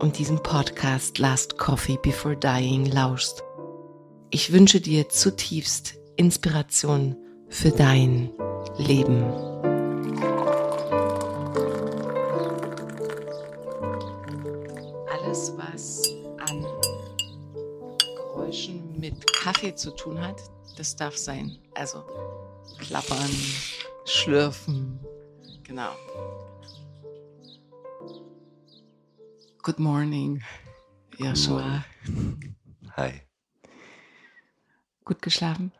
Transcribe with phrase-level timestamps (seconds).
[0.00, 3.44] und diesem Podcast Last Coffee Before Dying lauschst.
[4.30, 7.16] Ich wünsche dir zutiefst Inspiration
[7.48, 8.30] für dein
[8.78, 9.22] Leben.
[15.10, 16.02] Alles, was
[16.48, 16.64] an
[18.16, 20.42] Geräuschen mit Kaffee zu tun hat,
[20.78, 21.58] das darf sein.
[21.74, 22.02] Also
[22.78, 23.30] klappern,
[24.06, 24.98] schlürfen,
[25.62, 25.90] genau.
[29.70, 30.42] Good morning,
[31.16, 31.84] Joshua.
[32.96, 33.22] Hi.
[35.04, 35.70] Gut geschlafen?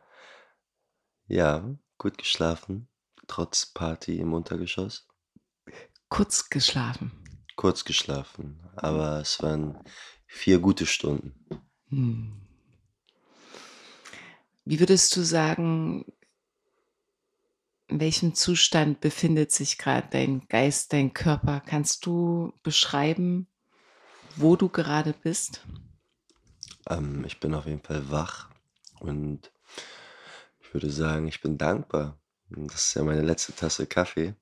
[1.26, 2.86] Ja, gut geschlafen,
[3.26, 5.08] trotz Party im Untergeschoss.
[6.08, 7.10] Kurz geschlafen.
[7.56, 9.76] Kurz geschlafen, aber es waren
[10.28, 11.34] vier gute Stunden.
[11.88, 12.40] Hm.
[14.64, 16.04] Wie würdest du sagen,
[17.88, 21.60] in welchem Zustand befindet sich gerade dein Geist, dein Körper?
[21.66, 23.48] Kannst du beschreiben,
[24.36, 25.66] wo du gerade bist?
[26.88, 28.50] Ähm, ich bin auf jeden Fall wach
[29.00, 29.50] und
[30.60, 32.18] ich würde sagen, ich bin dankbar.
[32.48, 34.34] Das ist ja meine letzte Tasse Kaffee.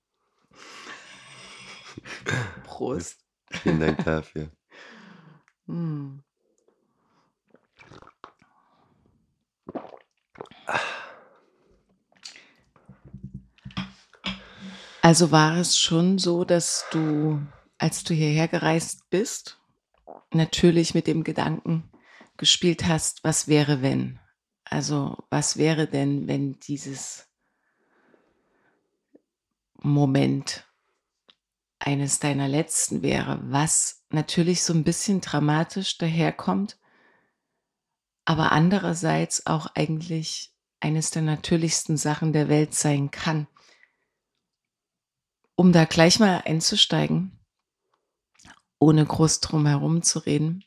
[2.65, 3.19] Prost.
[3.51, 4.51] Vielen Dank dafür.
[5.67, 6.23] Hm.
[15.01, 17.41] Also war es schon so, dass du,
[17.79, 19.58] als du hierher gereist bist,
[20.33, 21.91] natürlich mit dem Gedanken
[22.37, 24.21] gespielt hast, was wäre wenn?
[24.65, 27.29] Also was wäre denn, wenn dieses
[29.81, 30.67] Moment
[31.79, 36.79] eines deiner letzten wäre, was natürlich so ein bisschen dramatisch daherkommt,
[38.25, 43.47] aber andererseits auch eigentlich eines der natürlichsten Sachen der Welt sein kann.
[45.55, 47.38] Um da gleich mal einzusteigen,
[48.79, 50.65] ohne groß drum herum zu reden.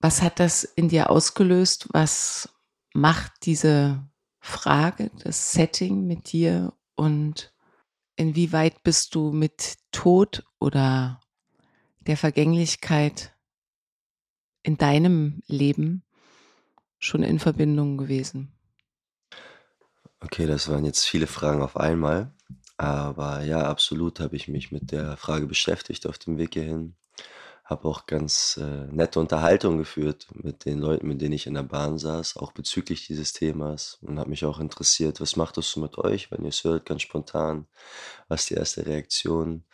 [0.00, 1.88] Was hat das in dir ausgelöst?
[1.92, 2.48] Was
[2.94, 4.08] macht diese
[4.40, 7.52] Frage, das Setting mit dir und
[8.16, 11.20] inwieweit bist du mit Tod oder
[12.00, 13.34] der Vergänglichkeit
[14.62, 16.04] in deinem Leben
[16.98, 18.52] schon in Verbindung gewesen?
[20.20, 22.34] Okay, das waren jetzt viele Fragen auf einmal.
[22.78, 26.96] Aber ja, absolut habe ich mich mit der Frage beschäftigt auf dem Weg hierhin.
[27.64, 31.64] Habe auch ganz äh, nette Unterhaltung geführt mit den Leuten, mit denen ich in der
[31.64, 35.80] Bahn saß, auch bezüglich dieses Themas und habe mich auch interessiert, was macht das so
[35.80, 37.66] mit euch, wenn ihr es hört, ganz spontan,
[38.28, 39.64] was ist die erste Reaktion?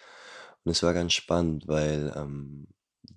[0.64, 2.68] Und es war ganz spannend, weil ähm,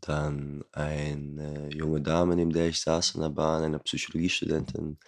[0.01, 4.99] dann eine junge Dame, neben der ich saß in der Bahn, eine Psychologiestudentin,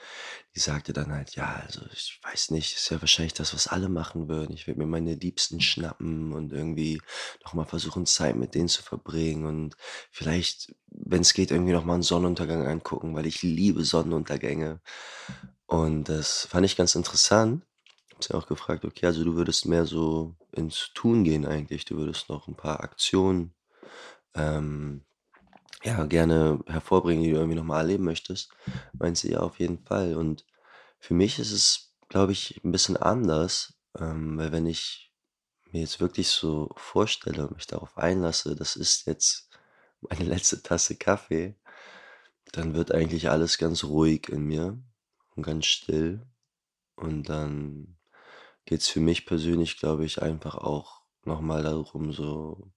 [0.55, 3.89] die sagte dann halt: „Ja, also, ich weiß nicht, ist ja wahrscheinlich das, was alle
[3.89, 4.53] machen würden.
[4.53, 7.01] Ich würde mir meine Liebsten schnappen und irgendwie
[7.45, 9.75] noch mal versuchen, Zeit mit denen zu verbringen und
[10.11, 14.81] vielleicht, wenn es geht, irgendwie noch mal 'n Sonnenuntergang angucken, weil ich liebe Sonnenuntergänge.“
[15.67, 17.63] Und das fand ich ganz interessant.
[18.13, 21.85] Habe sie auch gefragt: „Okay, also du würdest mehr so ins Tun gehen eigentlich.
[21.85, 23.53] Du würdest noch ein paar Aktionen,
[24.35, 25.05] ähm,
[25.83, 28.51] ja, gerne hervorbringen, die du irgendwie noch mal erleben möchtest?“
[28.99, 30.45] Meint sie: „Ja, auf jeden Fall.“ Und
[30.99, 35.11] für mich ist es, glaube ich, ein bisschen anders, ähm, weil wenn ich
[35.71, 39.49] mir jetzt wirklich so vorstelle und mich darauf einlasse, das ist jetzt
[40.01, 41.55] meine letzte Tasse Kaffee,
[42.51, 44.77] dann wird eigentlich alles ganz ruhig in mir
[45.35, 46.25] und ganz still.
[46.95, 47.97] Und dann
[48.65, 52.71] geht's für mich persönlich, glaube ich, einfach auch noch mal darum, so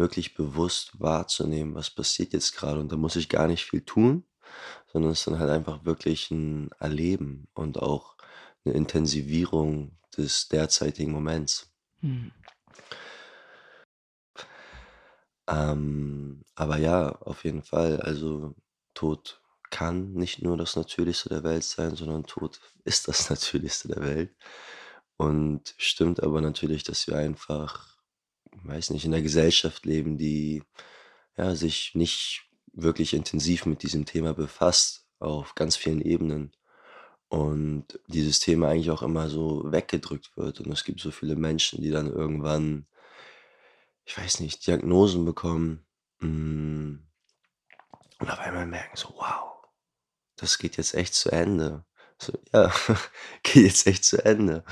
[0.00, 2.80] wirklich bewusst wahrzunehmen, was passiert jetzt gerade.
[2.80, 4.24] Und da muss ich gar nicht viel tun,
[4.92, 8.16] sondern es ist dann halt einfach wirklich ein Erleben und auch
[8.64, 11.72] eine Intensivierung des derzeitigen Moments.
[12.00, 12.32] Mhm.
[15.46, 18.54] Ähm, aber ja, auf jeden Fall, also
[18.94, 24.02] Tod kann nicht nur das Natürlichste der Welt sein, sondern Tod ist das Natürlichste der
[24.02, 24.34] Welt.
[25.16, 27.89] Und stimmt aber natürlich, dass wir einfach,
[28.64, 30.62] weiß nicht, in 'ner Gesellschaft leben, die,
[31.36, 36.52] ja, sich nicht wirklich intensiv mit diesem Thema befasst, auf ganz vielen Ebenen.
[37.28, 40.60] Und dieses Thema eigentlich auch immer so weggedrückt wird.
[40.60, 42.86] Und es gibt so viele Menschen, die dann irgendwann,
[44.04, 45.86] ich weiß nicht, Diagnosen bekommen,
[46.20, 47.06] hm,
[48.18, 49.62] und auf einmal merken so: „Wow,
[50.36, 51.84] das geht jetzt echt zu Ende.“
[52.18, 52.72] So, ja,
[53.44, 54.64] geht jetzt echt zu Ende.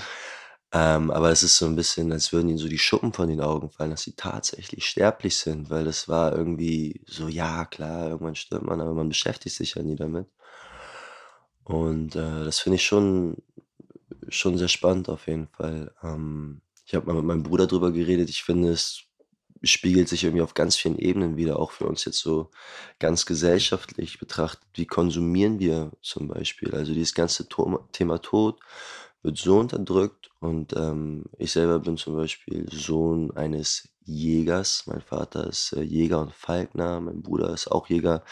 [0.72, 3.40] Ähm, aber es ist so 'n bisschen, als würden ihnen so die Schuppen von den
[3.40, 8.34] Augen fallen, dass sie tatsächlich sterblich sind, weil das war irgendwie so: Ja, klar, irgendwann
[8.34, 10.28] stirbt man, aber man beschäftigt sich ja nie damit.
[11.64, 13.36] Und, äh, das finde ich schon
[14.28, 15.94] schon sehr spannend auf jeden Fall.
[16.02, 18.30] Ähm, ich habe mal mit meinem Bruder drüber geredet.
[18.30, 19.02] Ich finde, es
[19.64, 22.50] spiegelt sich irgendwie auf ganz vielen Ebenen wieder, auch für uns jetzt so
[23.00, 24.64] ganz gesellschaftlich betrachtet.
[24.74, 26.74] Wie konsumieren wir zum Beispiel?
[26.74, 27.48] Also, dieses ganze
[27.92, 28.60] Thema Tod
[29.22, 34.84] wird so unterdrückt und, ähm, ich selber bin zum Beispiel Sohn eines Jägers.
[34.86, 38.24] Mein Vater ist, äh, Jäger und Falkner, mein Bruder ist auch Jäger.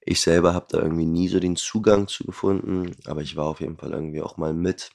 [0.00, 3.60] Ich selber habe da irgendwie nie so den Zugang zu gefunden, aber ich war auf
[3.60, 4.90] jeden Fall irgendwie auch mal mit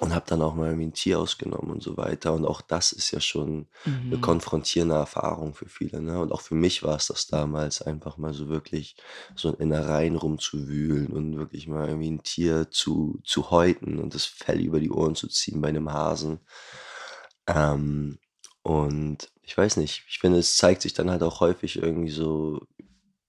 [0.00, 2.32] und habe dann auch mal irgendwie 'n Tier ausgenommen und so weiter.
[2.34, 4.20] Und auch das ist ja schon Mhm.
[4.20, 6.20] konfrontierende Erfahrung für viele, ne?
[6.20, 8.96] Und auch für mich war's das damals, einfach mal so wirklich
[9.34, 14.24] so in Innereien rumzuwühlen und wirklich mal irgendwie 'n Tier zu zu häuten und das
[14.26, 16.40] Fell über die Ohren zu ziehen bei 'nem Hasen.
[17.48, 18.18] Ähm,
[18.62, 22.60] und ich weiß nicht, ich finde, es zeigt sich dann halt auch häufig irgendwie so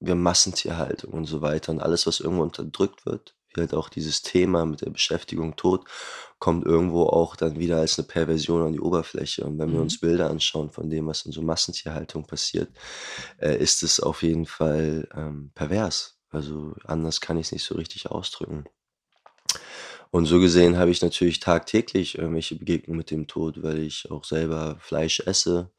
[0.01, 4.21] wir Massentierhaltung und so weiter und alles, was irgendwo unterdrückt wird, wie halt auch dieses
[4.21, 5.85] Thema mit der Beschäftigung Tod,
[6.39, 9.45] kommt irgendwo auch dann wieder als 'ne Perversion an die Oberfläche.
[9.45, 9.83] Und wenn wir Mhm.
[9.83, 12.69] uns Bilder anschauen von dem, was in so Massentierhaltung passiert,
[13.39, 16.17] äh, ist es auf jeden Fall, ähm, pervers.
[16.31, 18.65] Also, anders kann ich's nicht so richtig ausdrücken.
[20.11, 24.23] Und so gesehen habe ich natürlich tagtäglich irgendwelche Begegnungen mit dem Tod, weil ich auch
[24.23, 25.71] selber Fleisch esse.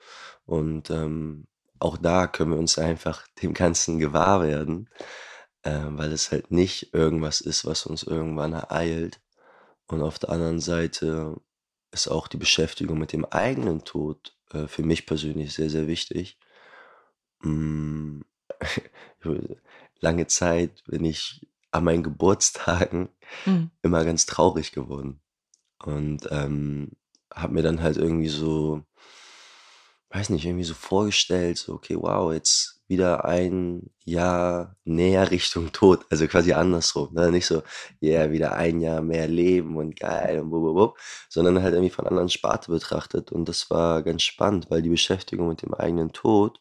[0.46, 1.46] Und, ähm,
[1.80, 4.90] auch da können wir uns einfach dem Ganzen gewahr werden,
[5.92, 9.20] weil es halt nicht irgendwas ist, was uns irgendwann ereilt.
[9.88, 11.36] Und auf der anderen Seite
[11.92, 16.38] ist auch die Beschäftigung mit dem eigenen Tod, äh, für mich persönlich sehr, sehr wichtig.
[17.42, 18.24] Hm,
[20.00, 23.08] lange Zeit bin ich an meinen Geburtstagen
[23.46, 23.70] Mhm.
[23.82, 25.20] immer ganz traurig geworden
[25.84, 26.92] und, ähm,
[27.34, 28.84] habe mir dann halt irgendwie so
[30.10, 36.06] weiß nicht, irgendwie so vorgestellt, so: „Okay, wow, jetzt wieder ein Jahr näher Richtung Tod.“
[36.10, 37.30] Also, quasi andersrum, ne?
[37.30, 37.62] Nicht so:
[38.02, 42.12] „Yeah, wieder ein Jahr mehr Leben und geil und wup sondern halt irgendwie von der
[42.12, 43.32] anderen Sparte betrachtet.
[43.32, 46.58] Und das war ganz spannend, weil die Beschäftigung mit dem eigenen Tod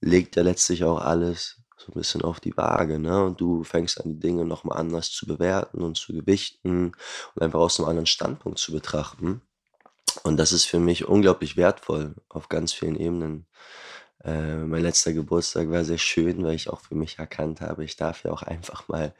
[0.00, 3.24] legt ja letztlich auch alles so 'n bisschen auf die Waage, ne?
[3.24, 6.92] Und du fängst an, die Dinge noch mal anders zu bewerten und zu gewichten
[7.36, 9.42] und einfach aus 'nem anderen Standpunkt zu betrachten.
[10.24, 13.46] Und das ist für mich unglaublich wertvoll auf ganz vielen Ebenen.
[14.24, 17.96] Äh, mein letzter Geburtstag war sehr schön, weil ich auch für mich erkannt habe, ich
[17.96, 19.14] darf ja auch einfach mal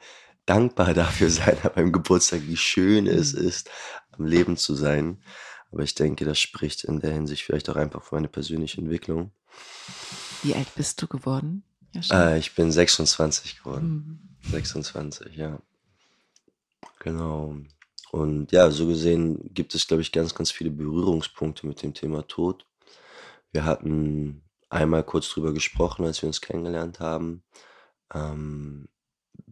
[0.45, 3.47] dankbar dafür sein an meinem Geburtstag, wie schön es Mhm.
[3.47, 3.69] ist,
[4.11, 5.23] am Leben zu sein.
[5.71, 9.31] Aber ich denke, das spricht in der Hinsicht vielleicht auch einfach für meine persönliche Entwicklung.
[10.43, 12.33] Wie alt bist du geworden, Jascha?
[12.33, 14.29] Äh, ich bin 26 geworden.
[14.43, 14.51] Mhm.
[14.51, 15.59] 26, ja.
[16.99, 17.55] Genau.
[18.11, 22.27] Und ja, so gesehen gibt es, glaube ich, ganz, ganz viele Berührungspunkte mit dem Thema
[22.27, 22.65] Tod.
[23.51, 27.43] Wir hatten einmal kurz drüber gesprochen, als wir uns kennengelernt haben.
[28.13, 28.87] Ähm,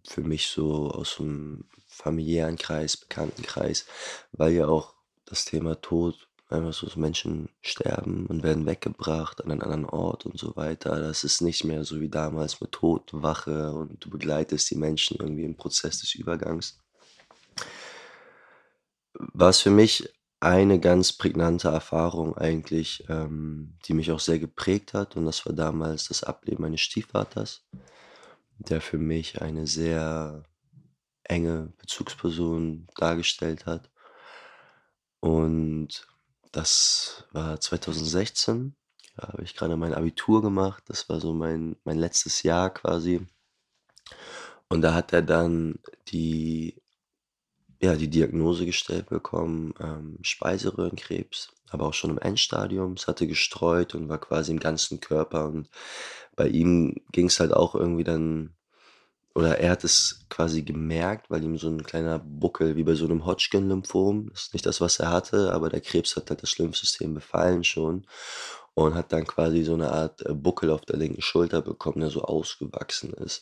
[0.07, 3.85] für mich so aus dem familiären Kreis, Bekanntenkreis,
[4.31, 4.95] weil ja auch
[5.25, 10.39] das Thema Tod einfach so Menschen sterben und werden weggebracht an einen anderen Ort und
[10.39, 10.99] so weiter.
[10.99, 15.43] Das ist nicht mehr so wie damals mit Todwache und du begleitest die Menschen irgendwie
[15.43, 16.79] im Prozess des Übergangs.
[19.13, 24.93] War es für mich eine ganz prägnante Erfahrung eigentlich, ähm, die mich auch sehr geprägt
[24.93, 27.65] hat und das war damals das Ableben meines Stiefvaters,
[28.57, 30.43] der für mich eine sehr
[31.23, 33.89] enge Bezugsperson dargestellt hat.
[35.19, 36.07] Und
[36.51, 38.75] das war 2016.
[39.15, 40.83] Da habe ich gerade mein Abitur gemacht.
[40.87, 43.27] Das war so mein mein letztes Jahr quasi.
[44.69, 46.81] Und da hat er dann die
[47.81, 52.93] ja, die Diagnose gestellt bekommen, ähm, Speiseröhrenkrebs, aber auch schon im Endstadium.
[52.93, 55.69] Es hatte gestreut und war quasi im ganzen Körper und
[56.35, 58.55] bei ihm ging es halt auch irgendwie dann
[59.35, 63.05] oder er hat es quasi gemerkt, weil ihm so ein kleiner Buckel wie bei so
[63.05, 67.13] einem Hodgkin-Lymphom ist nicht das, was er hatte, aber der Krebs hat halt das Lymphsystem
[67.13, 68.05] befallen schon
[68.73, 72.09] und hat dann quasi so eine Art, äh, Buckel auf der linken Schulter bekommen, der
[72.09, 73.41] so ausgewachsen ist.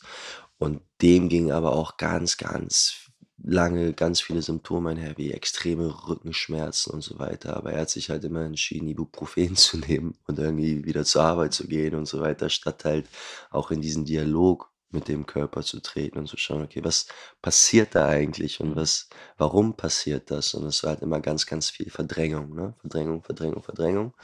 [0.58, 3.07] Und dem ging aber auch ganz, ganz
[3.42, 7.56] lange ganz viele Symptome einher, wie extreme Rückenschmerzen und so weiter.
[7.56, 11.54] Aber er hat sich halt immer entschieden, Ibuprofen zu nehmen und irgendwie wieder zur Arbeit
[11.54, 13.08] zu gehen und so weiter, statt halt
[13.50, 17.08] auch in diesen Dialog mit dem Körper zu treten und zu schauen, okay, was
[17.42, 20.54] passiert da eigentlich und was, warum passiert das?
[20.54, 22.74] Und es war halt immer ganz, ganz viel Verdrängung, ne?
[22.80, 24.14] Verdrängung, Verdrängung, Verdrängung.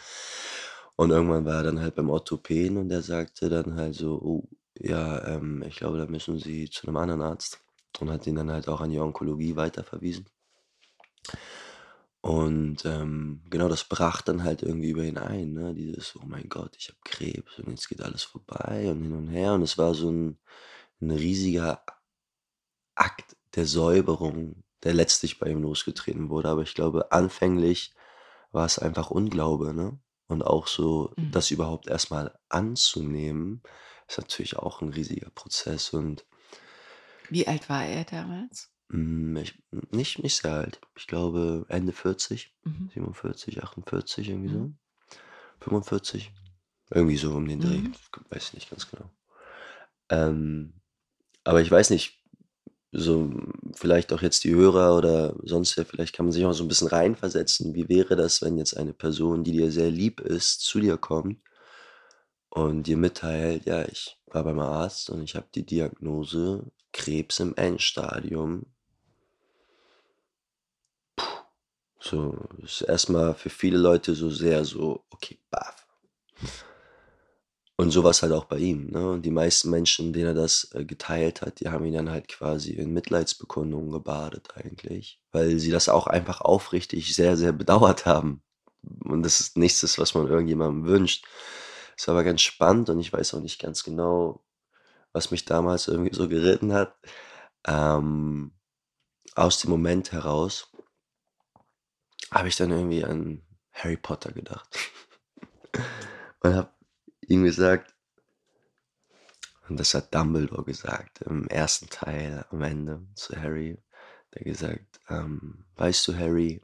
[0.96, 4.48] Und irgendwann war er dann halt beim Orthopäden und der sagte dann halt so, oh,
[4.78, 7.63] ja, ähm, ich glaube, da müssen Sie zu einem anderen Arzt
[8.00, 10.26] und hat ihn dann halt auch an die Onkologie weiterverwiesen.
[12.24, 15.74] Und ähm, genau, das brach dann halt irgendwie über ihn ein, ne?
[15.74, 19.28] Dieses, oh mein Gott, ich habe Krebs und jetzt geht alles vorbei und hin und
[19.28, 19.52] her.
[19.52, 20.38] Und es war so ein,
[21.02, 21.84] ein riesiger
[22.94, 26.48] Akt der Säuberung, der letztlich bei ihm losgetreten wurde.
[26.48, 27.92] Aber ich glaube, anfänglich
[28.52, 29.98] war es einfach Unglaube, ne?
[30.26, 31.30] Und auch so, mhm.
[31.30, 33.62] das überhaupt erstmal anzunehmen,
[34.08, 35.90] ist natürlich auch ein riesiger Prozess.
[35.90, 36.24] Und
[37.30, 38.72] wie alt war er damals?
[38.90, 40.80] Hm, ich nicht nicht sehr alt.
[40.96, 42.90] Ich glaube Ende 40, Mhm.
[42.92, 44.70] 47, 48, irgendwie so.
[44.70, 44.78] Mhm.
[45.60, 46.32] 45,
[46.90, 47.82] irgendwie so um den Dreh.
[47.82, 47.94] Mhm.
[48.30, 49.10] Weiß ich nicht ganz genau.
[50.10, 50.74] Ähm,
[51.44, 52.22] aber ich weiß nicht,
[52.92, 53.32] so
[53.74, 56.68] vielleicht auch jetzt die Hörer oder sonst wer, vielleicht kann man sich auch so ein
[56.68, 57.74] bisschen reinversetzen.
[57.74, 61.38] Wie wäre das, wenn jetzt eine Person, die dir sehr lieb ist, zu dir kommt
[62.48, 67.54] und dir mitteilt: „Ja, ich war beim Arzt und ich habe die Diagnose Krebs im
[67.56, 68.64] Endstadium.
[71.16, 71.24] Puh,
[72.00, 75.86] so, ist erstmal für viele Leute so sehr so, okay, baff.
[77.76, 79.10] Und so war's halt auch bei ihm, ne?
[79.10, 82.28] Und die meisten Menschen, denen er das, äh, geteilt hat, die haben ihn dann halt
[82.28, 88.42] quasi in Mitleidsbekundungen gebadet eigentlich, weil sie das auch einfach aufrichtig sehr, sehr bedauert haben.
[89.04, 91.26] Und das ist nichts was man irgendjemandem wünscht.
[91.96, 94.43] Es war aber ganz spannend und ich weiß auch nicht ganz genau,
[95.14, 96.94] was mich damals irgendwie so geritten hat.
[97.66, 98.52] Ähm,
[99.34, 100.70] aus dem Moment heraus
[102.30, 103.42] habe ich dann irgendwie an
[103.72, 104.68] Harry Potter gedacht
[106.40, 106.70] und habe
[107.26, 107.94] ihm gesagt
[109.68, 113.78] und das hat Dumbledore gesagt im ersten Teil am Ende zu Harry,
[114.34, 116.60] der gesagt, ähm, weißt du Harry,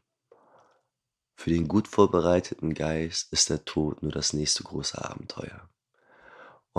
[1.35, 5.70] für den gut vorbereiteten Geist ist der Tod nur das nächste große Abenteuer.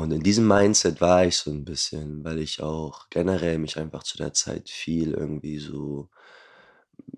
[0.01, 4.01] Und in diesem Mindset war ich so ein bisschen, weil ich auch generell mich einfach
[4.01, 6.09] zu der Zeit viel irgendwie so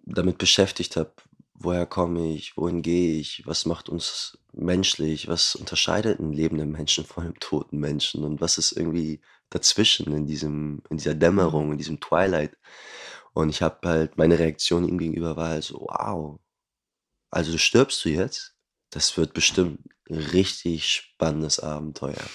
[0.06, 1.14] damit beschäftigt habe:
[1.54, 2.58] Woher komme ich?
[2.58, 3.44] Wohin gehe ich?
[3.46, 5.28] Was macht uns menschlich?
[5.28, 8.24] Was unterscheidet einen lebenden Menschen von einem toten Menschen?
[8.24, 12.58] Und was ist irgendwie dazwischen in diesem in dieser Dämmerung, in diesem Twilight?
[13.34, 16.40] Und ich habe halt meine Reaktion ihm gegenüber war halt so: „Wow,
[17.32, 18.56] also stirbst du jetzt?
[18.92, 22.30] Das wird bestimmt 'n richtig spannendes Abenteuer.“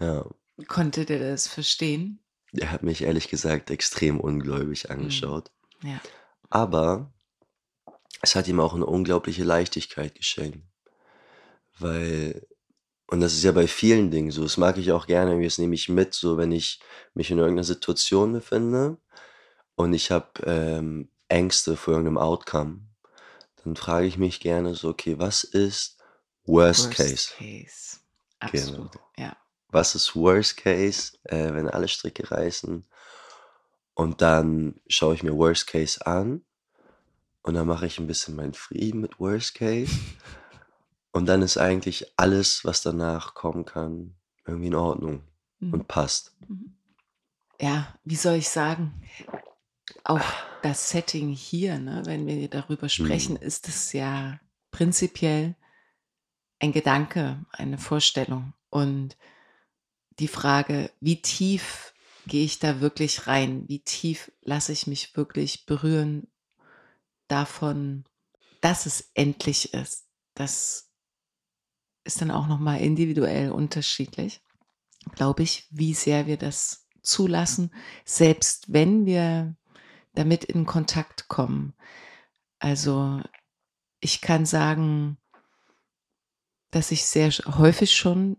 [0.00, 0.26] Ja.
[0.68, 2.20] Konnte der das verstehen?
[2.52, 4.90] Er hat mich ehrlich gesagt extrem ungläubig Mhm.
[4.90, 5.50] angeschaut.
[5.82, 6.00] Ja.
[6.50, 7.12] Aber
[8.22, 10.66] es hat ihm auch eine unglaubliche Leichtigkeit geschenkt.
[11.78, 12.46] Weil
[13.06, 15.74] und das ist ja bei vielen Dingen so, das mag ich auch gerne, das nehme
[15.74, 16.80] ich mit, so wenn ich
[17.12, 18.96] mich in irgendeiner Situation befinde
[19.74, 22.80] und ich habe, ähm, Ängste vor irgendeinem Outcome,
[23.62, 25.98] dann frage ich mich gerne so: „Okay, was ist
[26.44, 27.98] Worst Worst Case?“ Case.
[28.52, 28.82] Genau.
[28.84, 29.36] Absolut, ja.
[29.68, 32.84] Was ist Worst Case, äh, wenn alle Stricke reißen?
[33.94, 36.44] Und dann schaue ich mir Worst Case an
[37.42, 39.92] und dann mache ich ein bisschen meinen Frieden mit Worst Case.
[41.12, 45.22] Und dann ist eigentlich alles, was danach kommen kann, irgendwie in Ordnung
[45.60, 45.72] Mhm.
[45.74, 46.34] und passt.
[47.60, 49.00] Ja, wie soll ich sagen?
[50.02, 50.24] Auch
[50.62, 53.42] das Setting hier, ne, wenn wir darüber sprechen, Mhm.
[53.42, 54.40] ist es ja
[54.72, 55.54] prinzipiell
[56.64, 58.54] ein Gedanke, eine Vorstellung.
[58.70, 59.16] Und
[60.18, 61.94] die Frage, wie tief
[62.26, 63.68] gehe ich da wirklich rein?
[63.68, 66.26] Wie tief lasse ich mich wirklich berühren
[67.28, 68.04] davon,
[68.60, 70.08] dass es endlich ist?
[70.34, 70.90] Das
[72.04, 74.40] ist dann auch nochmal individuell unterschiedlich,
[75.14, 79.56] glaube ich, wie sehr wir das zulassen, selbst wenn wir
[80.14, 81.74] damit in Kontakt kommen.
[82.58, 83.20] Also
[84.00, 85.18] ich kann sagen,
[86.74, 88.36] dass ich sehr häufig schon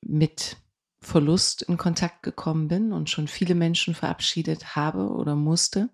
[0.00, 0.56] mit
[0.98, 5.88] Verlust in Kontakt gekommen bin und schon viele Menschen verabschiedet habe oder musste.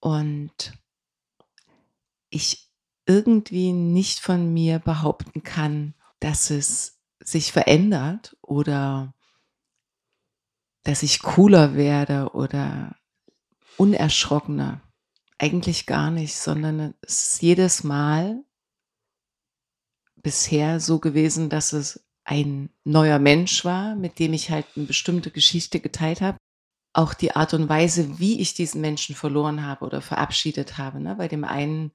[0.00, 0.72] Und
[2.30, 2.70] ich
[3.04, 9.12] irgendwie nicht von mir behaupten kann, dass es sich verändert oder
[10.84, 12.96] dass ich cooler werde oder
[13.76, 14.80] unerschrockener.
[15.36, 18.42] Eigentlich gar nicht, sondern es ist jedes Mal
[20.28, 25.30] bisher so gewesen, dass es ein neuer Mensch war, mit dem ich halt eine bestimmte
[25.30, 26.36] Geschichte geteilt habe.
[26.92, 31.00] Auch die Art und Weise, wie ich diesen Menschen verloren habe oder verabschiedet habe.
[31.00, 31.14] Ne?
[31.14, 31.92] Bei dem einen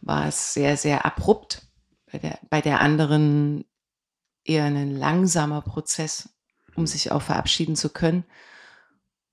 [0.00, 1.68] war es sehr, sehr abrupt,
[2.10, 3.66] bei der, bei der anderen
[4.42, 6.30] eher ein langsamer Prozess,
[6.74, 8.24] um sich auch verabschieden zu können.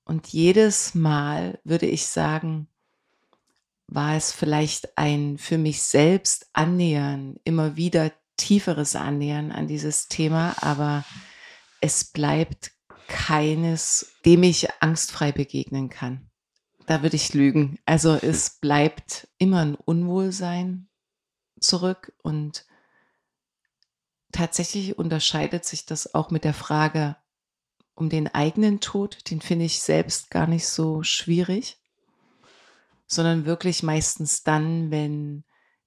[0.04, 2.68] Und jedes Mal würde ich sagen,
[3.88, 10.56] war es vielleicht ein für mich selbst annähern, immer wieder tieferes Annähern an dieses Thema,
[10.62, 11.06] aber
[11.82, 12.72] es bleibt
[13.08, 16.30] keines, dem ich angstfrei begegnen kann.
[16.86, 17.80] Da würde ich lügen.
[17.86, 20.90] Also es bleibt immer ein Unwohlsein
[21.60, 22.66] zurück und
[24.32, 27.16] tatsächlich unterscheidet sich das auch mit der Frage
[27.96, 29.30] um den eigenen Tod.
[29.30, 31.78] Den finde ich selbst gar nicht so schwierig
[33.14, 35.44] sondern wirklich meistens dann, wenn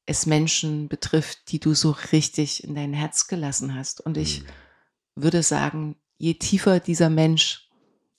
[0.07, 4.01] es Menschen betrifft, die du so richtig in dein Herz gelassen hast.
[4.01, 4.47] Und ich Mhm.
[5.17, 7.69] würde sagen, je tiefer dieser Mensch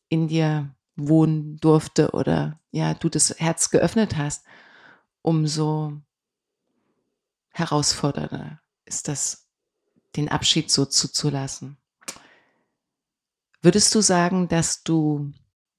[0.09, 4.43] in dir wohnen durfte oder ja, du das Herz geöffnet hast,
[5.21, 6.01] umso
[7.51, 9.49] herausfordernder ist das,
[10.15, 11.77] den Abschied so zuzulassen.
[13.61, 15.33] Würdest du sagen, dass du,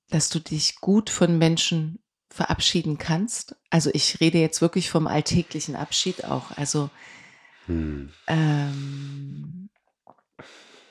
[0.08, 3.56] dass du dich gut von Menschen verabschieden kannst?
[3.70, 6.50] Also ich rede jetzt wirklich vom alltäglichen Abschied auch.
[6.52, 6.90] Also
[7.66, 8.12] Hm.
[8.26, 9.70] ähm,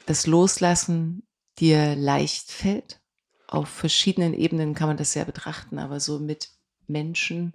[0.06, 1.28] das Loslassen
[1.60, 3.02] dir leicht fällt.
[3.48, 6.50] Auf verschiedenen Ebenen kann man das ja betrachten, aber so mit
[6.88, 7.54] Menschen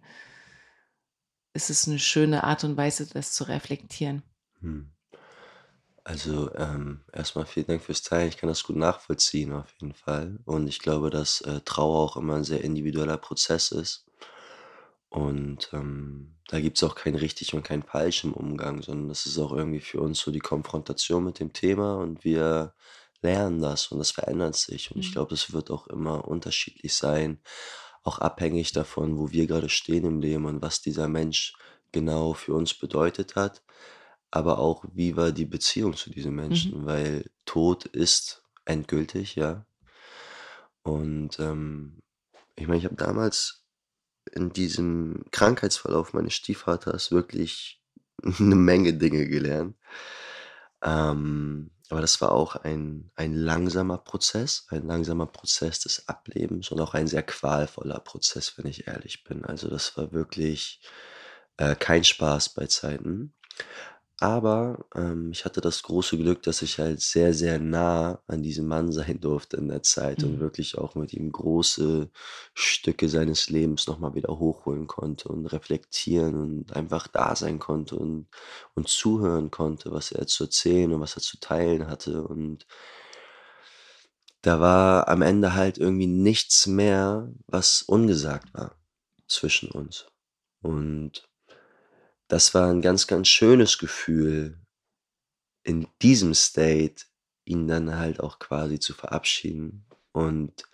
[1.54, 4.22] ist es eine schöne Art und Weise, das zu reflektieren.
[4.60, 4.90] Hm.
[6.04, 8.28] Also, ähm, erst vielen Dank fürs Teilen.
[8.28, 10.38] Ich kann das gut nachvollziehen auf jeden Fall.
[10.44, 14.06] Und ich glaube, dass, äh, Trauer auch immer ein sehr individueller Prozess ist.
[15.08, 19.38] Und, ähm, da gibt's auch kein richtig und kein falsch im Umgang, sondern das ist
[19.38, 22.74] auch irgendwie für uns so die Konfrontation mit dem Thema und wir
[23.22, 24.90] lernen das und das verändert sich.
[24.90, 25.12] Und ich Mhm.
[25.12, 27.40] glaube, das wird auch immer unterschiedlich sein,
[28.02, 31.54] auch abhängig davon, wo wir gerade stehen im Leben und was dieser Mensch
[31.92, 33.62] genau für uns bedeutet hat,
[34.32, 36.36] aber auch, wie war die Beziehung zu diesem Mhm.
[36.36, 39.66] Menschen, weil Tod ist endgültig, ja.
[40.82, 42.02] Und, ähm,
[42.56, 43.64] ich meine, ich habe damals
[44.32, 47.82] in diesem Krankheitsverlauf meines Stiefvaters wirklich
[48.40, 49.76] 'ne Menge Dinge gelernt.
[50.82, 56.80] Ähm, aber das war auch ein ein langsamer Prozess, ein langsamer Prozess des Ablebens und
[56.80, 59.44] auch ein sehr qualvoller Prozess, wenn ich ehrlich bin.
[59.44, 60.80] Also, das war wirklich,
[61.58, 63.34] äh, kein Spaß bei Zeiten.
[64.22, 68.68] Aber, ähm, ich hatte das große Glück, dass ich halt sehr, sehr nah an diesem
[68.68, 70.40] Mann sein durfte in der Zeit und Mhm.
[70.40, 72.08] wirklich auch mit ihm große
[72.54, 77.96] Stücke seines Lebens noch mal wieder hochholen konnte und reflektieren und einfach da sein konnte
[77.96, 78.28] und
[78.74, 82.22] und zuhören konnte, was er zu erzählen und was er zu teilen hatte.
[82.24, 82.66] Und
[84.42, 88.76] da war am Ende halt irgendwie nichts mehr, was ungesagt war
[89.28, 90.06] zwischen uns.
[90.62, 91.28] Und
[92.32, 94.58] das war 'n ganz, ganz schönes Gefühl,
[95.64, 97.04] in diesem State
[97.44, 99.84] ihn dann halt auch quasi zu verabschieden.
[100.12, 100.64] Und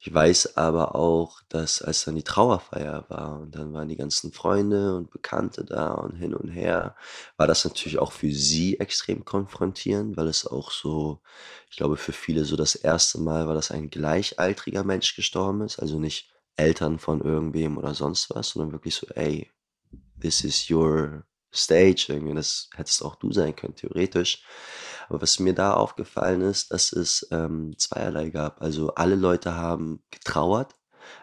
[0.00, 4.32] ich weiß aber auch, dass als dann die Trauerfeier war und dann waren die ganzen
[4.32, 6.96] Freunde und Bekannte da und hin und her,
[7.36, 11.20] war das natürlich auch für sie extrem konfrontierend, weil es auch so
[11.70, 15.78] ich glaube, für viele so das erste Mal war, dass ein gleichaltriger Mensch gestorben ist,
[15.78, 19.50] also nicht Eltern von irgendwem oder sonst was, sondern wirklich so: „Ey,
[20.22, 22.34] this is your stage“, irgendwie.
[22.36, 24.44] Das hättest auch du sein können, theoretisch.
[25.10, 28.62] Aber was mir da aufgefallen ist, dass es, ähm, zweierlei gab.
[28.62, 30.74] Also, alle Leute haben getrauert,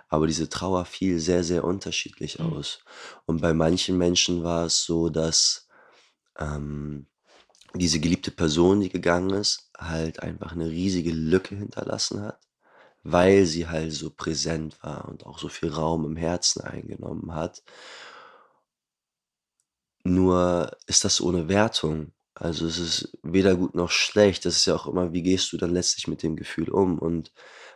[0.09, 2.47] aber diese Trauer fiel sehr, sehr unterschiedlich Mhm.
[2.53, 2.79] aus.
[3.27, 5.67] Und bei manchen Menschen war es so, dass,
[6.39, 7.07] ähm,
[7.75, 12.39] diese geliebte Person, die gegangen ist, halt einfach 'ne riesige Lücke hinterlassen hat,
[13.03, 17.63] weil sie halt so präsent war und auch so viel Raum im Herzen eingenommen hat.
[20.03, 22.13] Nur ist das ohne Wertung.
[22.33, 24.45] Also, es ist weder gut noch schlecht.
[24.45, 26.99] Das ist ja auch immer, wie gehst du dann letztlich mit dem Gefühl um?
[26.99, 27.31] Und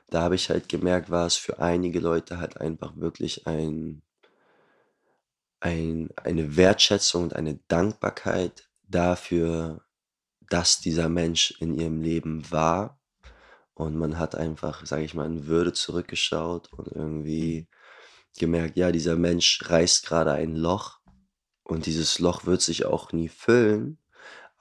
[0.09, 4.03] da habe ich halt gemerkt, war es für einige Leute halt einfach wirklich ein
[5.59, 9.81] ein eine Wertschätzung und eine Dankbarkeit dafür,
[10.49, 12.99] dass dieser Mensch in ihrem Leben war.
[13.75, 17.67] Und man hat einfach, sage ich mal, in Würde zurückgeschaut und irgendwie
[18.39, 20.99] gemerkt, ja, dieser Mensch reißt grade ein Loch
[21.63, 23.97] und dieses Loch wird sich auch nie füllen,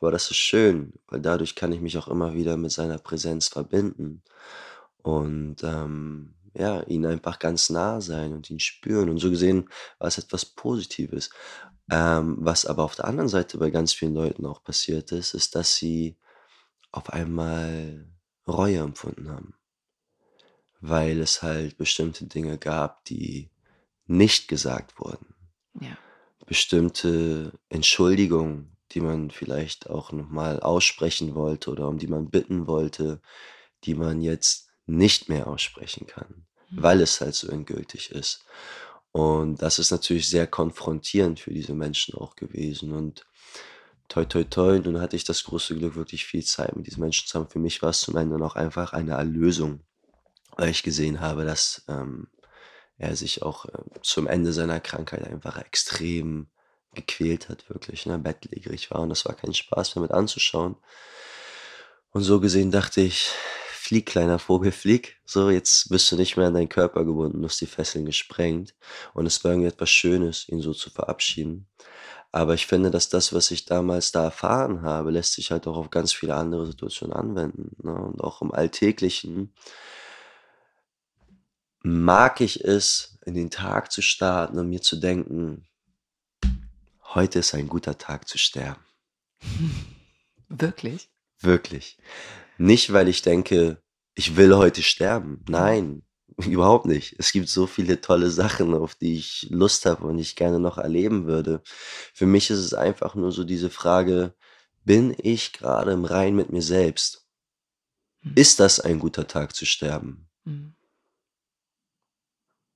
[0.01, 3.49] aber das ist schön, weil dadurch kann ich mich auch immer wieder mit seiner Präsenz
[3.49, 4.23] verbinden
[5.03, 9.09] und, ähm, ja, ihn einfach ganz nah sein und ihn spüren.
[9.09, 11.31] Und so gesehen war es etwas Positives.
[11.91, 15.55] Ähm, was aber auf der anderen Seite bei ganz vielen Leuten auch passiert ist, ist,
[15.55, 16.17] dass sie
[16.91, 18.07] auf einmal
[18.47, 19.55] Reue empfunden haben.
[20.81, 23.51] Weil es halt bestimmte Dinge gab, die
[24.07, 25.35] nicht gesagt wurden.
[25.81, 25.97] Ja.
[26.53, 32.67] Bestimmte Entschuldigungen, die man vielleicht auch noch mal aussprechen wollte oder um die man bitten
[32.67, 33.23] wollte,
[33.85, 36.83] die man jetzt nicht mehr aussprechen kann, Mhm.
[36.83, 38.45] weil es halt so endgültig ist.
[39.13, 43.25] Und das ist natürlich sehr konfrontierend für diese Menschen auch gewesen und
[44.09, 47.27] toi, toi, toi, nun hatte ich das große Glück, wirklich viel Zeit mit diesen Menschen
[47.29, 47.49] zu haben.
[47.49, 49.81] Für mich war es zum Ende auch einfach eine Erlösung,
[50.57, 52.29] weil ich gesehen habe, dass, ähm,
[53.03, 56.49] er sich auch, ähm, zum Ende seiner Krankheit einfach extrem
[56.95, 60.77] gequält hat, wirklich, ne, bettlägerig war und das war kein Spaß mehr mit anzuschauen.
[62.11, 63.31] Und so gesehen dachte ich:
[63.73, 65.17] „Flieg, kleiner Vogel, flieg.
[65.25, 68.75] So, jetzt bist du nicht mehr an deinen Körper gebunden, du hast die Fesseln gesprengt.“
[69.15, 71.69] Und es war irgendwie etwas Schönes, ihn so zu verabschieden.
[72.33, 75.77] Aber ich finde, dass das, was ich damals da erfahren habe, lässt sich halt auch
[75.77, 77.95] auf ganz viele andere Situationen anwenden, ne?
[77.95, 79.55] Und auch im Alltäglichen
[81.83, 85.67] mag ich es, in den Tag zu starten und mir zu denken:
[87.15, 88.83] „Heute ist ein guter Tag zu sterben.“
[90.49, 91.09] Wirklich?
[91.41, 91.99] Wirklich.
[92.59, 93.83] Nicht, weil ich denke,
[94.15, 95.45] ich will heute sterben.
[95.49, 96.03] Nein,
[96.37, 97.17] überhaupt nicht.
[97.19, 100.79] Es gibt so viele tolle Sachen, auf die ich Lust habe und ich gerne noch
[100.79, 101.63] erleben würde.
[102.15, 104.35] Für mich ist es einfach nur so diese Frage:
[104.85, 107.27] „Bin ich grade im Reinen mit mir selbst?“
[108.23, 108.33] Mhm.
[108.37, 110.29] Ist das ein guter Tag zu sterben?
[110.45, 110.75] Mhm.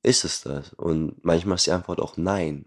[0.07, 0.73] Ist es das?
[0.75, 2.67] Und manchmal ist die Antwort auch „Nein“.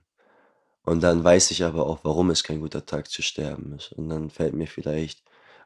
[0.83, 3.93] Und dann weiß ich aber auch, warum es kein guter Tag zu sterben ist.
[3.93, 5.23] Und dann fällt mir vielleicht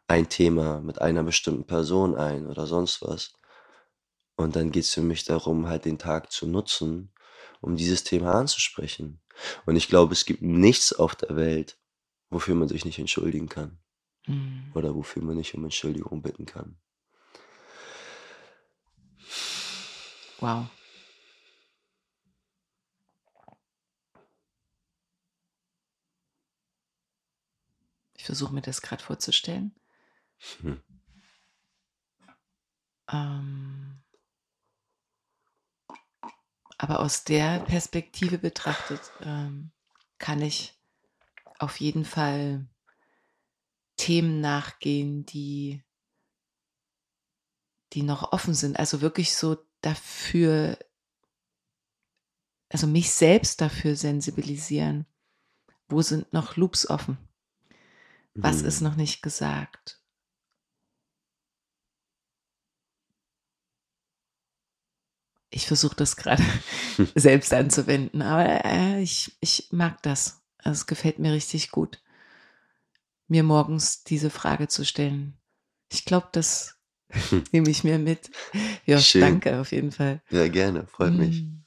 [0.08, 3.34] ein Thema mit einer bestimmten Person ein oder sonst was.
[4.36, 7.12] Und dann geht's für mich darum, halt den Tag zu nutzen,
[7.62, 9.22] um dieses Thema anzusprechen.
[9.66, 11.78] Und ich glaube, es gibt nichts auf der Welt,
[12.30, 13.80] wofür man sich nicht entschuldigen kann
[14.28, 14.72] Mhm.
[14.76, 16.78] oder wofür man nicht um Entschuldigung bitten kann.
[20.40, 20.70] Wow.
[28.24, 29.76] Ich versuche mir das grad vorzustellen.
[30.62, 30.82] Mhm.
[33.12, 34.02] Ähm
[36.78, 39.74] aber aus der Perspektive betrachtet, ähm,
[40.20, 40.80] kann ich
[41.60, 42.66] auf jeden Fall
[43.98, 45.84] Themen nachgehen, die
[47.92, 48.80] die noch offen sind.
[48.80, 50.78] Also, wirklich so dafür
[52.70, 55.08] also, mich selbst dafür sensibilisieren.
[55.90, 57.18] Wo sind noch Loops offen?
[58.36, 58.88] Was ist Mhm.
[58.89, 60.00] noch nicht gesagt?
[65.50, 66.43] Ich versuche das grade
[67.15, 70.41] selbst anzuwenden, aber, äh, ich ich mag das.
[70.58, 72.00] Also, es gefällt mir richtig gut
[73.28, 75.38] mir morgens diese Frage zu stellen.
[75.91, 76.78] Ich glaube, das
[77.52, 78.32] nehme ich mir mit.
[78.86, 80.22] Ja, danke auf jeden Fall.
[80.30, 81.41] Ja, gerne, freut mich.
[81.41, 81.62] Mhm.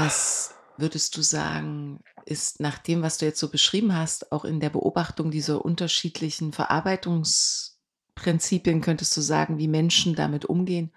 [0.00, 4.60] Was würdest du sagen, ist nach dem, was du jetzt so beschrieben hast, auch in
[4.60, 10.92] der Beobachtung dieser unterschiedlichen Verarbeitungsprinzipien, könntest du sagen, wie Menschen damit umgehen?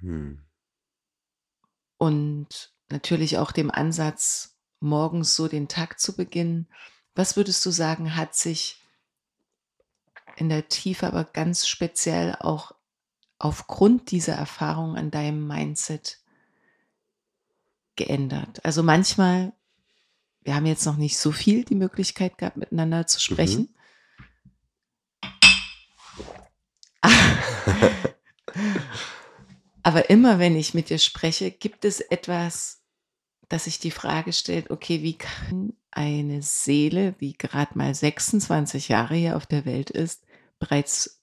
[0.00, 0.42] Mhm.
[1.96, 6.66] Und natürlich auch dem Ansatz, morgens so den Tag zu beginnen.
[7.14, 8.82] Was würdest du sagen, hat sich
[10.34, 12.72] in der Tiefe, aber ganz speziell auch
[13.38, 16.18] aufgrund dieser Erfahrung an deinem Mindset
[17.98, 18.64] geändert?
[18.64, 19.52] Also manchmal,
[20.40, 23.68] wir haben jetzt noch nicht so viel die Möglichkeit gehabt, miteinander zu sprechen.
[23.68, 23.74] Mhm.
[29.82, 32.82] Aber immer wenn ich mit dir spreche, gibt es etwas,
[33.48, 39.14] dass sich die Frage stellt, okay, wie kann eine Seele, die gerade mal 26 Jahre
[39.14, 40.24] hier auf der Welt ist,
[40.58, 41.20] bereits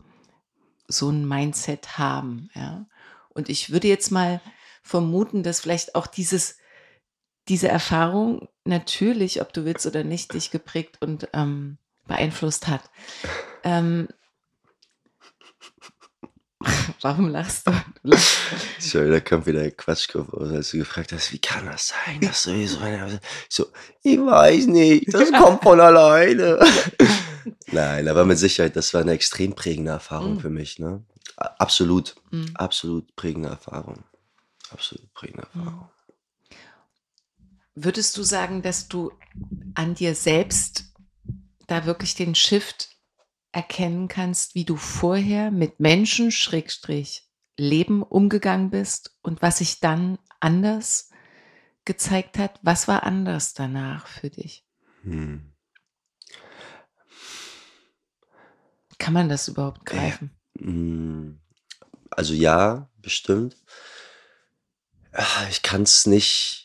[0.88, 2.86] so ein Mindset haben, ja?
[3.30, 4.42] Und ich würde jetzt mal
[4.82, 6.58] vermuten, dass vielleicht auch dieses,
[7.47, 11.77] diese Erfahrung natürlich, ob du willst oder nicht, dich geprägt und ähm,
[12.08, 12.81] beeinflusst hat.
[13.63, 14.08] Ähm,
[17.01, 17.71] Warum lachst du?
[18.79, 22.21] Sorry, da kommt wieder ein Quatschkopf aus, als du gefragt hast, wie kann das sein,
[22.21, 23.19] dass du so eine.
[23.49, 23.67] So,
[24.01, 26.60] ich weiß nicht, das kommt von alleine.
[27.67, 30.39] Nein, aber mit Sicherheit, das war eine extrem prägende Erfahrung mm.
[30.39, 30.79] für mich.
[30.79, 31.03] Ne?
[31.38, 32.45] Absolut, mm.
[32.55, 34.03] absolut prägende Erfahrung.
[34.71, 35.60] Absolut prägende mm.
[35.60, 35.89] Erfahrung.
[37.76, 39.12] Würdest du sagen, dass du
[39.74, 40.94] an dir selbst
[41.68, 42.90] da wirklich den Shift
[43.52, 50.20] erkennen kannst, wie du vorher mit Menschen, Schrägstrich, Leben umgegangen bist und was sich dann
[50.40, 51.10] anders
[51.84, 52.60] gezeigt hat?
[52.62, 54.66] Was war anders danach für dich?
[55.04, 55.54] Hm.
[58.98, 60.32] Kann man das überhaupt greifen?
[60.58, 61.42] Hm.
[62.10, 63.58] Also ja, bestimmt.
[65.12, 66.64] Ah, ich kann es nicht,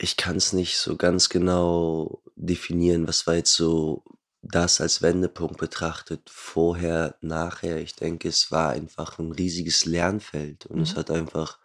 [0.00, 4.04] ich kann es nicht so ganz genau definieren, was war jetzt so
[4.42, 7.78] das als Wendepunkt betrachtet, vorher, nachher.
[7.78, 10.98] Ich denke, es war einfach ein riesiges Lernfeld und es mhm.
[10.98, 11.58] hat einfach,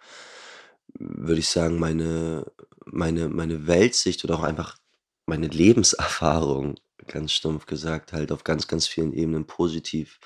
[0.95, 2.51] würde ich sagen, meine
[2.85, 4.77] meine meine Weltsicht oder auch einfach
[5.25, 6.75] meine Lebenserfahrung,
[7.07, 10.19] ganz stumpf gesagt, halt auf ganz, ganz vielen Ebenen positiv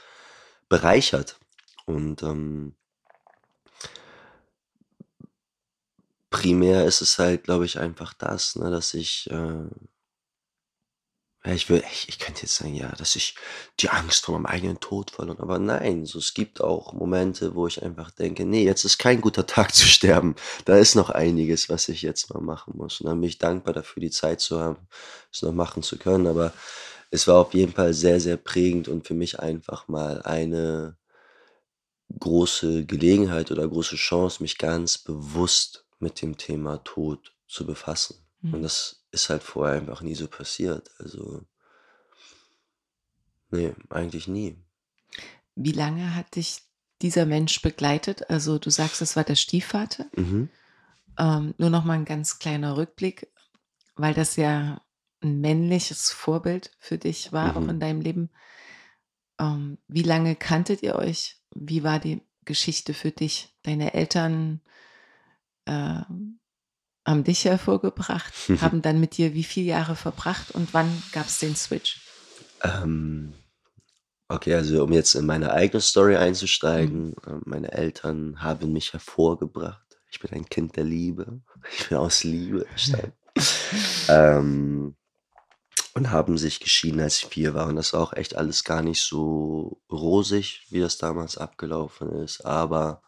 [0.69, 1.39] bereichert.
[1.85, 2.76] Und, ähm
[6.29, 9.65] primär ist es halt, glaube ich, einfach das, ne, dass ich, äh
[11.45, 13.35] ich will ich ich könnte jetzt sagen, ja, dass ich
[13.79, 17.67] die Angst vor meinem eigenen Tod verloren aber nein, so es gibt auch Momente, wo
[17.67, 20.35] ich einfach denke: nee, jetzt ist kein guter Tag zu sterben.
[20.65, 23.73] Da ist noch einiges, was ich jetzt mal machen muss.“ Und dann bin ich dankbar
[23.73, 24.77] dafür, die Zeit zu haben,
[25.31, 26.27] es noch machen zu können.
[26.27, 26.53] Aber
[27.11, 30.97] es war auf jeden Fall sehr, sehr prägend und für mich einfach mal eine
[32.19, 38.17] große Gelegenheit oder große Chance, mich ganz bewusst mit dem Thema Tod zu befassen.
[38.43, 38.63] Und mhm.
[38.63, 40.89] das ist halt vorher einfach nie so passiert.
[40.99, 41.43] Also,
[43.49, 44.57] nee, eigentlich nie.
[45.55, 46.61] Wie lange hat dich
[47.01, 48.29] dieser Mensch begleitet?
[48.29, 50.05] Also du sagst, es war der Stiefvater.
[50.15, 50.49] Mhm.
[51.17, 53.27] Ähm, nur noch mal ein ganz kleiner Rückblick,
[53.95, 54.81] weil das ja
[55.21, 57.69] ein männliches Vorbild für dich war, auch mhm.
[57.69, 58.29] in deinem Leben.
[59.39, 61.41] Ähm, wie lange kanntet ihr euch?
[61.55, 63.55] Wie war die Geschichte für dich?
[63.63, 64.61] Deine Eltern,
[65.67, 66.39] ähm,
[67.05, 71.39] haben dich hervorgebracht, haben dann mit dir wie viele Jahre verbracht und wann gab es
[71.39, 72.01] den Switch?
[72.63, 73.33] Ähm,
[74.27, 77.41] okay, also um jetzt in meine eigene Story einzusteigen, mhm.
[77.45, 79.99] meine Eltern haben mich hervorgebracht.
[80.09, 81.41] Ich bin ein Kind der Liebe.
[81.77, 83.13] Ich bin aus Liebe entstanden.
[84.09, 84.95] ähm,
[85.93, 87.67] und haben sich geschieden, als ich vier war.
[87.67, 92.45] Und das war auch echt alles gar nicht so rosig, wie das damals abgelaufen ist.
[92.45, 93.01] Aber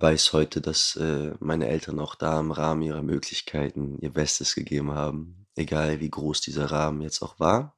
[0.00, 4.92] weiß heute, dass äh, meine Eltern auch da im Rahmen ihrer Möglichkeiten ihr Bestes gegeben
[4.92, 7.76] haben, egal wie groß dieser Rahmen jetzt auch war.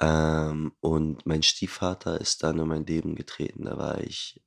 [0.00, 3.64] Ähm, und mein Stiefvater ist dann in mein Leben getreten.
[3.64, 4.40] Da war ich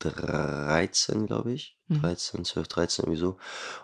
[0.00, 1.78] 13, glaube ich.
[1.88, 2.02] Mhm.
[2.02, 3.38] 13, 12, 13 irgendwie so.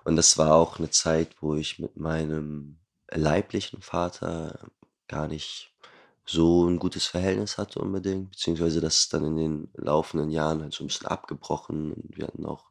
[0.04, 2.78] Und das war auch eine Zeit, wo ich mit meinem
[3.10, 4.70] leiblichen Vater
[5.08, 5.72] gar nicht
[6.26, 10.74] so ein gutes Verhältnis hatte unbedingt, beziehungsweise das ist dann in den laufenden Jahren halt
[10.74, 12.66] so ein bisschen abgebrochen und wir hatten auch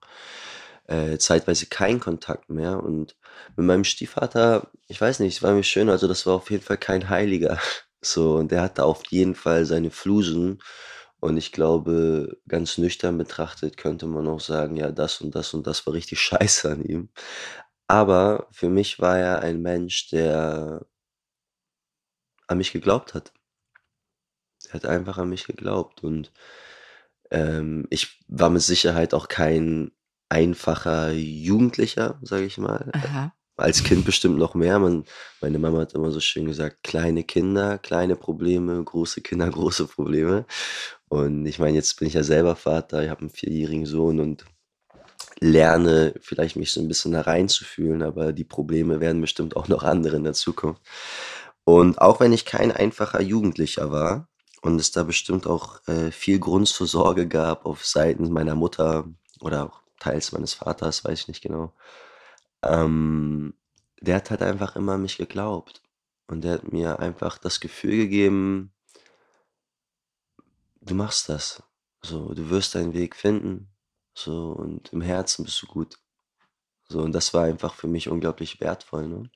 [0.87, 2.81] äh, zeitweise keinen Kontakt mehr.
[2.83, 3.15] Und
[3.55, 6.63] mit meinem Stiefvater, ich weiß nicht, es war mir schön, also das war auf jeden
[6.63, 7.59] Fall kein Heiliger.
[8.01, 10.61] So, und der hatte auf jeden Fall seine Flusen.
[11.19, 15.65] Und ich glaube, ganz nüchtern betrachtet könnte man auch sagen, ja, das und das und
[15.65, 17.09] das war richtig scheiße an ihm.
[17.87, 20.85] Aber für mich war er ein Mensch, der
[22.47, 23.31] an mich geglaubt hat.
[24.67, 26.31] Er hat einfach an mich geglaubt und,
[27.31, 29.91] ähm, ich war mit Sicherheit auch kein
[30.29, 32.89] einfacher Jugendlicher, sage ich mal.
[32.93, 33.33] Aha.
[33.57, 34.79] Als Kind bestimmt noch mehr.
[34.79, 35.05] Man
[35.41, 40.45] meine Mama hat immer so schön gesagt: „Kleine Kinder, kleine Probleme, große Kinder, große Probleme.“
[41.07, 44.45] Und ich meine, jetzt bin ich ja selber Vater, ich habe einen vierjährigen Sohn und
[45.39, 49.83] lerne vielleicht mich so ein bisschen da reinzufühlen, aber die Probleme werden bestimmt auch noch
[49.83, 50.81] andere in der Zukunft.
[51.63, 54.27] Und auch wenn ich kein einfacher Jugendlicher war
[54.65, 59.05] und es da bestimmt auch, äh, viel Grund zur Sorge gab auf Seiten meiner Mutter
[59.41, 61.73] oder auch teils meines Vaters, weiß ich nicht genau.
[62.63, 63.53] Ähm,
[64.01, 65.81] der hat halt einfach immer an mich geglaubt
[66.27, 68.71] und der hat mir einfach das Gefühl gegeben
[70.85, 71.63] du machst das.
[72.01, 73.69] So, du wirst deinen Weg finden,
[74.13, 75.97] so und im Herzen bist du gut.
[76.87, 79.29] So, und das war einfach für mich unglaublich wertvoll, ne?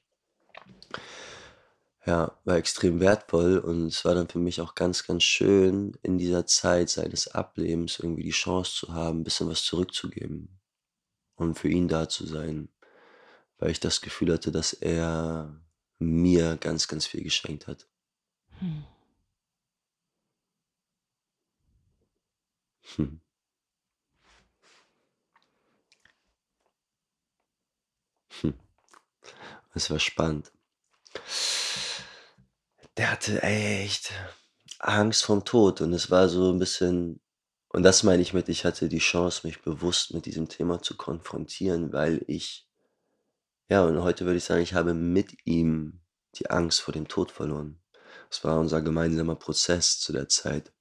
[2.10, 6.18] Ja, war extrem wertvoll und es war dann für mich auch ganz, ganz schön, in
[6.18, 10.60] dieser Zeit seines Ablebens irgendwie die Chance zu haben, 'n bisschen was zurückzugeben
[11.38, 12.70] und für ihn da zu sein,
[13.60, 15.56] weil ich das Gefühl hatte, dass er
[16.00, 17.88] mir ganz, ganz viel geschenkt hat.
[18.62, 18.84] Hm.
[22.98, 23.20] Hm.
[28.42, 28.54] Hm.
[29.76, 30.52] Es war spannend.
[33.00, 34.12] Der hatte echt
[34.80, 37.22] Angst vorm Tod und es war so 'n bisschen
[37.70, 40.98] und das meine ich mit, ich hatte die Chance, mich bewusst mit diesem Thema zu
[40.98, 42.66] konfrontieren, weil ich
[43.72, 46.02] ja, und heute würde ich sagen, ich habe mit ihm
[46.36, 47.80] die Angst vor dem Tod verloren.
[48.30, 50.72] Es war unser gemeinsamer Prozess zu der Zeit.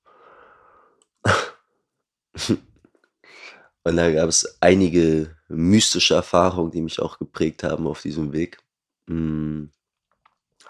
[3.84, 8.58] Und da gab's einige mystische Erfahrungen, die mich auch geprägt haben auf diesem Weg.
[9.08, 9.72] Hm,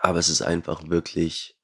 [0.00, 1.54] aber es ist einfach wirklich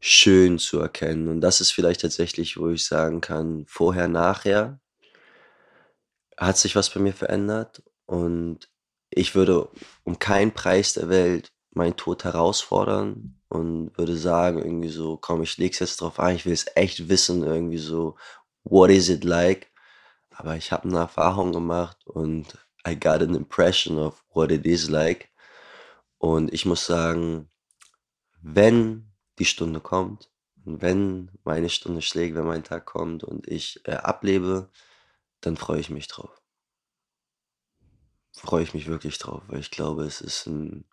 [0.00, 4.78] schön zu erkennen und das ist vielleicht tatsächlich, wo ich sagen kann, vorher, nachher
[6.36, 8.68] hat sich was bei mir verändert und
[9.10, 9.68] ich würde
[10.04, 15.56] um keinen Preis der Welt meinen Tod herausfordern und würde sagen irgendwie so: „Komm, ich
[15.58, 18.16] lege es jetzt drauf an, ich will es echt wissen irgendwie so,
[18.64, 19.70] what is it like?“
[20.30, 22.46] Aber ich habe 'ne Erfahrung gemacht und
[22.88, 25.30] I got an impression of what it is like.
[26.20, 27.48] Und ich muss sagen,
[28.42, 30.30] wenn die Stunde kommt
[30.70, 34.70] wenn meine Stunde schlägt, wenn mein Tag kommt und ich, äh, ablebe,
[35.40, 36.40] dann freue ich mich drauf.
[38.36, 40.84] Freue ich mich wirklich drauf, weil ich glaube, es ist 'n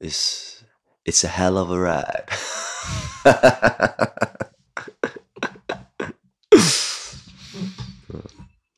[0.00, 0.64] ist
[1.04, 2.26] it's a hell of a ride.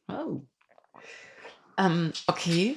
[0.08, 0.42] Oh.
[1.78, 2.76] Ähm, okay.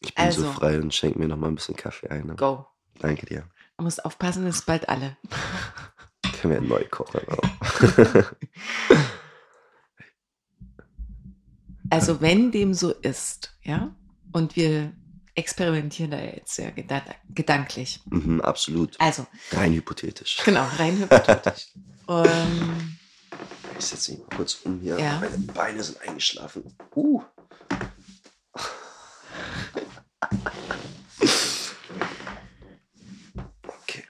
[0.00, 2.36] Ich bin so Also frei und schenke mir noch mal 'n bisschen Kaffee ein, ne?
[2.36, 2.66] Go.
[3.00, 3.44] Danke dir.
[3.76, 5.16] Du musst aufpassen, es ist bald alle.
[6.40, 8.32] Können wir neu kochen auch.
[11.90, 13.94] Also, wenn dem so ist, ja,
[14.32, 14.92] und wir
[15.34, 18.00] experimentieren da jetzt sehr geda gedanklich.
[18.10, 18.94] Mhm, absolut.
[19.00, 20.36] Also Rein hypothetisch.
[20.44, 21.68] Genau, rein hypothetisch.
[22.10, 22.96] Ähm,
[23.78, 24.98] Ich setze mich mal kurz um hier.
[24.98, 25.18] Ja.
[25.20, 26.74] Meine Beine sind eingeschlafen.
[26.94, 27.22] Uh.
[33.66, 34.04] Okay.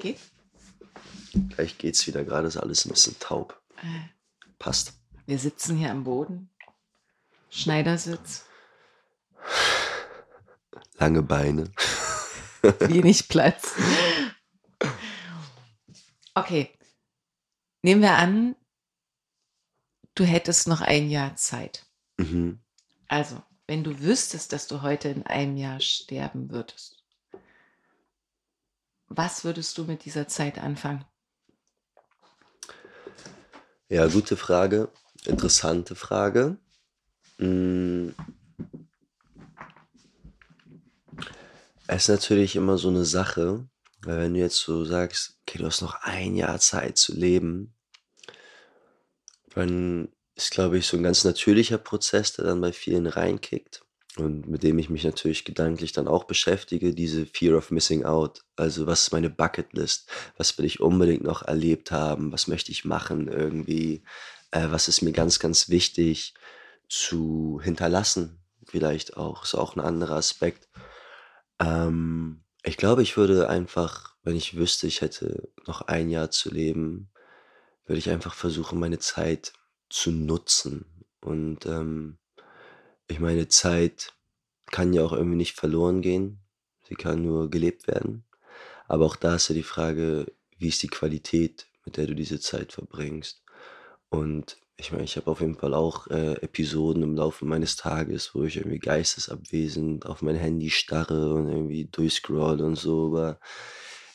[0.00, 0.18] geht?
[1.50, 2.24] Gleich geht's wieder.
[2.24, 3.60] Gerade ist alles 'n bisschen taub.
[3.76, 4.08] Äh,
[4.58, 4.94] Passt.
[5.26, 6.50] wir sitzen hier am Boden.
[7.50, 8.44] Schneidersitz,
[10.98, 11.70] Lange Beine.
[12.80, 13.74] wenig Platz.
[16.34, 16.76] Okay.
[17.82, 18.56] Nehmen wir an,
[20.14, 21.86] du hättest noch ein Jahr Zeit.
[22.18, 22.60] Mhm.
[23.06, 26.98] Also, wenn du wüsstest, dass du heute in einem Jahr sterben würdest
[29.10, 31.04] was würdest du mit dieser Zeit anfangen?
[33.90, 34.90] Ja, gute Frage.
[35.24, 36.58] Interessante Frage.
[37.38, 38.14] Hm
[41.90, 43.66] Es ist natürlich immer so 'ne Sache,
[44.02, 47.72] weil wenn du jetzt so sagst: „Okay, du hast noch ein Jahr Zeit zu leben“
[49.54, 53.82] dann ist, glaube ich, so 'n ganz natürlicher Prozess, der dann bei vielen reinkickt
[54.18, 58.42] und mit dem ich mich natürlich gedanklich dann auch beschäftige, diese Fear of Missing Out.
[58.56, 60.08] Also, was ist meine Bucketlist?
[60.38, 62.32] Was will ich unbedingt noch erlebt haben?
[62.32, 64.04] Was möchte ich machen irgendwie?
[64.52, 66.34] Äh, was ist mir ganz, ganz wichtig
[66.88, 70.68] zu hinterlassen vielleicht auch, ist auch 'n anderer Aspekt.
[71.60, 76.50] Ähm, ich glaube, ich würde einfach, wenn ich wüsste, ich hätte noch ein Jahr zu
[76.50, 77.10] leben,
[77.86, 79.52] würde ich einfach versuchen, meine Zeit
[79.90, 80.86] zu nutzen.
[81.20, 82.18] Und, ähm,
[83.08, 84.14] ich meine, Zeit
[84.66, 86.40] kann ja auch irgendwie nicht verloren gehen.
[86.88, 88.24] Sie kann nur gelebt werden.
[88.86, 92.40] Aber auch da ist ja die Frage, wie ist die Qualität, mit der du diese
[92.40, 93.42] Zeit verbringst?
[94.10, 98.34] Und ich meine, ich habe auf jeden Fall auch, äh, Episoden im Laufe meines Tages,
[98.34, 103.40] wo ich irgendwie geistesabwesend auf mein Handy starre und irgendwie durchscrolle und so, aber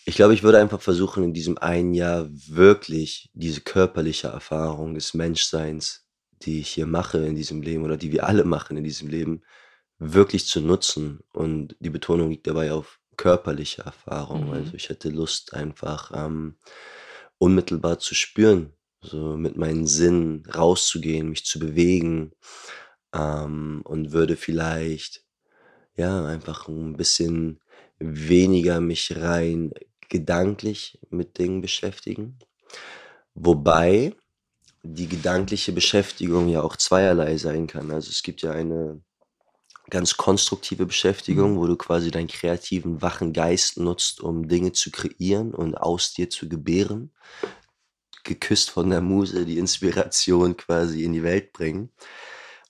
[0.06, 5.14] ich glaube, ich würde einfach versuchen, in diesem einen Jahr wirklich diese körperliche Erfahrung des
[5.14, 6.06] Menschseins,
[6.42, 9.44] die ich hier mache in diesem Leben oder die wir alle machen in diesem Leben,
[10.00, 11.22] wirklich zu nutzen.
[11.32, 14.48] Und die Betonung liegt dabei auf körperliche Erfahrung.
[14.48, 14.54] Mhm.
[14.54, 16.58] Also ich hätte Lust einfach ähm,
[17.38, 22.34] unmittelbar zu spüren, so mit meinen Sinnen rauszugehen, mich zu bewegen
[23.14, 25.24] ähm, und würde vielleicht
[25.96, 27.62] ja einfach ein bisschen
[28.00, 29.72] weniger mich rein
[30.14, 32.38] gedanklich mit Dingen beschäftigen.
[33.34, 34.16] Wobei
[34.84, 37.90] die gedankliche Beschäftigung ja auch zweierlei sein kann.
[37.92, 39.02] Also es gibt ja eine
[39.90, 41.58] ganz konstruktive Beschäftigung, Mhm.
[41.58, 46.30] wo du quasi deinen kreativen, wachen Geist nutzt, um Dinge zu kreieren und aus dir
[46.30, 47.12] zu gebären.
[48.24, 51.90] Geküsst von der Muse, die Inspiration quasi in die Welt bringen.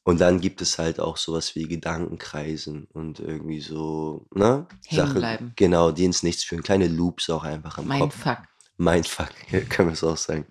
[0.04, 4.68] Und dann gibt es halt auch sowas wie Gedankenkreisen und irgendwie so, ne?
[4.86, 5.54] Hängen Sachen, bleiben.
[5.56, 6.62] genau, die ins Nichts führen.
[6.62, 8.26] Kleine Loops auch einfach im Kopf.
[8.26, 8.38] Mindfuck.
[8.78, 9.30] Mindfuck,
[9.70, 10.46] können wir es auch sagen.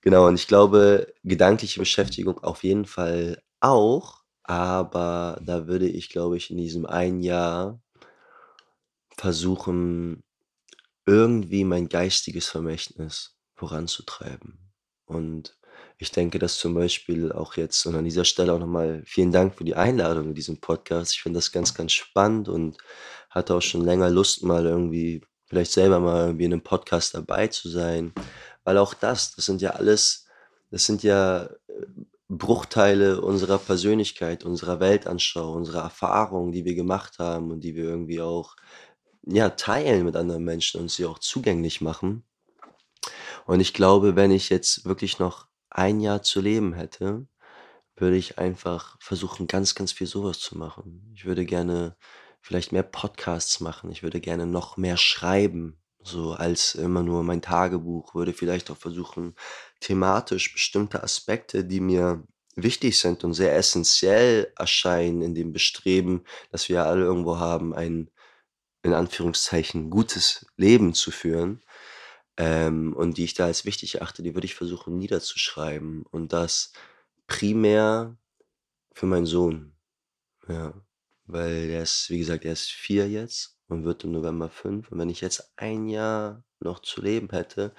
[0.00, 6.36] Genau, und ich glaube, gedankliche Beschäftigung auf jeden Fall auch, aber da würde ich, glaube
[6.36, 7.80] ich, in diesem einen Jahr
[9.16, 10.22] versuchen,
[11.06, 14.72] irgendwie mein geistiges Vermächtnis voranzutreiben.
[15.04, 15.56] Und
[15.98, 19.54] ich denke, dass zum Beispiel auch jetzt und an dieser Stelle auch nochmal vielen Dank
[19.54, 21.12] für die Einladung in diesem Podcast.
[21.12, 22.76] Ich finde das ganz, ganz spannend und
[23.30, 27.46] hatte auch schon länger Lust, mal irgendwie vielleicht selber mal irgendwie in einem Podcast dabei
[27.46, 28.12] zu sein.
[28.64, 30.26] Weil auch das, das sind ja alles,
[30.70, 31.50] das sind ja äh,
[32.28, 38.20] Bruchteile unserer Persönlichkeit, unserer Weltanschauung, unserer Erfahrungen, die wir gemacht haben und die wir irgendwie
[38.20, 38.56] auch
[39.24, 42.24] ja, teilen mit anderen Menschen und sie auch zugänglich machen.
[43.46, 45.46] Und ich glaube, wenn ich jetzt wirklich noch
[45.76, 47.26] ein Jahr zu leben hätte,
[47.96, 51.10] würde ich einfach versuchen, ganz, ganz viel sowas zu machen.
[51.14, 51.96] Ich würde gerne
[52.40, 53.90] vielleicht mehr Podcasts machen.
[53.90, 58.14] Ich würde gerne noch mehr schreiben, so als immer nur mein Tagebuch.
[58.14, 59.34] Würde vielleicht auch versuchen,
[59.80, 62.22] thematisch bestimmte Aspekte, die mir
[62.54, 68.10] wichtig sind und sehr essentiell erscheinen in dem Bestreben, dass wir alle irgendwo haben, ein
[68.82, 71.60] in Anführungszeichen gutes Leben zu führen
[72.38, 76.72] ähm, und die ich da als wichtig erachte, die würde ich versuchen niederzuschreiben und das
[77.26, 78.16] primär
[78.94, 79.74] für meinen Sohn.
[80.48, 80.74] Ja,
[81.26, 84.90] weil der ist, wie gesagt, er ist vier jetzt und wird im November fünf.
[84.92, 87.74] Und wenn ich jetzt ein Jahr noch zu leben hätte,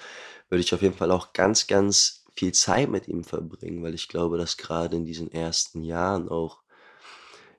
[0.50, 4.08] würde ich auf jeden Fall auch ganz, ganz viel Zeit mit ihm verbringen, weil ich
[4.10, 6.62] glaube, dass gerade in diesen ersten Jahren auch,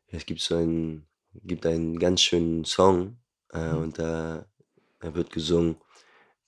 [0.08, 1.06] es gibt so einen,
[1.44, 3.18] gibt einen ganz schönen Song
[3.50, 3.74] äh, Mhm.
[3.74, 4.46] und da,
[5.00, 5.76] da wird gesungen,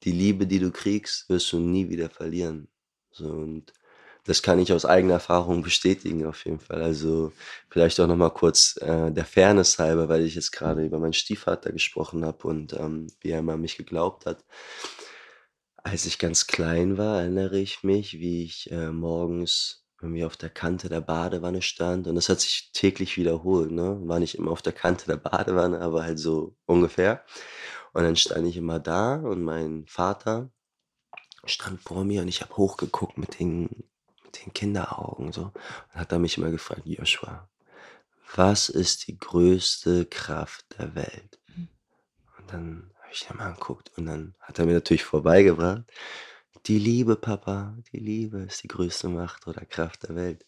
[0.05, 2.68] die Liebe, die du kriegst, wirst du nie wieder verlieren.
[3.11, 3.72] So, und
[4.24, 6.82] das kann ich aus eigener Erfahrung bestätigen, auf jeden Fall.
[6.82, 7.32] Also,
[7.70, 11.12] vielleicht auch noch mal kurz äh, der Fairness halber, weil ich jetzt gerade über meinen
[11.14, 14.44] Stiefvater gesprochen habe und ähm, wie er immer an mich geglaubt hat.
[15.82, 20.51] Als ich ganz klein war, erinnere ich mich, wie ich äh, morgens irgendwie auf der
[20.51, 23.98] Kante der Badewanne stand und das hat sich täglich wiederholt, ne?
[24.05, 27.24] War nicht immer auf der Kante der Badewanne, aber halt so ungefähr.
[27.93, 30.51] Und dann stand ich immer da und mein Vater
[31.45, 33.84] stand vor mir und ich habe hochgeguckt mit den,
[34.24, 35.53] mit den Kinderaugen so
[35.93, 37.49] und hat er mich immer gefragt, Joshua,
[38.36, 41.41] was ist die größte Kraft der Welt?
[41.47, 41.68] Mhm.
[42.38, 45.84] Und dann habe ich ihn mal angeguckt und dann hat er mir natürlich vorbeigebracht,
[46.66, 50.45] die Liebe, Papa, die Liebe ist die größte Macht oder Kraft der Welt.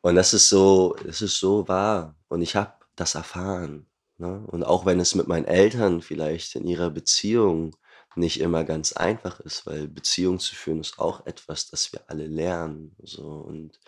[0.00, 2.16] Und das ist so, das ist so wahr.
[2.28, 3.86] Und ich habe das erfahren.
[4.22, 4.40] Ne?
[4.46, 7.74] Und auch wenn es mit meinen Eltern vielleicht in ihrer Beziehung
[8.14, 12.28] nicht immer ganz einfach ist, weil Beziehung zu führen ist auch etwas, das wir alle
[12.28, 12.94] lernen.
[13.02, 13.80] So und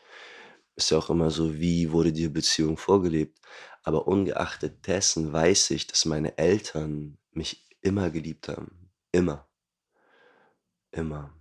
[0.74, 3.38] ist ja auch immer so, wie wurde die Beziehung vorgelebt.
[3.84, 8.90] Aber ungeachtet dessen weiß ich, dass meine Eltern mich immer geliebt haben.
[9.12, 9.46] Immer.
[10.90, 11.32] Immer.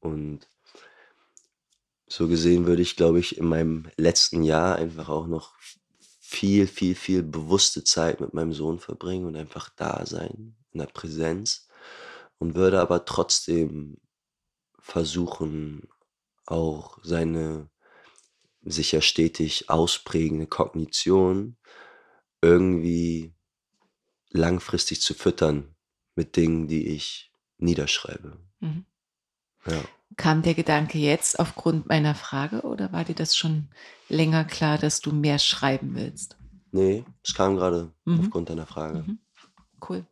[0.00, 0.50] Und
[2.06, 5.54] so gesehen würde ich, glaube ich, in meinem letzten Jahr einfach auch noch
[6.34, 10.86] viel, viel, viel bewusste Zeit mit meinem Sohn verbringen und einfach da sein, in der
[10.86, 11.68] Präsenz.
[12.38, 13.98] Und würde aber trotzdem
[14.78, 15.88] versuchen,
[16.46, 17.70] auch seine
[18.62, 21.56] sich ja stetig ausprägende Kognition
[22.42, 23.34] irgendwie
[24.30, 25.74] langfristig zu füttern
[26.16, 28.38] mit Dingen, die ich niederschreibe.
[28.60, 28.84] Mhm.
[29.66, 29.82] Ja.
[30.16, 33.68] Kam der Gedanke jetzt aufgrund meiner Frage oder war dir das schon
[34.08, 36.36] länger klar, dass du mehr schreiben willst?
[36.70, 38.20] Nee, es kam gerade Mhm.
[38.20, 39.04] aufgrund deiner Frage.
[39.06, 39.18] Mhm.
[39.88, 40.04] Cool.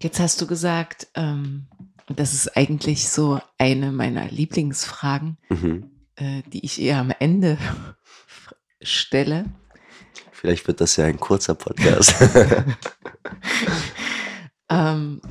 [0.00, 1.66] Jetzt hast du gesagt, ähm,
[2.08, 5.90] und das ist eigentlich so eine meiner Lieblingsfragen, Mhm.
[6.16, 7.58] äh, die ich eher am Ende
[8.80, 9.46] stelle.
[10.30, 12.14] Vielleicht wird das ja ein kurzer Podcast.
[14.70, 15.22] Ähm,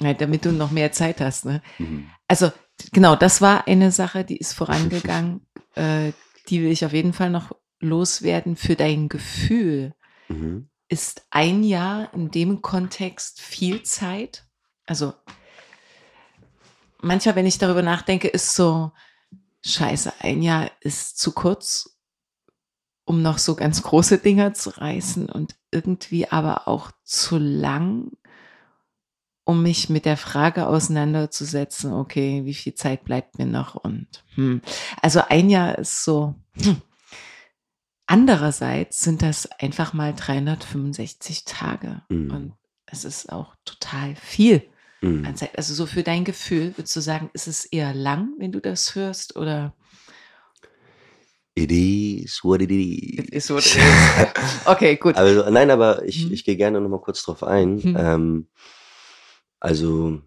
[0.00, 1.44] ja, damit du noch mehr Zeit hast.
[1.44, 1.62] Ne?
[1.78, 2.10] Mhm.
[2.28, 2.52] Also
[2.92, 5.46] genau, das war eine Sache, die ist vorangegangen.
[5.74, 6.12] äh,
[6.48, 9.94] die will ich auf jeden Fall noch loswerden für dein Gefühl.
[10.28, 10.70] Mhm.
[10.88, 14.46] ist ein Jahr in dem Kontext viel Zeit?
[14.86, 15.12] Also
[17.00, 18.92] manchmal, wenn ich darüber nachdenke, ist so,
[19.64, 21.98] scheiße, ein Jahr ist zu kurz,
[23.04, 28.12] um noch so ganz große Dinger zu reißen und irgendwie aber auch zu lang,
[29.44, 33.74] um mich mit der Frage auseinanderzusetzen, okay, wie viel Zeit bleibt mir noch?
[33.74, 34.60] Und hm,
[35.02, 36.34] also ein Jahr ist so.
[36.62, 36.80] Hm.
[38.06, 42.30] Andererseits sind das einfach mal 365 Tage Mhm.
[42.30, 42.52] und
[42.86, 44.62] es ist auch total viel
[45.00, 45.24] Mhm.
[45.24, 45.56] an Zeit.
[45.56, 48.94] Also so für dein Gefühl, würdest du sagen, ist es eher lang, wenn du das
[48.94, 49.74] hörst, oder?
[51.56, 53.44] It is what it It is.
[53.44, 53.82] is what it is.
[54.66, 55.16] Okay, gut.
[55.16, 56.32] Also, nein, aber ich, Mhm.
[56.32, 57.76] ich gehe gerne noch mal kurz drauf ein.
[57.76, 57.96] Mhm.
[57.98, 58.48] Ähm,
[59.64, 60.20] also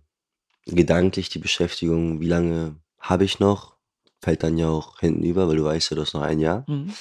[0.66, 3.78] gedanklich die Beschäftigung, wie lange habe ich noch,
[4.22, 6.66] fällt dann ja auch hinten über, weil du weißt ja, du hast noch ein Jahr.
[6.68, 6.94] Mhm.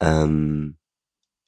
[0.00, 0.76] Ähm,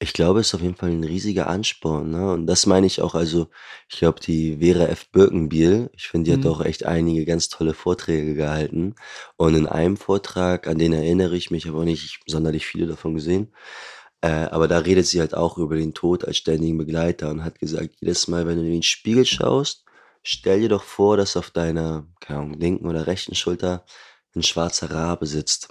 [0.01, 2.33] ich glaube, es ist auf jeden Fall ein riesiger Ansporn, ne?
[2.33, 3.49] Und das meine ich auch, also
[3.89, 5.11] ich glaube, die Vera F.
[5.13, 6.51] Birkenbiel, ich finde, die hat Mhm.
[6.51, 8.97] auch echt einige ganz tolle Vorträge gehalten.
[9.37, 13.15] Und in einem Vortrag, an den erinnere ich mich, habe auch nicht sonderlich viele davon
[13.15, 13.55] gesehen,
[14.23, 17.59] äh, aber da redet sie halt auch über den Tod als ständigen Begleiter und hat
[17.59, 19.84] gesagt, jedes Mal, wenn du in den Spiegel schaust,
[20.25, 23.85] stell dir doch vor, dass auf deiner, keine Ahnung, linken oder rechten Schulter
[24.35, 25.69] ein schwarzer Rabe sitzt.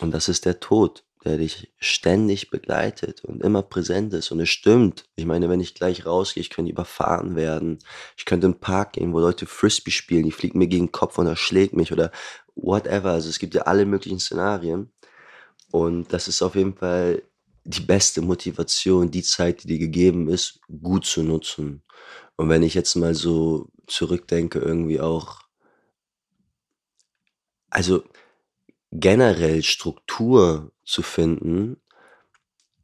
[0.00, 4.30] Und das ist der Tod, der dich ständig begleitet und immer präsent ist.
[4.30, 5.06] Und es stimmt.
[5.14, 7.78] Ich meine, wenn ich gleich rausgehe, ich könnte überfahren werden.
[8.16, 10.92] Ich könnte in den Park gehen, wo Leute Frisbee spielen, die fliegen mir gegen den
[10.92, 12.10] Kopf und erschlägt mich oder
[12.54, 13.12] whatever.
[13.12, 14.92] Also es gibt ja alle möglichen Szenarien.
[15.70, 17.22] Und das ist auf jeden Fall
[17.64, 21.82] die beste Motivation, die Zeit, die dir gegeben ist, gut zu nutzen.
[22.36, 25.42] Und wenn ich jetzt mal so zurückdenke, irgendwie auch,
[27.70, 28.02] also
[28.92, 31.80] generell Struktur zu finden,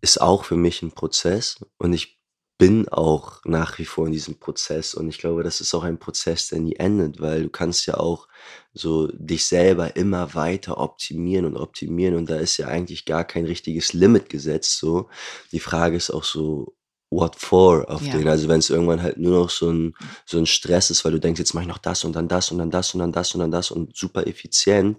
[0.00, 2.20] ist auch für mich ein Prozess und ich
[2.58, 5.98] bin auch nach wie vor in diesem Prozess und ich glaube, das ist auch ein
[5.98, 8.28] Prozess, der nie endet, weil du kannst ja auch
[8.72, 13.46] so dich selber immer weiter optimieren und optimieren und da ist ja eigentlich gar kein
[13.46, 15.08] richtiges Limit gesetzt so.
[15.50, 16.74] Die Frage ist auch so,
[17.12, 18.12] what for auf Ja.
[18.16, 18.26] den?
[18.28, 19.94] Also wenn es irgendwann halt nur noch so ein
[20.24, 22.50] so ein Stress ist, weil du denkst, jetzt mache ich noch das und dann das
[22.50, 24.98] und dann das und dann das und dann das und super effizient,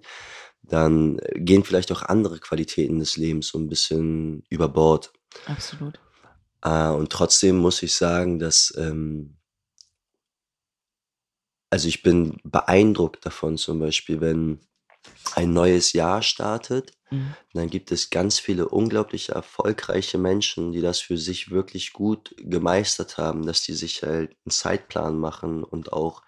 [0.61, 5.11] dann gehen vielleicht auch andere Qualitäten des Lebens so ein bisschen über Bord.
[5.47, 5.99] Absolut.
[6.61, 9.35] Äh, und trotzdem muss ich sagen, dass, ähm
[11.69, 14.59] also ich bin beeindruckt davon zum Beispiel, wenn
[15.35, 17.35] ein neues Jahr startet, Mhm.
[17.53, 23.17] dann gibt es ganz viele unglaublich erfolgreiche Menschen, die das für sich wirklich gut gemeistert
[23.17, 26.23] haben, dass die sich halt einen Zeitplan machen und auch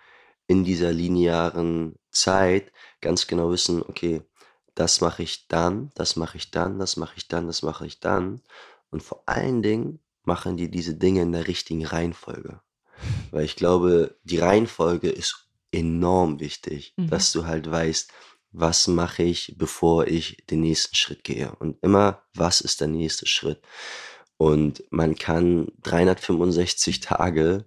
[0.48, 2.72] in dieser linearen Zeit
[3.02, 4.22] ganz genau wissen, okay,
[4.76, 8.00] das mache ich dann, das mache ich dann, das mache ich dann, das mache ich
[8.00, 8.42] dann.
[8.92, 12.62] Und vor allen Dingen machen die diese Dinge in der richtigen Reihenfolge.
[13.32, 17.08] Weil ich glaube, die Reihenfolge ist enorm wichtig, Mhm.
[17.10, 18.12] dass du halt weißt,
[18.58, 21.52] was mache ich, bevor ich den nächsten Schritt gehe.
[21.60, 23.62] Und immer, was ist der nächste Schritt?
[24.38, 27.66] Und man kann 365 Tage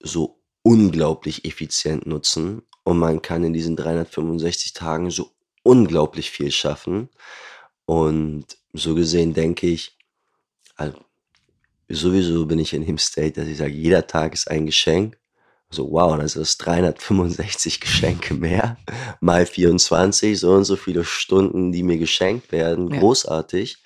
[0.00, 7.08] so unglaublich effizient nutzen und man kann in diesen 365 Tagen so unglaublich viel schaffen.
[7.84, 9.98] Und so gesehen denke ich,
[10.76, 10.98] also
[11.88, 15.18] sowieso bin ich in dem State, dass ich sage, jeder Tag ist ein Geschenk.
[15.70, 18.76] So, wow, das ist 365 Geschenke mehr,
[19.20, 22.92] mal 24, so und so viele Stunden, die mir geschenkt werden.
[22.92, 23.00] Ja.
[23.00, 23.82] Großartig.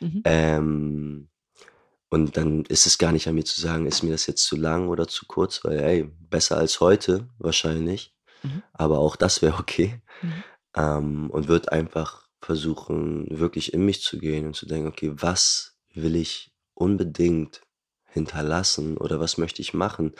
[0.00, 0.22] Mhm.
[0.24, 1.28] Ähm,
[2.10, 4.56] und dann ist es gar nicht an mir zu sagen, ist mir das jetzt zu
[4.56, 8.12] lang oder zu kurz, weil, ey, besser als heute wahrscheinlich.
[8.42, 8.62] Mhm.
[8.72, 10.02] Aber auch das wäre okay.
[10.20, 10.44] Mhm.
[10.76, 15.76] Ähm, und würde einfach versuchen, wirklich in mich zu gehen und zu denken, okay, was
[15.94, 17.62] will ich unbedingt
[18.12, 20.14] hinterlassen oder was möchte ich machen?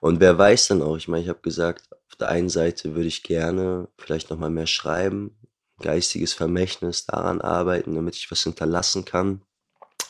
[0.00, 3.08] Und wer weiß dann auch, ich meine, ich habe gesagt, auf der einen Seite würde
[3.08, 5.36] ich gerne vielleicht noch mal mehr schreiben,
[5.80, 9.42] geistiges Vermächtnis daran arbeiten, damit ich was hinterlassen kann,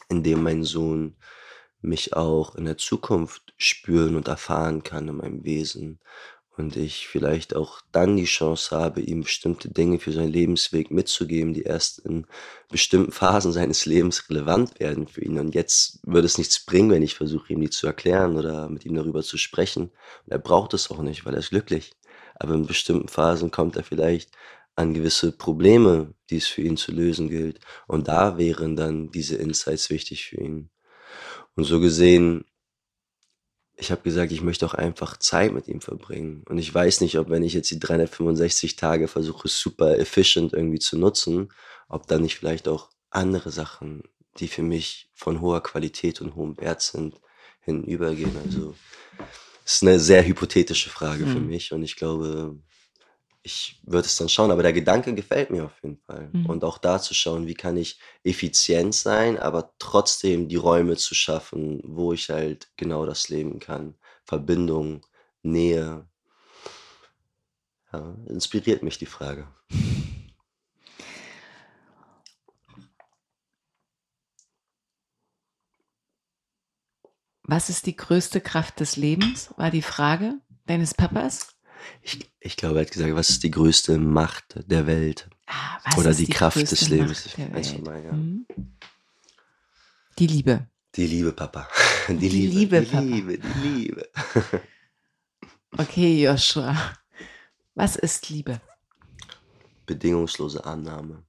[0.09, 1.17] indem mein Sohn
[1.81, 6.01] mich auch in der Zukunft spüren und erfahren kann in meinem Wesen
[6.59, 11.53] und ich vielleicht auch dann die Chance habe, ihm bestimmte Dinge für seinen Lebensweg mitzugeben,
[11.53, 12.27] die erst in
[12.71, 15.39] bestimmten Phasen seines Lebens relevant werden für ihn.
[15.39, 18.87] Und jetzt würde es nichts bringen, wenn ich versuche, ihm die zu erklären oder mit
[18.87, 19.85] ihm darüber zu sprechen.
[20.25, 21.93] Und er braucht es auch nicht, weil er ist glücklich.
[22.37, 24.31] Aber in bestimmten Phasen kommt er vielleicht
[24.77, 27.61] an gewisse Probleme, die es für ihn zu lösen gilt.
[27.87, 30.71] Und da wären dann diese Insights wichtig für ihn.
[31.55, 32.45] Und so gesehen
[33.77, 36.43] ich habe gesagt, ich möchte auch einfach Zeit mit ihm verbringen.
[36.49, 40.79] Und ich weiß nicht, ob wenn ich jetzt die 365 Tage versuche, super efficient irgendwie
[40.79, 41.53] zu nutzen,
[41.89, 44.03] ob dann nicht vielleicht auch andere Sachen,
[44.39, 47.21] die für mich von hoher Qualität und hohem Wert sind,
[47.61, 48.37] hinübergehen?
[48.45, 48.75] Also,
[49.65, 51.47] ist eine sehr hypothetische Frage für Mhm.
[51.47, 52.57] mich und ich glaube,
[53.47, 56.31] ich würde es dann schauen, aber der Gedanke gefällt mir auf jeden Fall.
[56.33, 56.47] Mhm.
[56.47, 61.15] Und auch da zu schauen, wie kann ich effizient sein, aber trotzdem die Räume zu
[61.15, 63.95] schaffen, wo ich halt genau das leben kann.
[64.25, 65.07] Verbindung,
[65.43, 66.09] Nähe.
[67.93, 69.47] Ja, inspiriert mich die Frage.
[77.45, 79.55] Was ist die größte Kraft des Lebens?
[79.57, 81.56] War die Frage deines Papas?
[82.03, 85.29] Ich, ich glaube, er hat gesagt, was ist die größte Macht der Welt?
[85.47, 87.27] Ah, was Oder ist die Kraft des Lebens.
[87.27, 87.85] Macht der du Welt?
[87.85, 88.13] mal, ja.
[88.13, 88.47] Mhm.
[90.19, 90.69] Die Liebe.
[90.95, 91.69] Die Liebe, Papa.
[92.09, 93.03] Die, Die Liebe, Liebe, die Papa.
[93.03, 94.09] Liebe, die Liebe.
[95.79, 96.75] Okay, Joshua.
[97.75, 98.61] Was ist Liebe?
[99.85, 101.23] Bedingungslose Annahme.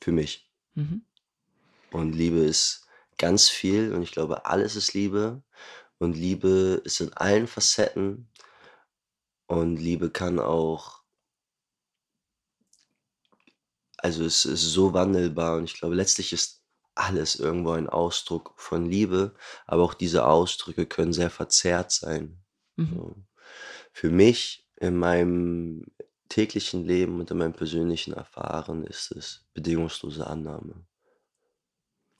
[0.00, 0.50] Für mich.
[0.74, 1.02] Mhm.
[1.92, 2.86] Und Liebe ist
[3.16, 5.42] ganz viel und ich glaube, alles ist Liebe.
[5.98, 8.28] Und Liebe ist in allen Facetten.
[9.46, 11.02] Und Liebe kann auch,
[13.98, 16.62] also es ist so wandelbar und ich glaube, letztlich ist
[16.94, 19.34] alles irgendwo ein Ausdruck von Liebe,
[19.66, 22.42] aber auch diese Ausdrücke können sehr verzerrt sein.
[22.76, 22.94] Mhm.
[22.94, 23.16] So.
[23.92, 25.86] Für mich in meinem
[26.28, 30.86] täglichen Leben und in meinem persönlichen Erfahren ist es bedingungslose Annahme.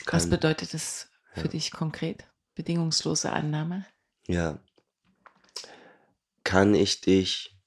[0.06, 2.24] Was Kann, bedeutet es für ja, dich konkret?
[2.54, 3.86] Bedingungslose Annahme?
[4.26, 4.58] ja,
[6.54, 7.58] kann ich dich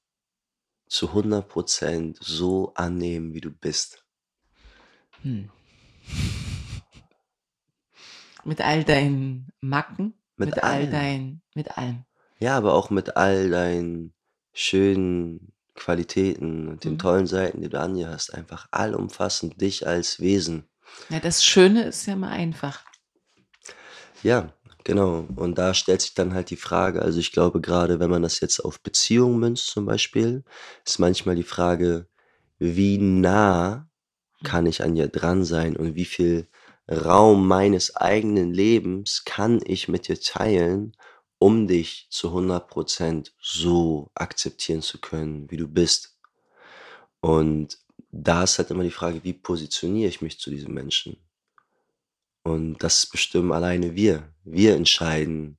[0.88, 4.06] zu 100% so annehmen, wie du bist?
[5.24, 5.50] Hm.
[8.46, 10.92] Mit all deinen Macken, Mit mit all allem.
[10.92, 12.06] dein, mit allem.
[12.40, 14.14] Ja, aber auch mit all deinen
[14.54, 17.00] schönen Qualitäten und den Mhm.
[17.00, 18.34] tollen Seiten, die du an dir hast.
[18.34, 20.64] Einfach allumfassend dich als Wesen.
[21.10, 22.86] Ja, das Schöne ist ja mal einfach.
[24.24, 24.54] Ja,
[24.88, 25.28] genau.
[25.36, 28.40] Und da stellt sich dann halt die Frage, also ich glaube, gerade wenn man das
[28.40, 30.44] jetzt auf Beziehungen münzt zum Beispiel,
[30.86, 32.08] ist manchmal die Frage,
[32.60, 33.90] wie nah
[34.44, 36.50] kann ich an dir dran sein und wie viel
[36.92, 40.96] Raum meines eigenen Lebens kann ich mit dir teilen,
[41.40, 46.18] um dich zu 100% so akzeptieren zu können, wie du bist.
[47.22, 47.78] Und
[48.12, 51.18] da ist halt immer die Frage, wie positioniere ich mich zu diesem Menschen?
[52.48, 54.34] Und das bestimmen alleine wir.
[54.46, 55.58] Wir entscheiden,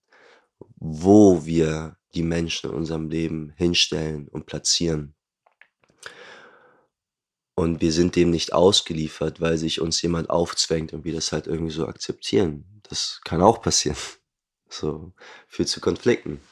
[0.77, 5.15] wo wir die Menschen in unserem Leben hinstellen und platzieren.
[7.55, 11.47] Und wir sind dem nicht ausgeliefert, weil sich uns jemand aufzwängt und wir das halt
[11.47, 12.81] irgendwie so akzeptieren.
[12.85, 13.99] Das kann auch passieren.
[14.71, 15.15] So,
[15.47, 16.43] führt zu Konflikten.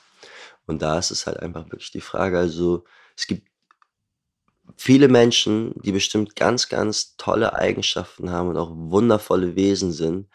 [0.66, 2.84] Und da ist es halt einfach wirklich die Frage, also
[3.14, 3.46] es gibt
[4.76, 10.28] viele Menschen, die bestimmt ganz, ganz tolle Eigenschaften haben und auch wundervolle Wesen sind.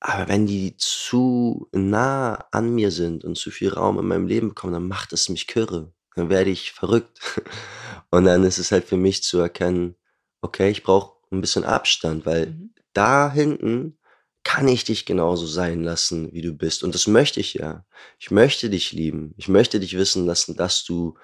[0.00, 4.50] Aber wenn die zu nah an mir sind und zu viel Raum in meinem Leben
[4.50, 5.92] bekommen, dann macht es mich kirre.
[6.14, 7.18] Dann werde ich verrückt.
[8.10, 9.96] Und dann ist es halt für mich zu erkennen,
[10.40, 12.74] okay, ich brauche ein bisschen Abstand, weil Mhm.
[12.92, 13.98] da hinten
[14.44, 16.84] kann ich dich genauso sein lassen, wie du bist.
[16.84, 17.84] Und das möchte ich ja.
[18.18, 19.34] Ich möchte dich lieben.
[19.38, 21.16] Ich möchte dich wissen lassen, dass du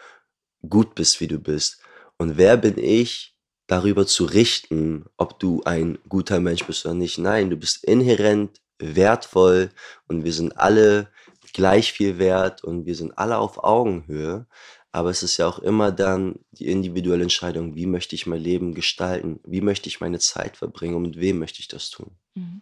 [0.69, 1.81] gut bist, wie du bist.
[2.21, 3.35] Und wer bin ich,
[3.67, 7.17] darüber zu richten, ob du ein guter Mensch bist oder nicht?
[7.17, 9.71] Nein, du bist inhärent wertvoll
[10.07, 11.09] und wir sind alle
[11.55, 14.47] gleich viel wert und wir sind alle auf Augenhöhe.
[14.93, 18.75] Aber es ist ja auch immer dann die individuelle Entscheidung, wie möchte ich mein Leben
[18.75, 19.41] gestalten?
[19.45, 22.11] Wie möchte ich meine Zeit verbringen und mit wem möchte ich das tun?
[22.35, 22.61] Mhm.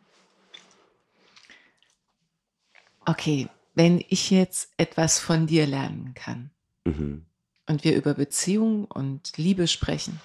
[3.07, 6.53] Okay, wenn ich jetzt etwas von dir lernen kann
[6.85, 7.28] Mhm.
[7.69, 10.21] Und wir über Beziehung und Liebe sprechen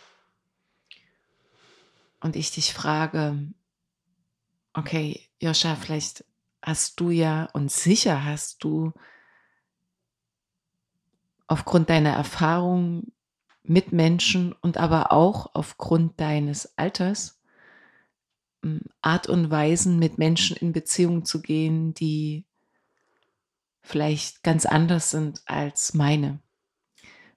[2.21, 3.37] und ich dich frage,
[4.73, 6.25] okay, Joscha, vielleicht
[6.61, 8.93] hast du ja und sicher hast du
[11.47, 13.11] aufgrund deiner Erfahrung
[13.63, 17.41] mit Menschen und aber auch aufgrund deines Alters
[18.63, 22.45] m, Art und Weisen, mit Menschen in Beziehung zu gehen, die
[23.81, 26.39] vielleicht ganz anders sind als meine.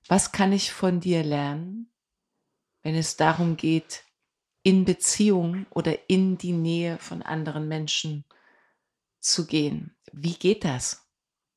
[0.09, 1.91] Was kann ich von dir lernen,
[2.83, 4.05] wenn es darum geht,
[4.63, 8.25] in Beziehung oder in die Nähe von anderen Menschen
[9.21, 9.97] zu gehen?
[10.13, 11.07] Wie geht das?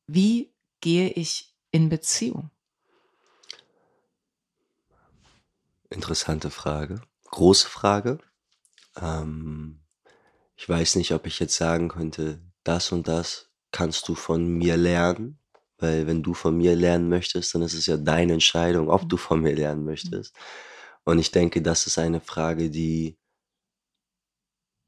[0.07, 2.49] Wie gehe ich in Beziehung?
[5.89, 7.01] Interessante Frage.
[7.25, 8.19] Große Frage.
[8.95, 9.79] Ähm,
[10.55, 14.77] ich weiß nicht, ob ich jetzt sagen könnte, das und das kannst du von mir
[14.77, 15.38] lernen.
[15.79, 19.17] Weil wenn du von mir lernen möchtest, dann ist es ja deine Entscheidung, ob du
[19.17, 20.35] von mir lernen möchtest.
[21.05, 23.17] Und ich denke, das ist eine Frage, die,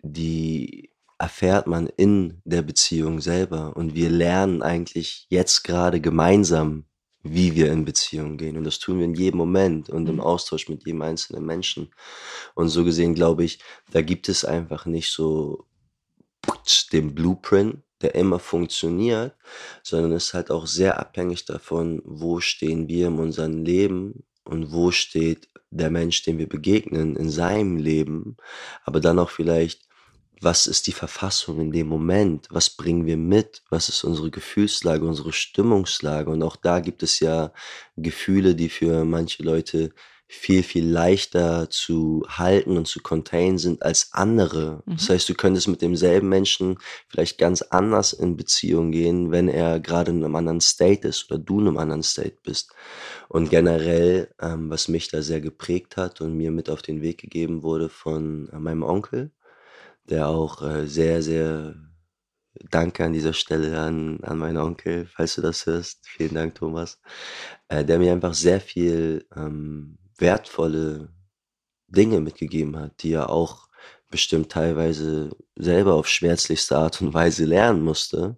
[0.04, 3.76] die erfährt man in der Beziehung selber.
[3.76, 6.86] Und wir lernen eigentlich jetzt gerade gemeinsam,
[7.24, 8.58] wie wir in Beziehung gehen.
[8.58, 10.22] Und das tun wir in jedem Moment und im Mhm.
[10.22, 11.94] Austausch mit jedem einzelnen Menschen.
[12.56, 13.60] Und so gesehen glaube ich,
[13.92, 15.68] da gibt es einfach nicht so
[16.92, 19.36] den Blueprint, der immer funktioniert,
[19.84, 24.91] sondern ist halt auch sehr abhängig davon, wo stehen wir in unserem Leben und wo
[24.91, 28.38] steht der Mensch, dem wir begegnen, in seinem Leben.
[28.84, 29.88] Aber dann auch vielleicht,
[30.41, 32.47] was ist die Verfassung in dem Moment?
[32.49, 33.64] Was bringen wir mit?
[33.70, 36.30] Was ist unsere Gefühlslage, unsere Stimmungslage?
[36.32, 37.54] Und auch da gibt es ja
[37.95, 39.91] Gefühle, die für manche Leute
[40.34, 44.82] viel, viel leichter zu halten und zu containen sind als andere.
[44.95, 45.13] Das Mhm.
[45.13, 46.77] heißt, du könntest mit demselben Menschen
[47.09, 51.38] vielleicht ganz anders in Beziehung gehen, wenn er gerade in einem anderen State ist oder
[51.38, 52.71] du in einem anderen State bist.
[53.27, 57.19] Und generell, ähm, was mich da sehr geprägt hat und mir mit auf den Weg
[57.19, 59.32] gegeben wurde von äh, meinem Onkel,
[60.05, 61.75] der auch äh, sehr, sehr
[62.69, 66.07] danke an dieser Stelle an, an meinen Onkel, falls du das hörst.
[66.07, 66.99] Vielen Dank, Thomas.
[67.69, 71.09] Äh, der mir einfach sehr viel ähm, wertvolle
[71.88, 73.67] Dinge mitgegeben hat, die er auch
[74.09, 78.38] bestimmt teilweise selber auf schmerzlichste Art und Weise lernen musste.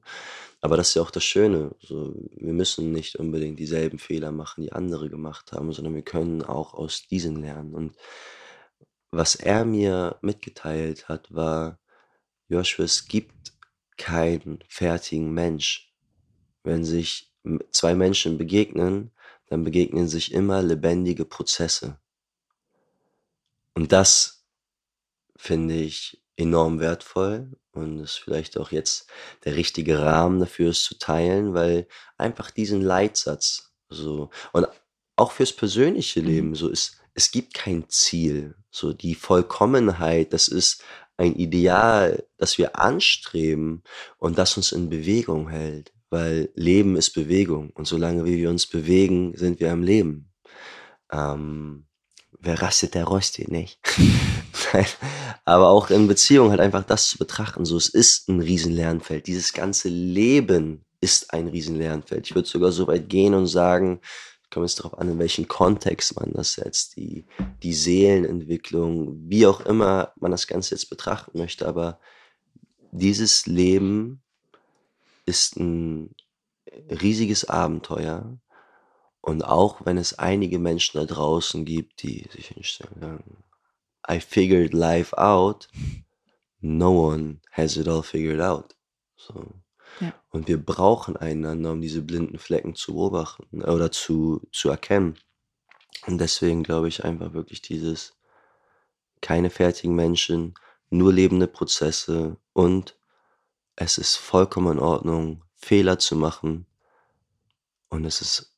[0.61, 1.75] Aber das ist ja auch das Schöne.
[1.81, 6.41] So, wir müssen nicht unbedingt dieselben Fehler machen, die andere gemacht haben, sondern wir können
[6.41, 7.73] auch aus diesen lernen.
[7.73, 7.97] Und
[9.11, 11.79] was er mir mitgeteilt hat, war,
[12.47, 13.53] Joshua, es gibt
[13.97, 15.91] keinen fertigen Mensch.
[16.63, 17.33] Wenn sich
[17.71, 19.11] zwei Menschen begegnen,
[19.47, 21.99] dann begegnen sich immer lebendige Prozesse.
[23.73, 24.45] Und das
[25.35, 29.07] finde ich enorm wertvoll und ist vielleicht auch jetzt
[29.45, 31.87] der richtige Rahmen dafür, es zu teilen, weil
[32.17, 34.67] einfach diesen Leitsatz so und
[35.15, 36.27] auch fürs persönliche Mhm.
[36.27, 38.55] Leben so ist, es gibt kein Ziel.
[38.71, 40.83] So die Vollkommenheit, das ist
[41.17, 43.83] ein Ideal, das wir anstreben
[44.17, 49.35] und das uns in Bewegung hält, weil Leben ist Bewegung und solange wir uns bewegen,
[49.35, 50.31] sind wir am Leben.
[51.11, 51.87] Ähm,
[52.39, 53.79] wer rastet, der rostet, nicht?
[55.43, 59.25] Aber auch in Beziehung halt einfach das zu betrachten, so es ist ein Riesenlernfeld.
[59.25, 62.27] Dieses ganze Leben ist ein Riesenlernfeld.
[62.27, 63.99] Ich würde sogar so weit gehen und sagen,
[64.51, 67.25] kommt es darauf an, in welchen Kontext man das setzt, die,
[67.63, 71.99] die Seelenentwicklung, wie auch immer man das Ganze jetzt betrachten möchte, aber
[72.91, 74.22] dieses Leben
[75.25, 76.15] ist ein
[76.89, 78.37] riesiges Abenteuer.
[79.21, 83.43] Und auch wenn es einige Menschen da draußen gibt, die sich hinstellen und sagen,
[84.09, 85.69] I figured life out,
[86.59, 88.75] no one has it all figured out.
[89.15, 89.53] So.
[90.01, 90.13] Ja.
[90.29, 95.15] Und wir brauchen einander, um diese blinden Flecken zu beobachten äh, oder zu, zu erkennen.
[96.07, 98.17] Und deswegen glaube ich einfach wirklich dieses,
[99.21, 100.55] keine fertigen Menschen,
[100.89, 102.97] nur lebende Prozesse und
[103.75, 106.65] es ist vollkommen in Ordnung, Fehler zu machen.
[107.89, 108.55] Und es ist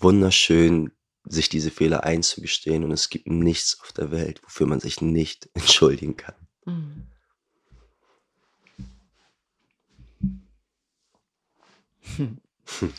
[0.00, 0.92] wunderschön,
[1.24, 2.84] sich diese Fehler einzugestehen.
[2.84, 6.34] Und es gibt nichts auf der Welt, wofür man sich nicht entschuldigen kann.
[6.64, 7.06] Mhm.
[12.16, 12.40] Hm.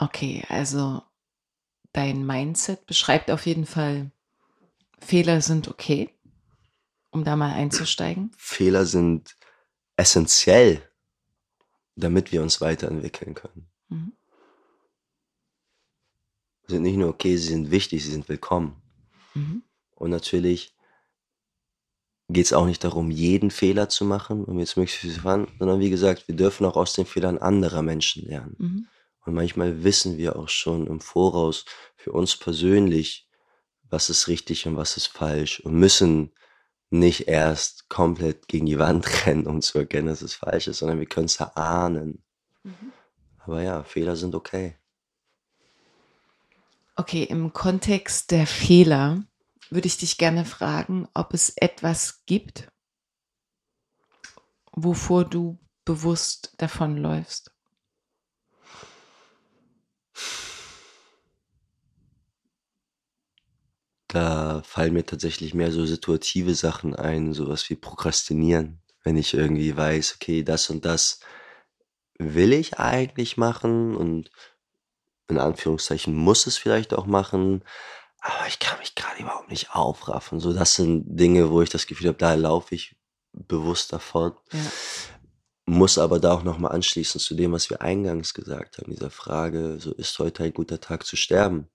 [0.00, 1.02] Okay, also
[1.92, 4.12] dein Mindset beschreibt auf jeden Fall,
[5.00, 6.10] Fehler sind okay,
[7.10, 8.30] um da mal einzusteigen.
[8.36, 9.36] Fehler sind
[9.96, 10.82] essentiell,
[11.96, 13.68] damit wir uns weiterentwickeln können.
[13.88, 14.12] Mhm.
[16.66, 18.80] Sie sind nicht nur okay, sie sind wichtig, sie sind willkommen.
[19.34, 19.62] Mhm.
[19.94, 20.76] Und natürlich
[22.28, 25.48] geht es auch nicht darum, jeden Fehler zu machen, um jetzt möglichst viel zu fahren,
[25.58, 28.56] sondern wie gesagt, wir dürfen auch aus den Fehlern anderer Menschen lernen.
[28.58, 28.88] Mhm.
[29.24, 31.64] Und manchmal wissen wir auch schon im Voraus
[31.96, 33.27] für uns persönlich,
[33.90, 36.32] was ist richtig und was ist falsch und müssen
[36.90, 40.98] nicht erst komplett gegen die Wand rennen, um zu erkennen, dass es falsch ist, sondern
[40.98, 42.22] wir können es erahnen.
[42.62, 42.92] Mhm.
[43.38, 44.76] Aber ja, Fehler sind okay.
[46.96, 49.22] Okay, im Kontext der Fehler
[49.70, 52.68] würde ich dich gerne fragen, ob es etwas gibt,
[54.72, 57.52] wovor du bewusst davonläufst.
[64.08, 68.80] Da fallen mir tatsächlich mehr so situative Sachen ein, sowas wie Prokrastinieren.
[69.04, 71.20] Wenn ich irgendwie weiß, okay, das und das
[72.18, 74.30] will ich eigentlich machen und
[75.28, 77.62] in Anführungszeichen muss es vielleicht auch machen,
[78.20, 80.40] aber ich kann mich gerade überhaupt nicht aufraffen.
[80.40, 82.96] So, das sind Dinge, wo ich das Gefühl habe, da laufe ich
[83.32, 84.32] bewusst davon.
[84.52, 84.58] Ja.
[85.66, 89.78] Muss aber da auch nochmal anschließen zu dem, was wir eingangs gesagt haben, dieser Frage,
[89.78, 91.68] so ist heute ein guter Tag zu sterben.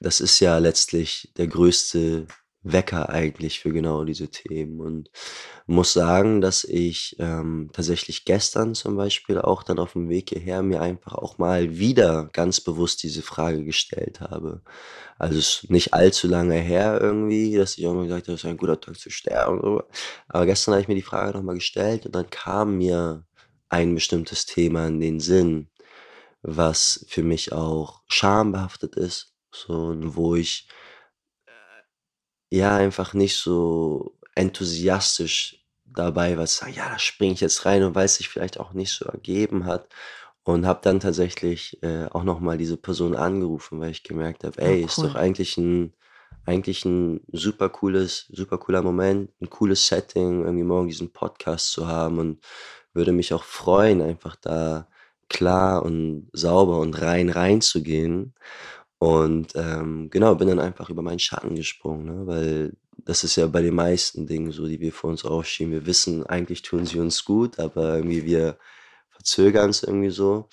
[0.00, 2.26] Das ist ja letztlich der größte
[2.62, 5.10] Wecker eigentlich für genau diese Themen und
[5.66, 10.62] muss sagen, dass ich, ähm, tatsächlich gestern zum Beispiel auch dann auf dem Weg hierher
[10.62, 14.62] mir einfach auch mal wieder ganz bewusst diese Frage gestellt habe.
[15.18, 18.50] Also, es ist nicht allzu lange her irgendwie, dass ich irgendwann gesagt habe: „Es ist
[18.50, 19.80] ein guter Tag zu sterben“.
[20.28, 23.24] Aber gestern habe ich mir die Frage noch mal gestellt und dann kam mir
[23.70, 25.68] ein bestimmtes Thema in den Sinn,
[26.42, 30.68] was für mich auch schambehaftet ist, so und wo ich
[32.52, 37.84] ja, einfach nicht so enthusiastisch dabei war zu sagen: „Ja, da springe ich jetzt rein“
[37.84, 39.88] und weil's sich vielleicht auch nicht so ergeben hat
[40.44, 44.60] und habe dann tatsächlich, äh, auch noch mal diese Person angerufen, weil ich gemerkt habe:
[44.62, 45.16] Oh, „Ey, ist doch cool.
[45.16, 45.94] eigentlich 'n
[46.46, 51.86] eigentlich 'n super cooles super cooler Moment, 'n cooles Setting, irgendwie morgen diesen Podcast zu
[51.88, 52.40] haben und
[52.94, 54.88] würde mich auch freuen, einfach da
[55.28, 58.34] klar und sauber und rein reinzugehen.“
[59.00, 63.46] Und, ähm, genau, bin dann einfach über meinen Schatten gesprungen, ne, weil das ist ja
[63.48, 65.72] bei den meisten Dingen so, die wir vor uns aufschieben.
[65.72, 68.58] Wir wissen, eigentlich tun sie uns gut, aber irgendwie wir
[69.10, 70.48] verzögern's irgendwie so.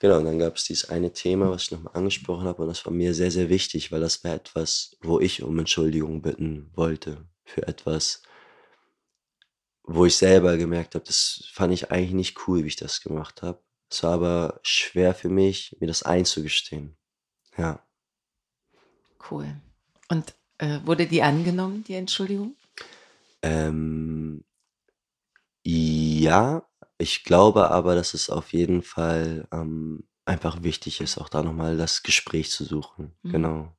[0.00, 2.86] Genau, und dann gab's dieses eine Thema, was ich noch mal angesprochen habe und das
[2.86, 7.26] war mir sehr, sehr wichtig, weil das war etwas, wo ich um Entschuldigung bitten wollte
[7.44, 8.22] für etwas
[9.84, 13.42] wo ich selber gemerkt habe, das fand ich eigentlich nicht cool, wie ich das gemacht
[13.42, 13.62] habe.
[13.90, 16.96] Es war aber schwer für mich, mir das einzugestehen.
[17.56, 17.80] Ja.
[19.30, 19.54] Cool.
[20.08, 22.54] Und, äh, wurde die angenommen, die Entschuldigung?
[23.42, 24.44] Ähm,
[25.66, 26.62] ja,
[26.98, 31.52] ich glaube aber, dass es auf jeden Fall, ähm, einfach wichtig ist, auch da noch
[31.52, 33.12] mal das Gespräch zu suchen.
[33.22, 33.30] Mhm.
[33.32, 33.76] Genau.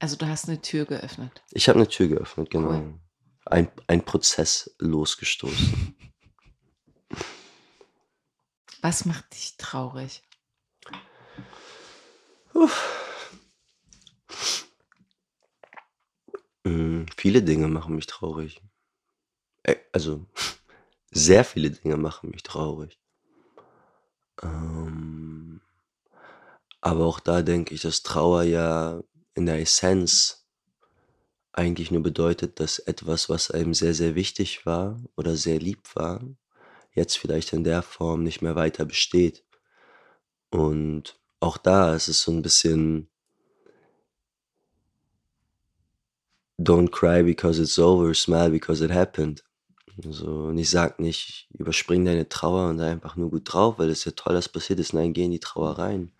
[0.00, 1.42] Also, du hast 'ne Tür geöffnet?
[1.52, 2.62] Ich habe 'ne Tür geöffnet, Cool.
[2.62, 2.98] genau.
[3.46, 5.96] Ein ein Prozess losgestoßen.
[8.82, 10.22] Was macht dich traurig?
[16.66, 18.60] Hm, viele Dinge machen mich traurig.
[19.64, 20.26] Äh, also,
[21.10, 23.00] sehr viele Dinge machen mich traurig.
[24.42, 25.60] Ähm,
[26.82, 29.02] aber auch da denke ich, dass Trauer ja
[29.34, 30.46] in der Essenz
[31.54, 36.20] eigentlich nur bedeutet, dass etwas, was einem sehr, sehr wichtig war oder sehr lieb war,
[36.94, 39.44] jetzt vielleicht in der Form nicht mehr weiter besteht.
[40.50, 43.08] Und auch da ist es so 'n bisschen
[46.62, 49.42] „Don't cry because it's over, smile because it happened.“
[49.98, 53.90] So, und ich sage nicht: „Überspring deine Trauer und sei einfach nur gut drauf, weil
[53.90, 56.12] ist ja toll, dass passiert ist.“ Nein, geh in die Trauer rein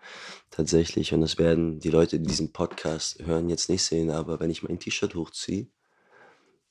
[0.51, 1.13] tatsächlich.
[1.15, 4.63] Und das werden die Leute, die diesen Podcast hören, jetzt nicht sehen, aber wenn ich
[4.63, 5.69] mein T-Shirt hochziehe,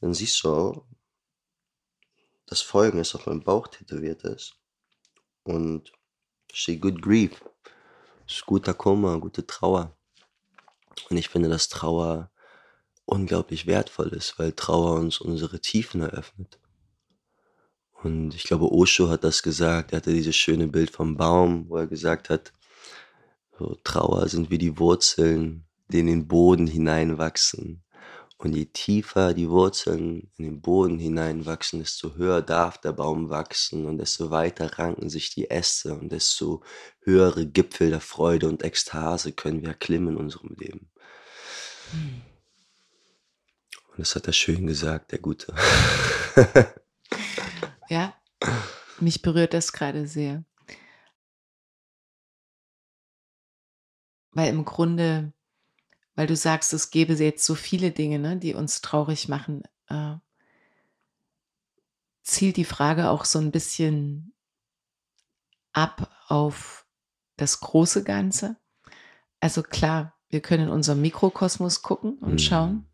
[0.02, 0.86] dann siehst du auch
[2.52, 4.56] dass Folgendes auf meinem Bauch tätowiert ist
[5.44, 5.94] und
[6.52, 7.42] steht „Good Grief“.
[8.28, 9.96] Ist guter Kummer, gute Trauer.
[11.10, 12.30] Und ich finde, dass Trauer
[13.12, 16.60] unglaublich wertvoll ist, weil Trauer uns unsere Tiefen eröffnet.
[18.04, 19.92] Und ich glaube, Osho hat das gesagt.
[19.92, 22.54] Er hatte dieses schöne Bild vom Baum, wo er gesagt hat,
[23.60, 27.84] so: „Trauer sind wie die Wurzeln, die in den Boden hineinwachsen.
[28.38, 33.86] Und je tiefer die Wurzeln in den Boden hineinwachsen, desto höher darf der Baum wachsen
[33.86, 36.64] und desto weiter ranken sich die Äste und desto
[37.02, 40.90] höhere Gipfel der Freude und Ekstase können wir erklimmen in unserem Leben.“
[41.92, 42.31] Mhm.
[43.92, 45.54] Und das hat er schön gesagt, der Gute.
[47.90, 48.14] Ja,
[49.00, 50.44] mich berührt das grade sehr.
[54.34, 55.34] Weil im Grunde
[56.16, 60.16] weil du sagst, es gäbe jetzt so viele Dinge, ne, die uns traurig machen, äh
[62.26, 64.34] zielt die Frage auch so 'n bisschen
[65.74, 66.86] ab auf
[67.38, 68.58] das große Ganze?
[69.40, 72.40] Also klar, wir können in unserem Mikrokosmos gucken und Mhm.
[72.40, 72.91] schauen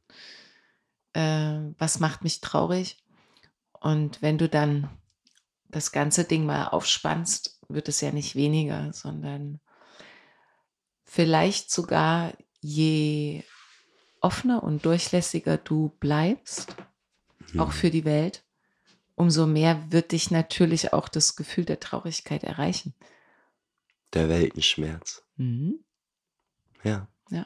[1.14, 3.04] äh, was macht mich traurig?
[3.80, 4.90] Und wenn du dann
[5.70, 9.60] das ganze Ding mal aufspannst, wird es ja nicht weniger, sondern
[11.04, 13.44] vielleicht sogar, je
[14.22, 16.76] offener und durchlässiger du bleibst,
[17.58, 17.72] auch Mhm.
[17.72, 18.44] für die Welt,
[19.16, 22.94] umso mehr wird dich natürlich auch das Gefühl der Traurigkeit erreichen.
[24.14, 25.24] Der Weltenschmerz.
[25.36, 25.84] Mhm.
[26.84, 27.08] Ja.
[27.30, 27.46] Ja.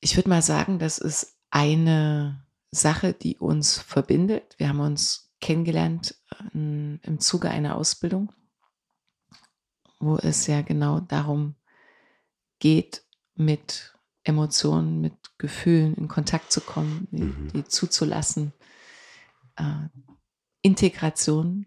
[0.00, 4.54] Ich würde mal sagen, das ist eine Sache, die uns verbindet.
[4.58, 6.16] Wir haben uns kennengelernt,
[6.54, 8.32] ähm, im Zuge einer Ausbildung
[10.00, 11.54] wo es ja genau darum
[12.58, 13.94] geht, mit
[14.24, 17.52] Emotionen, mit Gefühlen in Kontakt zu kommen, die Mhm.
[17.52, 18.52] die zuzulassen.
[19.56, 19.88] Äh,
[20.62, 21.66] Integration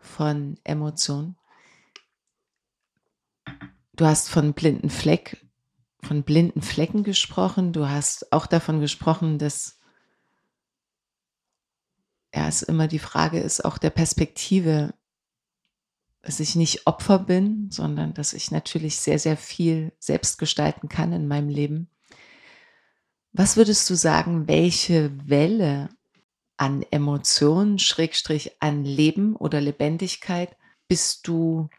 [0.00, 1.36] von Emotionen.
[3.92, 5.46] Du hast von blinden Fleck
[6.02, 7.72] von blinden Flecken gesprochen.
[7.72, 9.78] Du hast auch davon gesprochen, dass
[12.34, 14.94] ja, es immer die Frage ist, auch der Perspektive,
[16.22, 21.12] dass ich nicht Opfer bin, sondern dass ich natürlich sehr, sehr viel selbst gestalten kann
[21.12, 21.88] in meinem Leben.
[23.32, 25.88] Was würdest du sagen, welche Welle
[26.56, 30.56] an Emotionen, Schrägstrich an Leben oder Lebendigkeit
[30.88, 31.70] bist du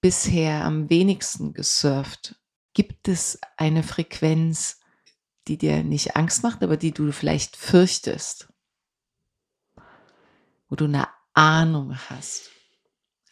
[0.00, 2.39] bisher am wenigsten gesurft?
[2.72, 4.80] Gibt es eine Frequenz,
[5.48, 8.52] die dir nicht Angst macht, aber die du vielleicht fürchtest?
[10.68, 12.50] Wo du eine Ahnung hast?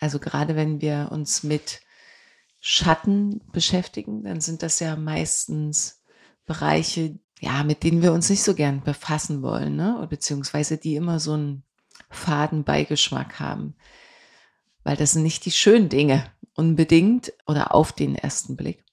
[0.00, 1.80] Also gerade wenn wir uns mit
[2.60, 6.02] Schatten beschäftigen, dann sind das ja meistens
[6.46, 10.04] Bereiche, ja, mit denen wir uns nicht so gern befassen wollen, ne?
[10.10, 11.62] beziehungsweise die immer so einen
[12.10, 13.76] faden Beigeschmack haben.
[14.82, 18.84] Weil das sind nicht die schönen Dinge unbedingt oder auf den ersten Blick.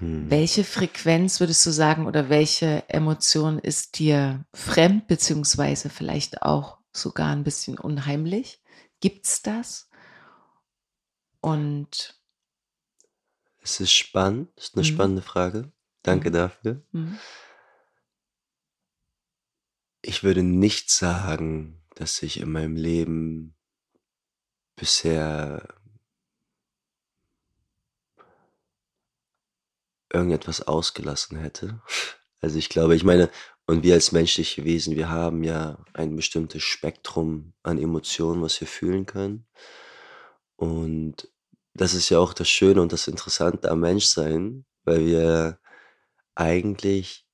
[0.00, 0.30] Hm.
[0.30, 7.30] Welche Frequenz würdest du sagen oder welche Emotion ist dir fremd, beziehungsweise vielleicht auch sogar
[7.30, 8.62] ein bisschen unheimlich?
[9.00, 9.88] Gibt's das?
[11.40, 12.20] Und
[13.62, 14.92] es ist spannend, ist eine mhm.
[14.92, 15.72] spannende Frage.
[16.02, 16.34] Danke mhm.
[16.34, 16.82] dafür.
[16.92, 17.18] Mhm.
[20.02, 23.54] Ich würde nicht sagen, dass ich in meinem Leben
[24.76, 25.79] bisher
[30.12, 31.80] irgendetwas ausgelassen hätte.
[32.40, 33.30] Also ich glaube, ich meine,
[33.66, 38.66] und wir als menschliche Wesen, wir haben ja ein bestimmtes Spektrum an Emotionen, was wir
[38.66, 39.46] fühlen können.
[40.56, 41.28] Und
[41.74, 45.60] das ist ja auch das Schöne und das Interessante am Menschsein, weil wir
[46.34, 47.26] eigentlich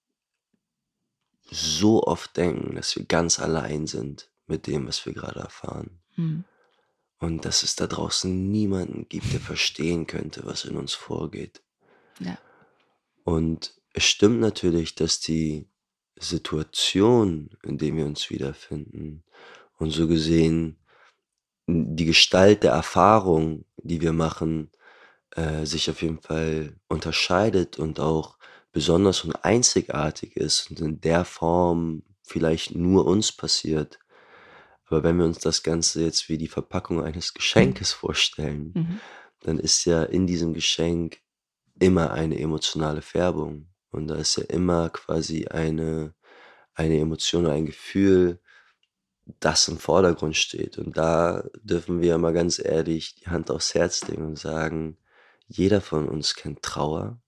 [1.50, 6.02] so oft denken, dass wir ganz allein sind mit dem, was wir gerade erfahren.
[6.16, 6.44] Mhm.
[7.18, 11.62] Und dass es da draußen niemanden gibt, der verstehen könnte, was in uns vorgeht.
[12.18, 12.36] Ja.
[13.26, 15.68] Und es stimmt natürlich, dass die
[16.16, 19.24] Situation, in der wir uns wiederfinden
[19.78, 20.78] und so gesehen
[21.66, 24.70] die Gestalt der Erfahrung, die wir machen,
[25.32, 28.38] äh, sich auf jeden Fall unterscheidet und auch
[28.70, 33.98] besonders und einzigartig ist und in der Form vielleicht nur uns passiert.
[34.86, 37.98] Aber wenn wir uns das Ganze jetzt wie die Verpackung eines Geschenkes mhm.
[37.98, 39.00] vorstellen, mhm.
[39.40, 41.25] dann ist ja in diesem Geschenk
[41.78, 43.68] immer eine emotionale Färbung.
[43.90, 46.14] Und da ist ja immer quasi eine,
[46.74, 48.40] eine Emotion ein Gefühl,
[49.40, 50.78] das im Vordergrund steht.
[50.78, 54.98] Und da dürfen wir mal ganz ehrlich die Hand aufs Herz legen und sagen,
[55.48, 57.20] jeder von uns kennt Trauer,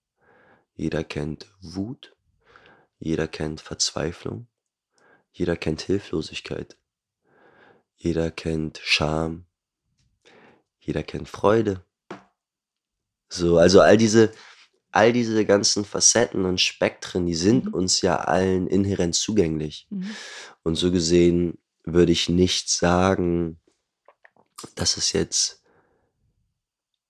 [0.74, 2.16] jeder kennt Wut,
[2.99, 4.49] jeder kennt Verzweiflung,
[5.32, 6.76] jeder kennt Hilflosigkeit,
[7.96, 9.46] jeder kennt Scham,
[10.78, 11.84] jeder kennt Freude.
[13.29, 14.33] So, also all diese
[14.91, 17.74] all diese ganzen Facetten und Spektren, die sind mhm.
[17.74, 19.87] uns ja allen inhärent zugänglich.
[19.91, 20.11] Mhm.
[20.62, 23.59] Und so gesehen würde ich nicht sagen,
[24.74, 25.62] dass es jetzt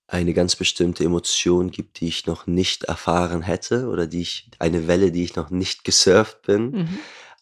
[0.06, 4.88] eine ganz bestimmte Emotion gibt, die ich noch nicht erfahren hätte oder die ich, eine
[4.88, 6.70] Welle, die ich noch nicht gesurft bin.
[6.70, 6.98] Mhm.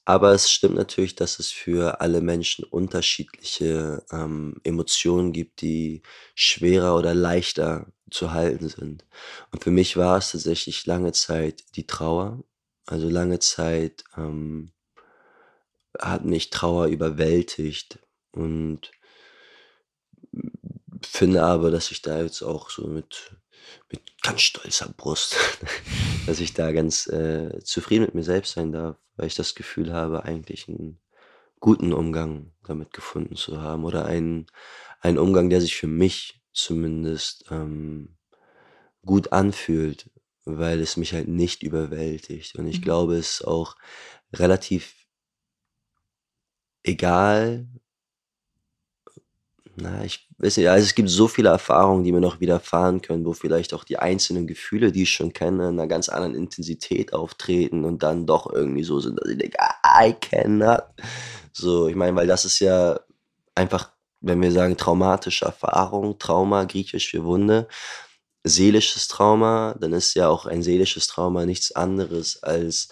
[0.07, 6.01] Aber es stimmt natürlich, dass es für alle Menschen unterschiedliche ähm, Emotionen gibt, die
[6.37, 9.05] schwerer oder leichter zu halten sind.
[9.51, 12.45] Und für mich war es tatsächlich lange Zeit die Trauer.
[12.87, 14.71] Also lange Zeit ähm,
[15.99, 17.99] hat mich Trauer überwältigt
[18.31, 18.93] und
[21.03, 23.33] finde aber, dass ich da jetzt auch so mit,
[23.91, 25.35] mit ganz stolzer Brust,
[26.27, 29.93] dass ich da ganz äh, zufrieden mit mir selbst sein darf, weil ich das Gefühl
[29.93, 31.01] habe, eigentlich einen
[31.61, 34.47] guten Umgang damit gefunden zu haben oder einen,
[35.01, 38.17] einen Umgang, der sich für mich zumindest ähm,
[39.05, 40.11] gut anfühlt,
[40.45, 42.57] weil es mich halt nicht überwältigt.
[42.57, 42.85] Und ich mhm.
[42.85, 43.77] glaube, es ist auch
[44.33, 45.07] relativ
[46.83, 47.69] egal,
[49.77, 53.25] na, ich weiß nicht, also es gibt so viele Erfahrungen, die mir noch widerfahren können,
[53.27, 57.13] wo vielleicht auch die einzelnen Gefühle, die ich schon kenne, in einer ganz anderen Intensität
[57.13, 60.85] auftreten und dann doch irgendwie so sind, dass ich denke, I cannot.
[61.53, 62.99] So, ich meine, weil das ist ja
[63.55, 67.69] einfach, wenn wir sagen traumatische Erfahrung, Trauma, griechisch für Wunde,
[68.45, 72.89] seelisches Trauma, dann ist ja auch ein seelisches Trauma nichts anderes als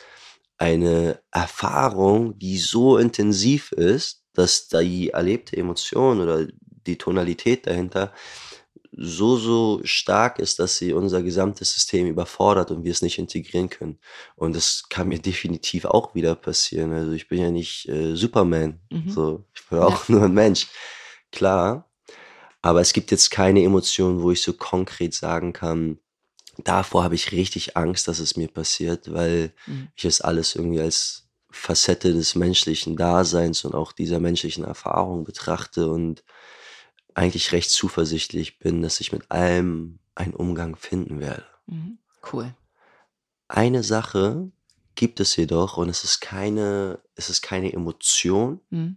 [0.59, 6.47] eine Erfahrung, die so intensiv ist, dass die erlebte Emotion oder
[6.87, 8.13] die Tonalität dahinter
[8.97, 13.69] so, so stark ist, dass sie unser gesamtes System überfordert und wir es nicht integrieren
[13.69, 13.99] können.
[14.37, 16.93] Und das kann mir definitiv auch wieder passieren.
[16.93, 18.81] Also ich bin ja nicht äh, Superman.
[18.91, 19.11] Mhm.
[19.11, 20.15] So, ich bin auch ja.
[20.15, 20.69] nur ein Mensch.
[21.33, 21.91] Klar.
[22.63, 25.99] Aber es gibt jetzt keine Emotionen, wo ich so konkret sagen kann,
[26.59, 29.89] davor habe ich richtig Angst, dass es mir passiert, weil Mhm.
[29.97, 35.89] ich es alles irgendwie als Facette des menschlichen Daseins und auch dieser menschlichen Erfahrung betrachte
[35.89, 36.25] und
[37.15, 41.47] eigentlich recht zuversichtlich bin, dass ich mit allem einen Umgang finden werde.
[41.67, 41.99] Mhm.
[42.33, 42.55] Cool.
[43.49, 44.51] Eine Sache
[44.95, 48.97] gibt es jedoch und es ist keine, es ist keine Emotion, Mhm.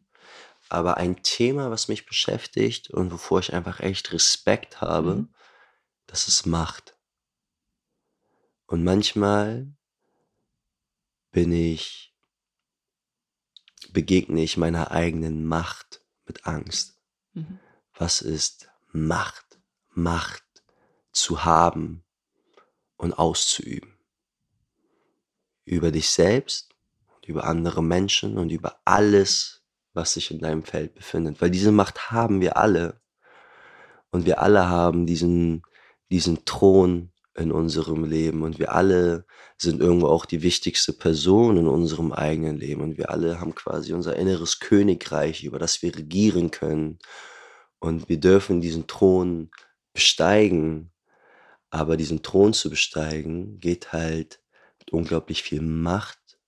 [0.70, 5.30] aber ein Thema, was mich beschäftigt und wovor ich einfach echt Respekt habe, Mhm.
[6.08, 6.96] das ist Macht.
[8.68, 9.68] Und manchmal
[11.32, 12.14] bin ich,
[13.92, 17.00] begegne ich meiner eigenen Macht mit Angst.
[17.34, 17.60] Mhm.
[17.98, 19.60] Was ist Macht?
[19.94, 20.44] Macht
[21.12, 22.04] zu haben
[22.98, 23.98] und auszuüben.
[25.66, 26.70] Über dich selbst,
[27.26, 31.42] über andere Menschen und über alles, was sich in deinem Feld befindet.
[31.42, 33.02] Weil diese Macht haben wir alle.
[34.12, 35.64] Und wir alle haben diesen,
[36.12, 38.44] diesen Thron in unserem Leben.
[38.44, 39.26] Und wir alle
[39.58, 42.82] sind irgendwo auch die wichtigste Person in unserem eigenen Leben.
[42.82, 47.00] Und wir alle haben quasi unser inneres Königreich, über das wir regieren können.
[47.80, 49.52] Und wir dürfen diesen Thron
[49.94, 50.92] besteigen.
[51.70, 54.42] Aber diesen Thron zu besteigen, geht halt
[54.80, 56.40] mit unglaublich viel Macht.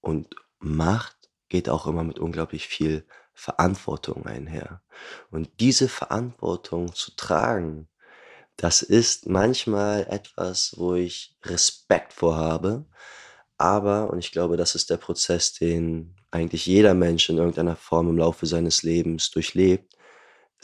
[0.00, 4.82] Und Macht geht auch immer mit unglaublich viel Verantwortung einher.
[5.30, 7.88] Und diese Verantwortung zu tragen,
[8.56, 12.86] das ist manchmal etwas, wo ich Respekt vorhabe.
[13.58, 18.08] Aber, und ich glaube, das ist der Prozess, den eigentlich jeder Mensch in irgendeiner Form
[18.08, 19.93] im Laufe seines Lebens durchlebt,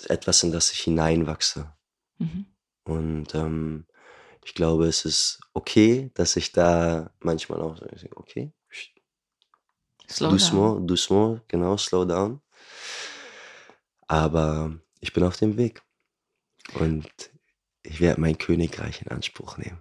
[0.07, 1.73] etwas, in das ich hineinwachse.
[2.19, 2.47] Mhm.
[2.85, 3.87] Und ähm,
[4.45, 7.87] ich glaube, es ist okay, dass ich da manchmal auch so,
[8.17, 8.53] okay,
[10.09, 10.87] Slow down.
[10.89, 12.41] doucement, genau, slow down.
[14.09, 15.83] Aber ich bin auf dem Weg.
[16.75, 17.09] Und
[17.85, 19.79] ich werde mein Königreich in Anspruch nehmen.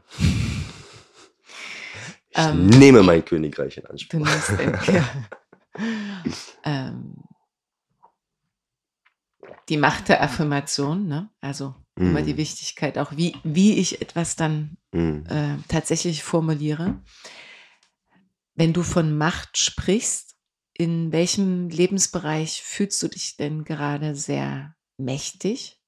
[2.30, 4.20] Ich Ähm, nehme mein Königreich in Du Anspruch.
[4.20, 5.10] nimmst den, ja.
[6.64, 7.16] ähm,
[9.70, 11.30] die Macht der Affirmation, ne?
[11.42, 17.02] Also immer die Mm, Wichtigkeit, auch wie, wie ich etwas dann mm, äh, tatsächlich formuliere.
[18.56, 20.36] Wenn du von Macht sprichst,
[20.74, 25.82] in welchem Lebensbereich fühlst du dich denn gerade sehr mächtig?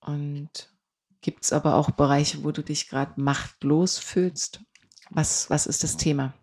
[0.00, 0.72] Und
[1.20, 4.60] gibt es aber auch Bereiche, wo du dich gerade machtlos fühlst?
[5.10, 6.34] Was, was ist das Thema?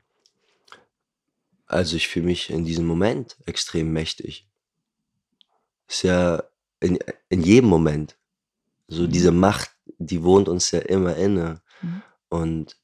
[1.66, 4.49] Also ich fühle mich in diesem Moment extrem mächtig.
[5.90, 6.44] Ist ja
[6.80, 6.98] in,
[7.30, 8.18] in jedem Moment.
[8.88, 9.12] So Mhm.
[9.12, 11.62] diese Macht, die wohnt uns ja immer inne.
[11.82, 12.02] Mhm.
[12.30, 12.78] Und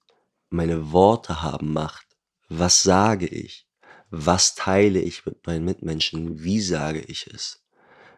[0.50, 2.08] meine Worte haben Macht.
[2.50, 3.68] Was sage ich?
[4.10, 6.44] Was teile ich mit meinen Mitmenschen?
[6.44, 7.64] Wie sage ich es?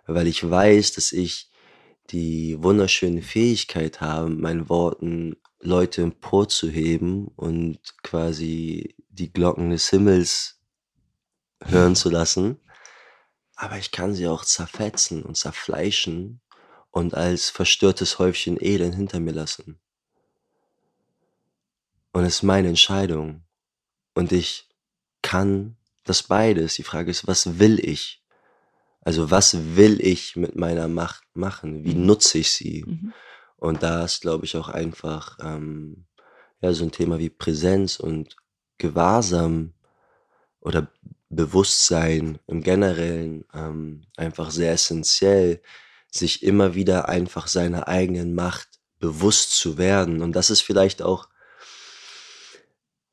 [0.05, 1.49] Weil ich weiß, dass ich
[2.11, 10.61] die wunderschöne Fähigkeit habe, mit meinen Worten Leute emporzuheben und quasi die Glocken des Himmels
[11.63, 12.59] hören zu lassen.
[13.57, 16.41] Aber ich kann sie auch zerfetzen und zerfleischen
[16.91, 19.79] und als verstörtes Häufchen Elend hinter mir lassen.
[22.13, 23.43] Und es ist meine Entscheidung.
[24.13, 24.69] Und ich
[25.23, 26.75] kann das beides.
[26.75, 28.23] Die Frage ist, was will ich?
[29.01, 31.83] Also was will ich mit meiner Macht machen?
[31.83, 32.05] Wie Mhm.
[32.05, 32.83] nutze ich sie?
[32.85, 33.13] Mhm.
[33.57, 36.05] Und da ist, glaube ich, auch einfach ähm,
[36.61, 38.35] ja, so ein Thema wie Präsenz und
[38.77, 39.73] Gewahrsam
[40.59, 40.91] oder
[41.29, 45.61] Bewusstsein im Generellen ähm, einfach sehr essentiell,
[46.09, 50.21] sich immer wieder einfach seiner eigenen Macht bewusst zu werden.
[50.21, 51.27] Und das ist vielleicht auch,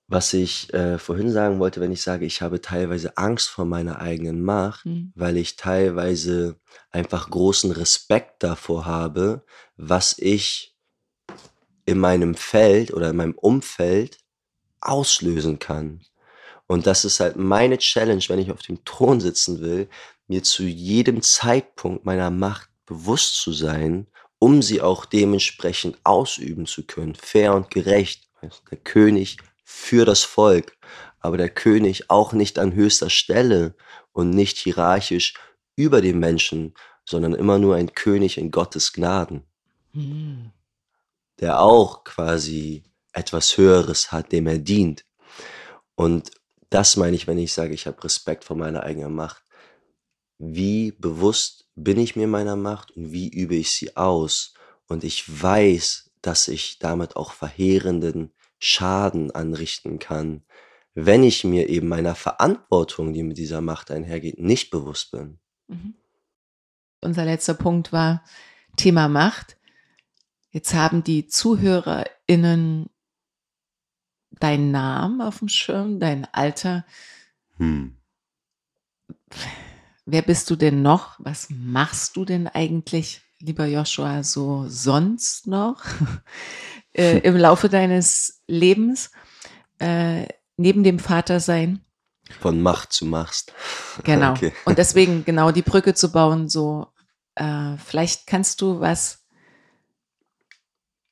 [0.07, 4.01] was ich äh, vorhin sagen wollte, wenn ich sage, ich habe teilweise Angst vor meiner
[4.01, 5.12] eigenen Macht, Mhm.
[5.15, 6.57] weil ich teilweise
[6.91, 9.45] einfach großen Respekt davor habe,
[9.77, 10.77] was ich
[11.86, 14.19] in meinem Feld oder in meinem Umfeld
[14.81, 16.03] auslösen kann.
[16.66, 19.89] Und das ist halt meine Challenge, wenn ich auf dem Thron sitzen will,
[20.28, 24.07] mir zu jedem Zeitpunkt meiner Macht bewusst zu sein,
[24.39, 28.28] um sie auch dementsprechend ausüben zu können, fair und gerecht.
[28.41, 30.77] Du, Der König für das Volk,
[31.20, 33.74] aber der König auch nicht an höchster Stelle
[34.12, 35.35] und nicht hierarchisch
[35.77, 36.74] über dem Menschen,
[37.07, 39.45] sondern immer nur ein König in Gottes Gnaden,
[39.93, 40.51] Mhm.
[41.41, 45.05] der auch quasi etwas Höheres hat, dem er dient.
[45.95, 46.31] Und
[46.75, 49.45] das meine ich, wenn ich sage, ich habe Respekt vor meiner eigenen Macht.
[50.39, 54.55] Wie bewusst bin ich mir meiner Macht und wie übe ich sie aus?
[54.89, 60.43] Und ich weiß, dass ich damit auch verheerenden Schaden anrichten kann,
[60.95, 65.39] wenn ich mir eben meiner Verantwortung, die mit dieser Macht einhergeht, nicht bewusst bin.
[65.69, 65.95] Mhm.
[67.01, 68.25] Unser letzter Punkt war
[68.77, 69.57] Thema Macht.
[70.51, 72.91] Jetzt haben die ZuhörerInnen
[74.40, 76.85] deinen Namen auf dem Schirm, dein Alter.
[77.59, 77.97] Hm.
[80.06, 81.16] Wer bist du denn noch?
[81.19, 85.82] Was machst du denn eigentlich, lieber Joshua, so sonst noch
[86.93, 89.11] äh, im Laufe deines Lebens,
[89.78, 91.81] äh, neben dem Vatersein?
[92.40, 93.52] Von Macht zu machst.
[94.02, 94.32] Genau.
[94.32, 94.52] Okay.
[94.65, 96.89] Und deswegen genau die Brücke zu bauen, so
[97.36, 99.24] äh, vielleicht kannst du was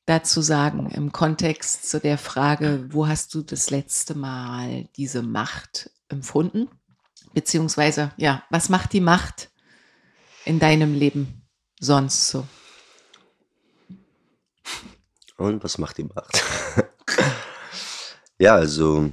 [0.06, 5.90] dazu sagen im Kontext zu der Frage, wo hast du das letzte Mal diese Macht
[6.08, 6.68] empfunden?
[7.34, 9.50] Beziehungsweise, ja, was macht die Macht
[10.44, 11.42] in deinem Leben
[11.80, 12.46] sonst so?
[15.36, 16.42] Und was macht die Macht?
[18.38, 19.12] ja, also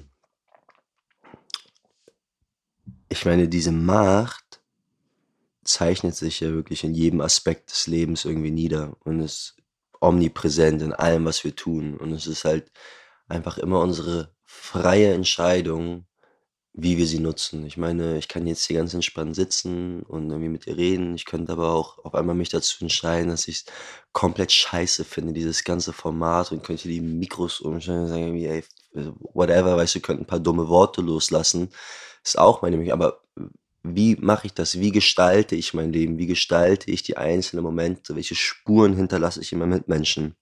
[3.09, 4.61] ich meine, diese Macht
[5.63, 9.58] zeichnet sich ja wirklich in jedem Aspekt des Lebens irgendwie nieder und ist
[9.99, 11.97] omnipräsent in allem, was wir tun.
[11.97, 12.71] Und es ist halt
[13.27, 16.05] einfach immer unsere freie Entscheidung,
[16.73, 17.65] wie wir sie nutzen.
[17.65, 21.15] Ich meine, ich kann jetzt hier ganz entspannt sitzen und irgendwie mit ihr reden.
[21.15, 23.65] Ich könnte aber auch auf einmal mich dazu entscheiden, dass ich es
[24.13, 28.63] komplett scheiße finde, dieses ganze Format und könnte die Mikros umstellen und sagen, ey,
[29.33, 31.69] whatever, weißt du, könnte ein paar dumme Worte loslassen.
[32.23, 33.01] Ist auch meine Möglichkeit.
[33.01, 33.21] Aber
[33.83, 34.79] wie mache ich das?
[34.79, 36.17] Wie gestalte ich mein Leben?
[36.17, 38.15] Wie gestalte ich die einzelnen Momente?
[38.15, 40.35] Welche Spuren hinterlasse ich in meinen Mitmenschen?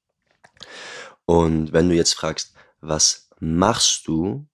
[1.26, 4.48] Und wenn du jetzt fragst, was machst du,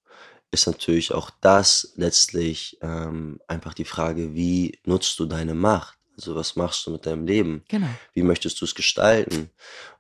[0.52, 5.98] ist natürlich auch das letztlich ähm, einfach die Frage, wie nutzt du deine Macht?
[6.16, 7.64] Also was machst du mit deinem Leben?
[7.70, 7.88] Genau.
[8.14, 9.50] Wie möchtest du es gestalten?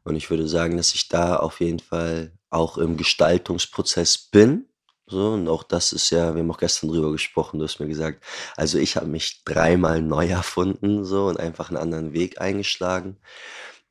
[0.03, 4.65] Und ich würde sagen, dass ich da auf jeden Fall auch im Gestaltungsprozess bin.
[5.05, 7.87] So, und auch das ist ja, wir haben auch gestern drüber gesprochen, du hast mir
[7.87, 8.23] gesagt,
[8.55, 13.17] also ich habe mich dreimal neu erfunden so und einfach einen anderen Weg eingeschlagen.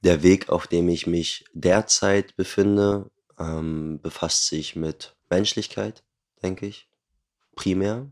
[0.01, 6.03] Der Weg, auf dem ich mich derzeit befinde, ähm, befasst sich mit Menschlichkeit,
[6.43, 6.89] denke ich,
[7.57, 8.11] primär.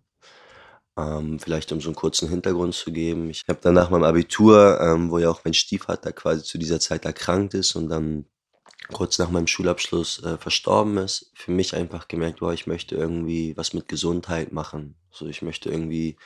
[0.97, 3.31] Ähm, vielleicht um so einen kurzen Hintergrund zu geben.
[3.31, 6.81] Ich habe dann nach meinem Abitur, ähm, wo ja auch mein Stiefvater quasi zu dieser
[6.81, 8.27] Zeit erkrankt ist und dann
[8.93, 13.57] kurz nach meinem Schulabschluss äh, verstorben ist, für mich einfach gemerkt, boah, ich möchte irgendwie
[13.57, 14.97] was mit Gesundheit machen.
[15.11, 16.17] So, ich möchte irgendwie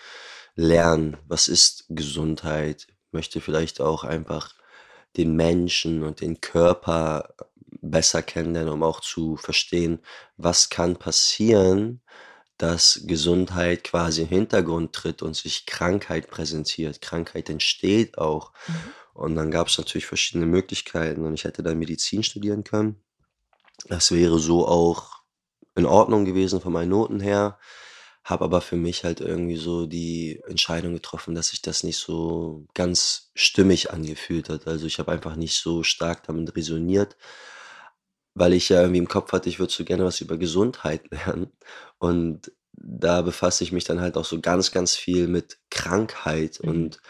[0.57, 2.87] lernen, was ist Gesundheit.
[3.07, 4.55] Ich möchte vielleicht auch einfach
[5.17, 7.35] den Menschen und den Körper
[7.81, 10.01] besser kennenlernen, um auch zu verstehen,
[10.37, 12.01] was kann passieren,
[12.57, 17.01] dass Gesundheit quasi im Hintergrund tritt und sich Krankheit präsentiert.
[17.01, 18.53] Krankheit entsteht auch.
[18.69, 18.75] Mhm.
[19.15, 23.03] Und dann gab es natürlich verschiedene Möglichkeiten und ich hätte dann Medizin studieren können.
[23.89, 25.23] Das wäre so auch
[25.77, 27.59] in Ordnung gewesen von meinen Noten her.
[28.25, 32.67] Habe aber für mich halt irgendwie so die Entscheidung getroffen, dass sich das nicht so
[32.75, 34.67] ganz stimmig angefühlt hat.
[34.67, 37.17] Also ich habe einfach nicht so stark damit resoniert,
[38.35, 41.53] weil ich ja irgendwie im Kopf hatte, ich würde so gerne was über Gesundheit lernen.
[41.99, 46.69] Und da befasse ich mich dann halt auch so ganz, ganz viel mit Krankheit Mhm.
[46.71, 47.01] und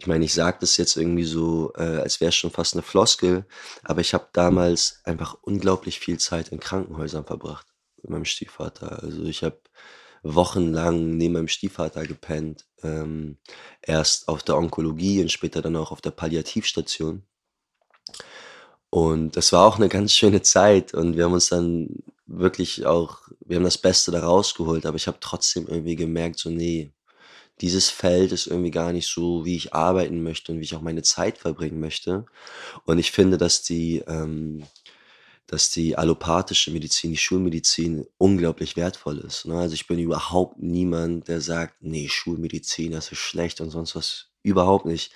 [0.00, 2.82] ich meine, ich sage das jetzt irgendwie so, äh, als wäre es schon fast eine
[2.82, 3.44] Floskel,
[3.84, 7.66] aber ich habe damals einfach unglaublich viel Zeit in Krankenhäusern verbracht
[7.98, 9.02] mit meinem Stiefvater.
[9.02, 9.60] Also ich habe
[10.22, 13.36] wochenlang neben meinem Stiefvater gepennt, ähm,
[13.82, 17.22] erst auf der Onkologie und später dann auch auf der Palliativstation.
[18.88, 23.20] Und das war auch eine ganz schöne Zeit und wir haben uns dann wirklich auch
[23.50, 26.92] wir haben das Beste da rausgeholt, aber ich habe trotzdem irgendwie gemerkt, so, nee,
[27.60, 30.80] dieses Feld ist irgendwie gar nicht so, wie ich arbeiten möchte und wie ich auch
[30.80, 32.24] meine Zeit verbringen möchte.
[32.84, 34.64] Und ich finde, dass die, ähm,
[35.46, 39.46] dass die allopathische Medizin, die Schulmedizin unglaublich wertvoll ist.
[39.46, 39.58] Ne?
[39.58, 44.26] Also ich bin überhaupt niemand, der sagt, nee, Schulmedizin, das ist schlecht und sonst was.
[44.42, 45.12] Überhaupt nicht.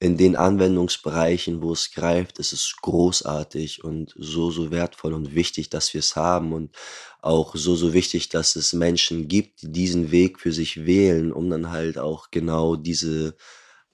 [0.00, 5.70] In den Anwendungsbereichen, wo es greift, ist es großartig und so, so wertvoll und wichtig,
[5.70, 6.76] dass wir es haben und
[7.20, 11.50] auch so, so wichtig, dass es Menschen gibt, die diesen Weg für sich wählen, um
[11.50, 13.36] dann halt auch genau diese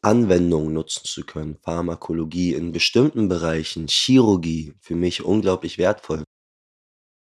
[0.03, 1.57] Anwendungen nutzen zu können.
[1.63, 6.23] Pharmakologie in bestimmten Bereichen, Chirurgie, für mich unglaublich wertvoll.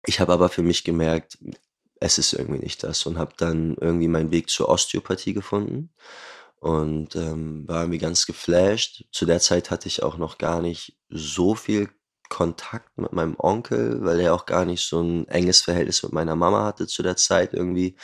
[0.06, 1.38] Ich habe aber für mich gemerkt,
[2.00, 5.90] es ist irgendwie nicht das und habe dann irgendwie meinen Weg zur Osteopathie gefunden
[6.64, 9.04] und ähm, war irgendwie ganz geflasht.
[9.12, 11.90] Zu der Zeit hatte ich auch noch gar nicht so viel
[12.30, 16.36] Kontakt mit meinem Onkel, weil er auch gar nicht so ein enges Verhältnis mit meiner
[16.36, 17.96] Mama hatte zu der Zeit irgendwie.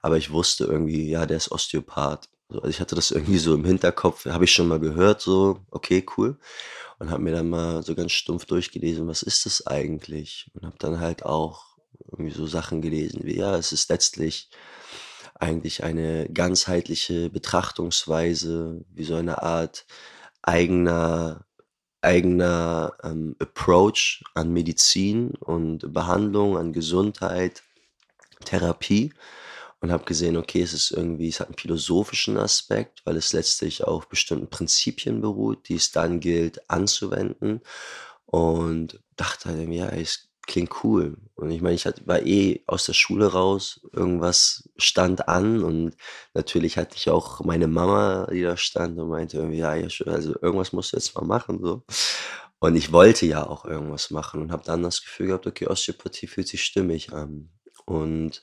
[0.00, 2.30] Aber ich wusste irgendwie, ja, der ist Osteopath.
[2.48, 5.60] So, also ich hatte das irgendwie so im Hinterkopf, habe ich schon mal gehört, so,
[5.70, 6.38] okay, cool.
[6.98, 10.50] Und habe mir dann mal so ganz stumpf durchgelesen, was ist das eigentlich?
[10.54, 11.76] Und habe dann halt auch
[12.10, 14.48] irgendwie so Sachen gelesen wie, ja, es ist letztlich
[15.38, 19.86] eigentlich eine ganzheitliche Betrachtungsweise, wie so eine Art
[20.42, 21.46] eigener
[22.00, 27.62] eigener ähm, Approach an Medizin und Behandlung, an Gesundheit,
[28.44, 29.12] Therapie.
[29.80, 33.84] Und habe gesehen, okay, es ist irgendwie, es hat einen philosophischen Aspekt, weil es letztlich
[33.84, 37.60] auf bestimmten Prinzipien beruht, die es dann gilt anzuwenden.
[38.26, 41.16] Und dachte halt ja, es klingt cool.
[41.36, 45.96] Und ich meine, ich war eh aus der Schule raus, irgendwas stand an und
[46.34, 50.72] natürlich hatte ich auch meine Mama, die da stand und meinte irgendwie, ja, also irgendwas
[50.72, 51.84] musst du jetzt mal machen, so.
[52.60, 56.26] Und ich wollte ja auch irgendwas machen und habe dann das Gefühl gehabt, okay, Osteopathie
[56.26, 57.50] fühlt sich stimmig an.
[57.86, 58.42] Und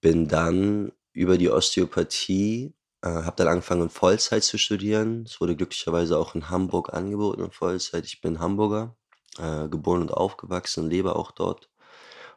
[0.00, 5.24] bin dann über die Osteopathie, äh, habe dann angefangen in Vollzeit zu studieren.
[5.26, 8.06] Es wurde glücklicherweise auch in Hamburg angeboten in Vollzeit.
[8.06, 8.96] Ich bin Hamburger,
[9.38, 11.68] äh, geboren und aufgewachsen, lebe auch dort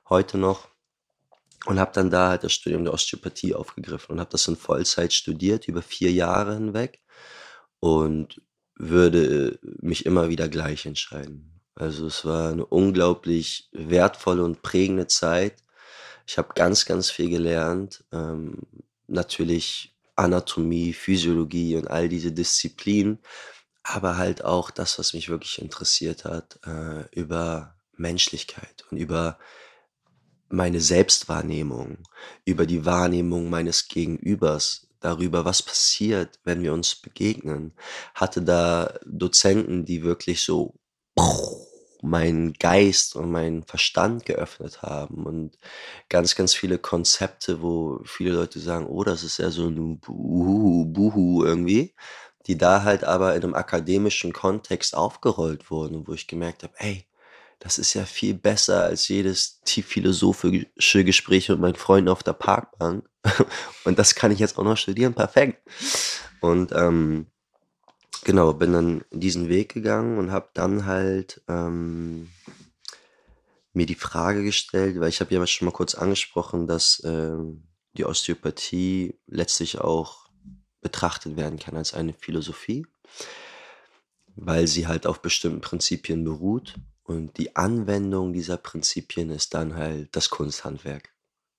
[0.10, 0.68] heute noch
[1.65, 5.14] und habe dann da halt das Studium der Osteopathie aufgegriffen und habe das in Vollzeit
[5.14, 7.02] studiert, über vier Jahre hinweg
[7.80, 8.41] und
[8.76, 11.61] würde mich immer wieder gleich entscheiden.
[11.76, 15.56] Also es war eine unglaublich wertvolle und prägende Zeit,
[16.28, 18.03] ich habe ganz, ganz viel gelernt.
[18.11, 18.60] Ähm,
[19.07, 23.19] natürlich Anatomie, Physiologie und all diese Disziplinen,
[23.88, 29.39] aber halt auch das, was mich wirklich interessiert hat, äh, über Menschlichkeit und über
[30.49, 31.99] meine Selbstwahrnehmung,
[32.45, 37.73] über die Wahrnehmung meines Gegenübers, darüber, was passiert, wenn wir uns begegnen.
[38.15, 40.76] Hatte da Dozenten, die wirklich so
[42.01, 45.57] meinen Geist und meinen Verstand geöffnet haben und
[46.09, 50.85] ganz, ganz viele Konzepte, wo viele Leute sagen, oh, das ist ja so ein Buhu,
[50.85, 51.95] Buhu irgendwie,
[52.48, 57.06] die da halt aber in einem akademischen Kontext aufgerollt wurden, wo ich gemerkt habe, ey,
[57.60, 62.34] das ist ja viel besser als jedes tief philosophische Gespräch mit meinen Freunden auf der
[62.34, 63.07] Parkbank.
[63.84, 65.68] Und das kann ich jetzt auch noch studieren, perfekt.
[66.40, 67.28] Und ähm,
[68.24, 72.30] genau, bin dann diesen Weg gegangen und habe dann halt ähm,
[73.74, 77.64] mir die Frage gestellt, weil ich habe ja schon mal kurz angesprochen, dass ähm,
[77.98, 80.27] die Osteopathie letztlich auch
[80.88, 82.88] betrachtet werden kann als eine Philosophie,
[84.35, 90.15] weil sie halt auf bestimmten Prinzipien beruht und die Anwendung dieser Prinzipien ist dann halt
[90.15, 91.14] das Kunsthandwerk.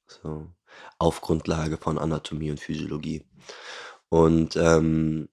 [0.06, 0.46] So,
[0.98, 3.26] auf Grundlage von Anatomie und Physiologie.
[4.08, 5.28] Und ähm,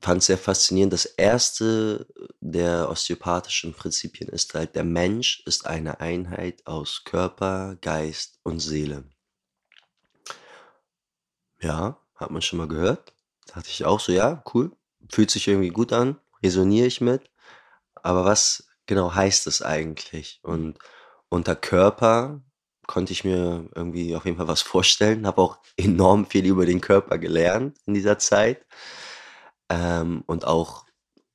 [0.00, 0.92] fand sehr faszinierend.
[0.92, 2.06] Das erste
[2.40, 9.04] der osteopathischen Prinzipien ist halt, der Mensch ist eine Einheit aus Körper, Geist und Seele.
[11.60, 13.12] Ja, hat man schon mal gehört.
[13.46, 14.72] Dachte ich auch so, ja, cool.
[15.10, 17.30] Fühlt sich irgendwie gut an, resoniere ich mit.
[17.94, 20.40] Aber was genau heißt es eigentlich?
[20.42, 20.78] Und
[21.28, 22.42] unter Körper
[22.86, 26.80] konnte ich mir irgendwie auf jeden Fall was vorstellen, habe auch enorm viel über den
[26.80, 28.66] Körper gelernt in dieser Zeit.
[29.68, 30.86] Ähm, und auch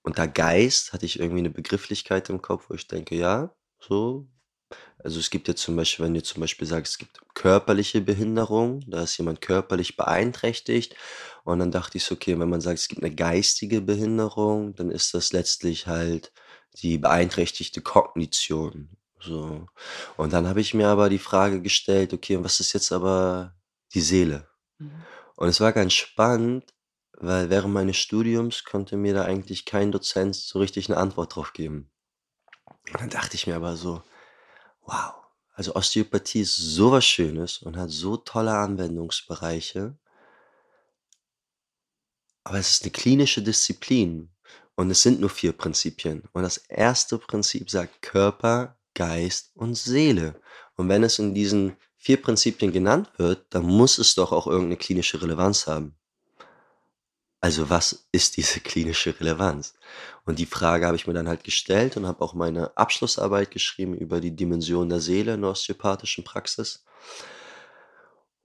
[0.03, 4.27] unter Geist hatte ich irgendwie eine Begrifflichkeit im Kopf, wo ich denke, ja, so.
[5.05, 8.83] Also es gibt ja zum Beispiel, wenn du zum Beispiel sagst, es gibt körperliche Behinderung,
[8.87, 10.95] da ist jemand körperlich beeinträchtigt.
[11.43, 14.89] Und dann dachte ich so, okay, wenn man sagt, es gibt eine geistige Behinderung, dann
[14.89, 16.33] ist das letztlich halt
[16.81, 18.97] die beeinträchtigte Kognition.
[19.19, 19.67] So.
[20.17, 23.53] Und dann habe ich mir aber die Frage gestellt, okay, was ist jetzt aber
[23.93, 24.49] die Seele?
[24.79, 25.03] Mhm.
[25.35, 26.73] Und es war ganz spannend,
[27.13, 31.53] weil während meines Studiums konnte mir da eigentlich kein Dozent so richtig eine Antwort drauf
[31.53, 31.91] geben.
[32.91, 34.01] Und dann dachte ich mir aber so,
[34.85, 35.13] wow,
[35.53, 39.97] also Osteopathie ist so was Schönes und hat so tolle Anwendungsbereiche.
[42.43, 44.29] Aber es ist eine klinische Disziplin
[44.75, 46.23] und es sind nur vier Prinzipien.
[46.33, 50.39] Und das erste Prinzip sagt Körper, Geist und Seele.
[50.75, 54.77] Und wenn es in diesen vier Prinzipien genannt wird, dann muss es doch auch irgendeine
[54.77, 55.97] klinische Relevanz haben.
[57.45, 59.75] Also was ist diese klinische Relevanz?
[60.25, 63.93] Und die Frage habe ich mir dann halt gestellt und habe auch meine Abschlussarbeit geschrieben
[63.93, 66.83] über die Dimension der Seele in der osteopathischen Praxis.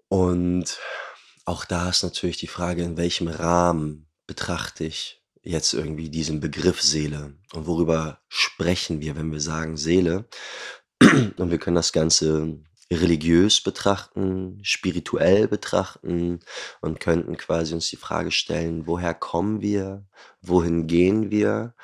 [0.08, 0.78] Und
[1.46, 6.82] auch da ist natürlich die Frage, in welchem Rahmen betrachte ich jetzt irgendwie diesen Begriff
[6.82, 10.28] Seele und worüber sprechen wir, wenn wir sagen Seele?
[11.38, 12.62] Und wir können das Ganze
[12.92, 16.40] religiös betrachten, spirituell betrachten
[16.80, 20.04] und könnten quasi uns die Frage stellen, woher kommen wir,
[20.42, 21.74] wohin gehen wir?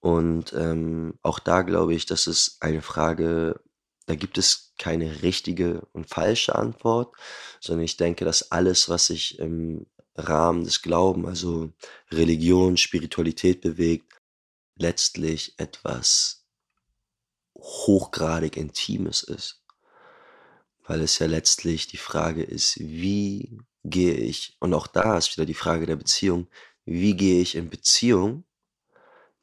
[0.00, 3.60] Und ähm, auch da glaube ich, das ist eine Frage,
[4.06, 7.14] da gibt es keine richtige und falsche Antwort,
[7.60, 9.86] sondern ich denke, dass alles, was sich im
[10.16, 11.72] Rahmen des Glauben, also
[12.10, 14.20] Religion, Spiritualität bewegt,
[14.76, 16.46] letztlich etwas
[17.56, 19.57] hochgradig Intimes ist
[20.88, 25.46] weil es ja letztlich die Frage ist, wie gehe ich, und auch da ist wieder
[25.46, 26.48] die Frage der Beziehung,
[26.84, 28.44] wie gehe ich in Beziehung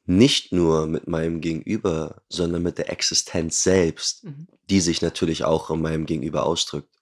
[0.04, 4.48] nicht nur mit meinem Gegenüber, sondern mit der Existenz selbst, Mhm.
[4.70, 6.94] die sich natürlich auch in meinem Gegenüber ausdrückt.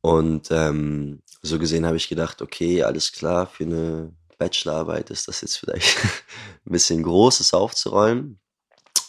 [0.00, 5.40] Und ähm, so gesehen habe ich gedacht, okay, alles klar, für eine Bachelorarbeit ist das
[5.42, 5.96] jetzt vielleicht
[6.66, 8.40] ein bisschen Großes aufzuräumen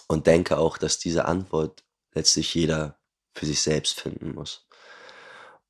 [0.08, 1.84] und denke auch, dass diese Antwort
[2.14, 2.99] letztlich jeder
[3.34, 4.68] für sich selbst finden muss.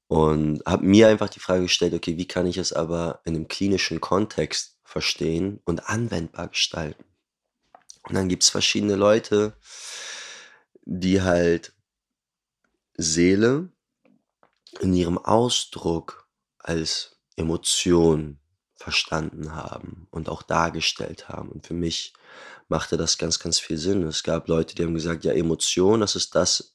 [0.07, 3.48] Und habe mir einfach die Frage gestellt, okay, wie kann ich es aber in einem
[3.48, 7.06] klinischen Kontext verstehen und anwendbar gestalten?
[8.03, 9.56] Und dann gibt es verschiedene Leute,
[10.84, 11.73] die halt
[12.98, 13.72] Seele
[14.80, 16.27] in ihrem Ausdruck
[16.57, 18.40] als Emotion
[18.76, 21.49] verstanden haben und auch dargestellt haben.
[21.49, 22.14] Und für mich
[22.68, 24.03] machte das ganz, ganz viel Sinn.
[24.03, 26.73] Es gab Leute, die haben gesagt, ja, Emotion, das ist das,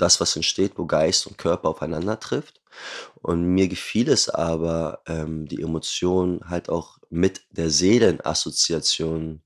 [0.00, 2.60] das was entsteht, wo Geist und Körper aufeinander trifft.
[3.22, 9.42] Und mir gefiel es aber, ähm, die Emotion halt auch mit der Seelenassoziation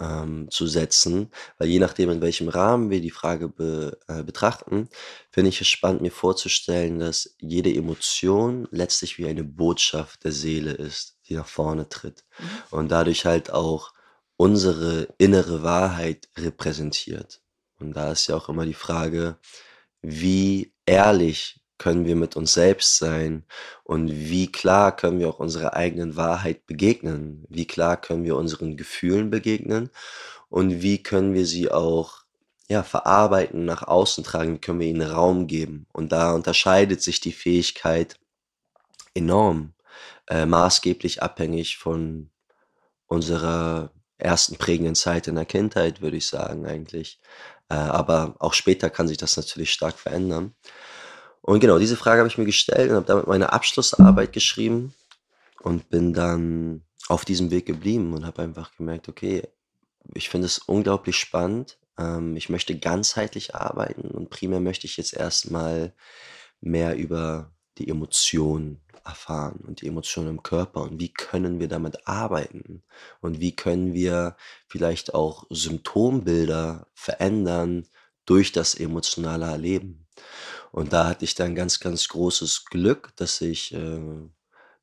[0.00, 4.88] ähm, zu setzen, weil je nachdem, in welchem Rahmen wir die Frage be, äh, betrachten,
[5.30, 10.72] finde ich es spannend, mir vorzustellen, dass jede Emotion letztlich wie eine Botschaft der Seele
[10.72, 12.44] ist, die nach vorne tritt Mhm.
[12.70, 13.92] und dadurch halt auch
[14.36, 17.40] unsere innere Wahrheit repräsentiert.
[17.78, 19.38] Und da ist ja auch immer die Frage,
[20.02, 23.44] wie ehrlich können wir mit uns selbst sein
[23.84, 28.76] und wie klar können wir auch unserer eigenen Wahrheit begegnen, wie klar können wir unseren
[28.76, 29.90] Gefühlen begegnen
[30.48, 32.24] und wie können wir sie auch
[32.68, 35.86] ja, verarbeiten, nach außen tragen, wie können wir ihnen Raum geben.
[35.92, 38.18] Und da unterscheidet sich die Fähigkeit
[39.14, 39.74] enorm,
[40.28, 42.30] äh, maßgeblich abhängig von
[43.06, 47.20] unserer ersten prägenden Zeit in der Kindheit, würde ich sagen eigentlich.
[47.68, 50.54] Äh, aber auch später kann sich das natürlich stark verändern.
[51.42, 54.94] Und genau, diese Frage habe ich mir gestellt und habe damit meine Abschlussarbeit geschrieben
[55.62, 59.48] und bin dann auf diesem Weg geblieben und habe einfach gemerkt, okay,
[60.14, 61.78] ich finde es unglaublich spannend.
[61.98, 65.92] Ähm, ich möchte ganzheitlich arbeiten und primär möchte ich jetzt erstmal
[66.60, 72.06] mehr über die Emotionen erfahren und die Emotionen im Körper und wie können wir damit
[72.06, 72.82] arbeiten
[73.20, 74.36] und wie können wir
[74.68, 77.86] vielleicht auch Symptombilder verändern
[78.26, 80.06] durch das emotionale Erleben.
[80.72, 83.98] Und da hatte ich dann ganz, ganz großes Glück, dass ich, äh,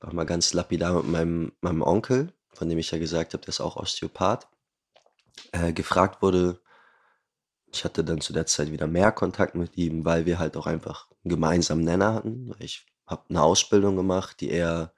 [0.02, 3.50] noch mal ganz lapidar mit meinem, meinem Onkel, von dem ich ja gesagt habe, der
[3.50, 4.48] ist auch Osteopath,
[5.52, 6.60] äh, gefragt wurde.
[7.72, 10.68] Ich hatte dann zu der Zeit wieder mehr Kontakt mit ihm, weil wir halt auch
[10.68, 12.54] einfach einen gemeinsamen Nenner hatten.
[12.60, 14.94] Ich habe eine Ausbildung gemacht, die er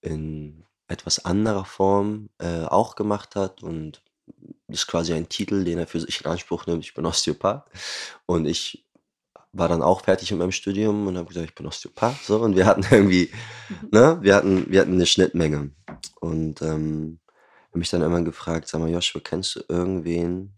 [0.00, 4.02] in etwas anderer Form äh, auch gemacht hat und
[4.68, 6.84] das ist quasi ein Titel, den er für sich in Anspruch nimmt.
[6.84, 7.68] Ich bin Osteopath
[8.26, 8.86] und ich
[9.52, 12.22] war dann auch fertig mit meinem Studium und habe gesagt, ich bin Osteopath.
[12.24, 13.30] So, und wir hatten irgendwie,
[13.90, 15.70] ne, wir hatten, wir hatten eine Schnittmenge.
[16.20, 17.18] Und ähm,
[17.68, 20.54] habe mich dann irgendwann gefragt, sag mal, Joshua, kennst du irgendwen,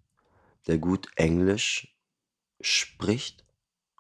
[0.67, 1.97] der gut Englisch
[2.61, 3.45] spricht?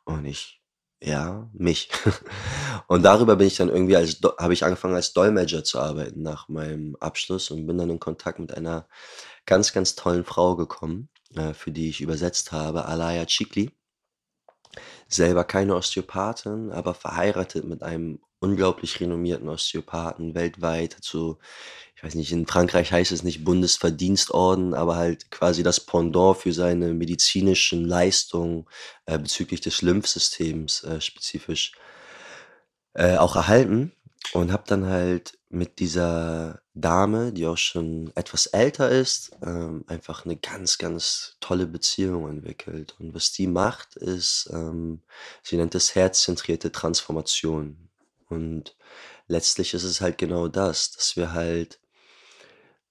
[0.04, 0.62] Und ich,
[1.02, 1.90] ja, mich.
[2.88, 6.48] und darüber bin ich dann irgendwie als, habe ich angefangen als Dolmetscher zu arbeiten nach
[6.48, 8.88] meinem Abschluss und bin dann in Kontakt mit einer
[9.46, 13.70] ganz, ganz tollen Frau gekommen, äh, für die ich übersetzt habe, Alaya Chikli
[15.08, 20.96] selber keine Osteopathin, aber verheiratet mit einem unglaublich renommierten Osteopathen weltweit.
[20.96, 21.38] Hat so,
[21.96, 26.52] ich weiß nicht, in Frankreich heißt es nicht Bundesverdienstorden, aber halt quasi das Pendant für
[26.52, 28.66] seine medizinischen Leistungen
[29.06, 31.72] äh, bezüglich des Lymphsystems äh, spezifisch
[32.94, 33.92] äh, auch erhalten.
[34.32, 40.24] Und habe dann halt mit dieser Dame, die auch schon etwas älter ist, ähm, einfach
[40.24, 42.96] eine ganz, ganz tolle Beziehung entwickelt.
[42.98, 45.02] Und was die macht, ist, ähm,
[45.42, 47.90] sie nennt es herzzentrierte Transformation.
[48.28, 48.76] Und
[49.28, 51.78] letztlich ist es halt genau das, dass wir halt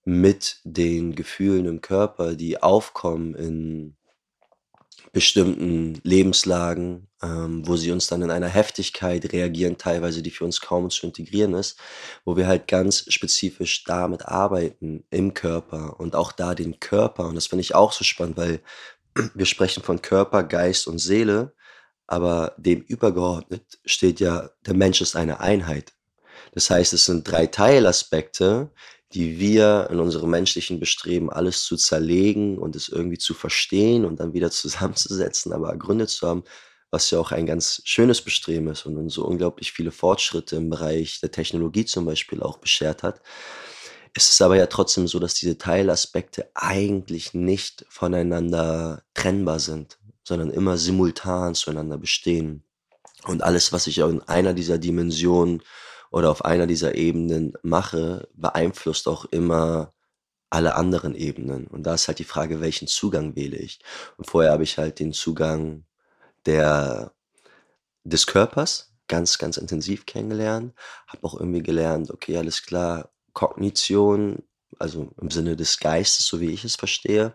[0.06, 3.96] mit den Gefühlen im Körper, die aufkommen in
[5.14, 10.60] bestimmten Lebenslagen, ähm, wo sie uns dann in einer Heftigkeit reagieren, teilweise, die für uns
[10.60, 11.80] kaum zu integrieren ist,
[12.26, 17.27] wo wir halt ganz spezifisch damit arbeiten im Körper und auch da den Körper.
[17.27, 18.60] Und das finde ich auch so spannend, weil
[19.35, 21.53] wir sprechen von Körper, Geist und Seele,
[22.07, 25.94] aber dem übergeordnet steht ja, der Mensch ist eine Einheit.
[26.53, 28.72] Das heißt, es sind drei Teilaspekte,
[29.14, 34.19] die wir in unserem menschlichen Bestreben, alles zu zerlegen und es irgendwie zu verstehen und
[34.19, 36.44] dann wieder zusammenzusetzen, aber Gründe zu haben,
[36.91, 40.69] was ja auch ein ganz schönes Bestreben ist und uns so unglaublich viele Fortschritte im
[40.69, 43.22] Bereich der Technologie zum Beispiel auch beschert hat.
[44.14, 50.52] Es ist aber ja trotzdem so, dass diese Teilaspekte eigentlich nicht voneinander trennbar sind, sondern
[50.52, 52.64] immer simultan zueinander bestehen.
[53.26, 55.64] Und alles, was ich in einer dieser Dimensionen
[56.14, 59.94] oder auf einer dieser Ebenen mache, beeinflusst auch immer
[60.52, 61.65] alle anderen Ebenen.
[61.65, 63.80] Und da ist halt die Frage, welchen Zugang wähle ich?
[64.18, 65.85] Und vorher habe ich halt den Zugang
[66.45, 67.14] der
[68.03, 70.76] des Körpers ganz, ganz intensiv kennengelernt,
[71.07, 74.44] habe auch irgendwie gelernt, okay, alles klar, Kognition,
[74.77, 77.34] also im Sinne des Geistes, so wie ich es verstehe,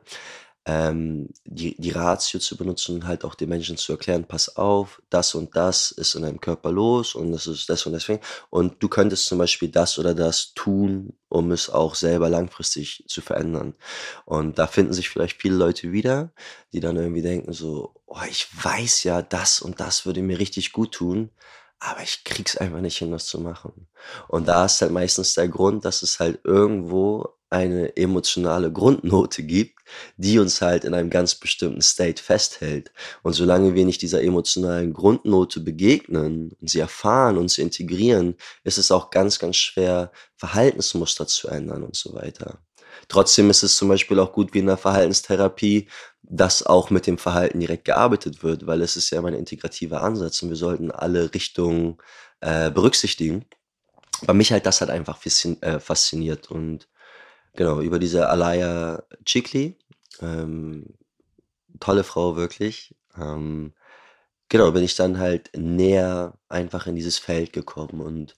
[0.69, 5.01] ähm, die, die Ratio zu benutzen und halt auch den Menschen zu erklären, pass auf,
[5.09, 8.21] das und das ist in deinem Körper los und das ist das und deswegen.
[8.51, 13.23] Und du könntest zum Beispiel das oder das tun, um es auch selber langfristig zu
[13.23, 13.75] verändern.
[14.27, 16.33] Und da finden sich vielleicht viele Leute wieder,
[16.75, 20.73] die dann irgendwie denken so, oh, ich weiß ja, das und das würde mir richtig
[20.73, 21.31] gut tun,
[21.79, 23.89] aber ich krieg's einfach nicht hin, das zu machen.
[24.29, 29.79] Und da ist halt meistens der Grund, dass es halt irgendwo eine emotionale Grundnote gibt,
[30.17, 32.93] die uns halt in einem ganz bestimmten State festhält.
[33.23, 38.79] Und solange wir nicht dieser emotionalen Grundnote begegnen und sie erfahren und sie integrieren, ist
[38.79, 42.59] es auch ganz, ganz schwer, Verhaltensmuster zu ändern und so weiter.
[43.09, 45.89] Trotzdem ist es zum Beispiel auch gut wie in der Verhaltenstherapie,
[46.23, 50.03] dass auch mit dem Verhalten direkt gearbeitet wird, weil es ist ja immer ein integrativer
[50.03, 51.97] Ansatz und wir sollten alle Richtungen
[52.41, 53.47] äh, berücksichtigen.
[54.23, 56.89] Aber mich halt das hat einfach äh, fasziniert und
[57.59, 59.77] Genau, über diese Alaya Chikli.
[60.21, 60.95] Ähm,
[61.81, 62.95] tolle Frau wirklich.
[63.17, 63.75] Ähm,
[64.49, 68.01] genau, bin ich dann halt näher einfach in dieses Feld gekommen.
[68.01, 68.37] Und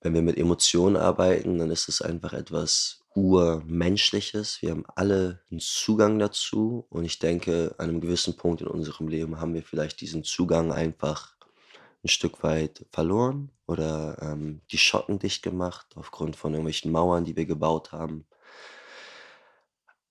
[0.00, 4.60] wenn wir mit Emotionen arbeiten, dann ist es einfach etwas Urmenschliches.
[4.60, 6.84] Wir haben alle einen Zugang dazu.
[6.90, 10.72] Und ich denke, an einem gewissen Punkt in unserem Leben haben wir vielleicht diesen Zugang
[10.72, 11.36] einfach
[12.02, 17.36] ein Stück weit verloren oder ähm, die Schotten dicht gemacht aufgrund von irgendwelchen Mauern, die
[17.36, 18.26] wir gebaut haben.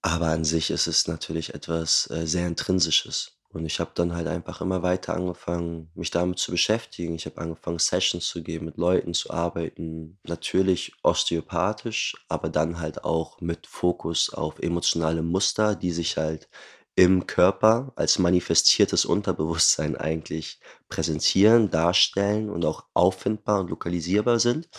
[0.03, 3.33] Aber an sich ist es natürlich etwas, äh, sehr Intrinsisches.
[3.49, 7.15] Und ich habe dann halt einfach immer weiter angefangen, mich damit zu beschäftigen.
[7.15, 10.17] Ich habe angefangen, Sessions zu geben, mit Leuten zu arbeiten.
[10.23, 16.49] Natürlich osteopathisch, aber dann halt auch mit Fokus auf emotionale Muster, die sich halt
[16.95, 20.59] im Körper als manifestiertes Unterbewusstsein eigentlich
[20.89, 24.69] präsentieren, darstellen und auch auffindbar und lokalisierbar sind.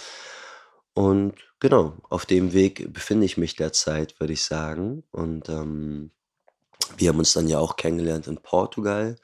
[0.94, 5.04] Und genau, auf dem Weg befinde ich mich derzeit, würde ich sagen.
[5.10, 6.10] Und ähm,
[6.96, 9.16] wir haben uns dann ja auch kennengelernt in Portugal,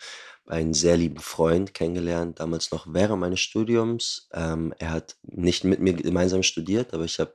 [0.47, 4.28] einen sehr lieben Freund kennengelernt, damals noch während meines Studiums.
[4.32, 7.35] Ähm, er hat nicht mit mir gemeinsam studiert, aber ich habe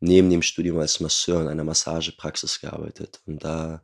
[0.00, 3.20] neben dem Studium als Masseur in einer Massagepraxis gearbeitet.
[3.26, 3.82] Und da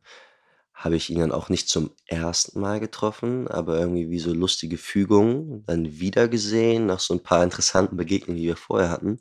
[0.74, 4.76] habe ich ihn dann auch nicht zum ersten Mal getroffen, aber irgendwie wie so lustige
[4.76, 9.20] Fügungen dann wiedergesehen nach so ein paar interessanten Begegnungen, die wir vorher hatten.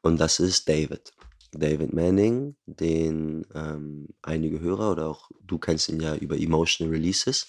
[0.00, 1.12] Und das ist David.
[1.52, 7.46] David Manning, den ähm, einige Hörer oder auch du kennst ihn ja über Emotional Releases,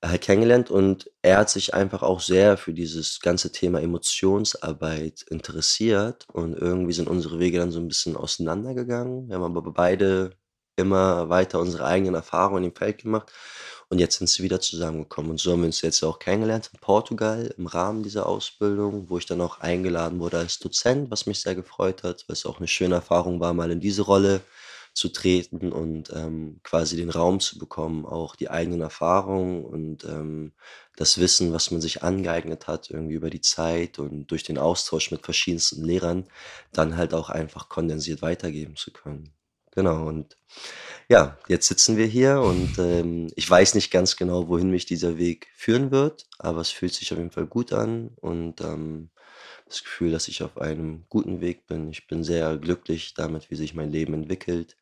[0.00, 6.26] äh, kennengelernt und er hat sich einfach auch sehr für dieses ganze Thema Emotionsarbeit interessiert
[6.32, 9.28] und irgendwie sind unsere Wege dann so ein bisschen auseinandergegangen.
[9.28, 10.30] Wir haben aber beide
[10.76, 13.32] immer weiter unsere eigenen Erfahrungen im Feld gemacht
[13.88, 15.30] und jetzt sind sie wieder zusammengekommen.
[15.32, 19.18] Und so haben wir uns jetzt auch kennengelernt in Portugal im Rahmen dieser Ausbildung, wo
[19.18, 22.58] ich dann auch eingeladen wurde als Dozent, was mich sehr gefreut hat, weil es auch
[22.58, 24.40] eine schöne Erfahrung war, mal in diese Rolle
[24.92, 30.52] zu treten und ähm, quasi den Raum zu bekommen, auch die eigenen Erfahrungen und ähm,
[30.96, 35.10] das Wissen, was man sich angeeignet hat, irgendwie über die Zeit und durch den Austausch
[35.10, 36.26] mit verschiedensten Lehrern,
[36.72, 39.35] dann halt auch einfach kondensiert weitergeben zu können.
[39.76, 40.38] Genau, und
[41.08, 45.18] ja, jetzt sitzen wir hier und ähm, ich weiß nicht ganz genau, wohin mich dieser
[45.18, 49.10] Weg führen wird, aber es fühlt sich auf jeden Fall gut an und ähm,
[49.66, 51.90] das Gefühl, dass ich auf einem guten Weg bin.
[51.90, 54.76] Ich bin sehr glücklich damit, wie sich mein Leben entwickelt,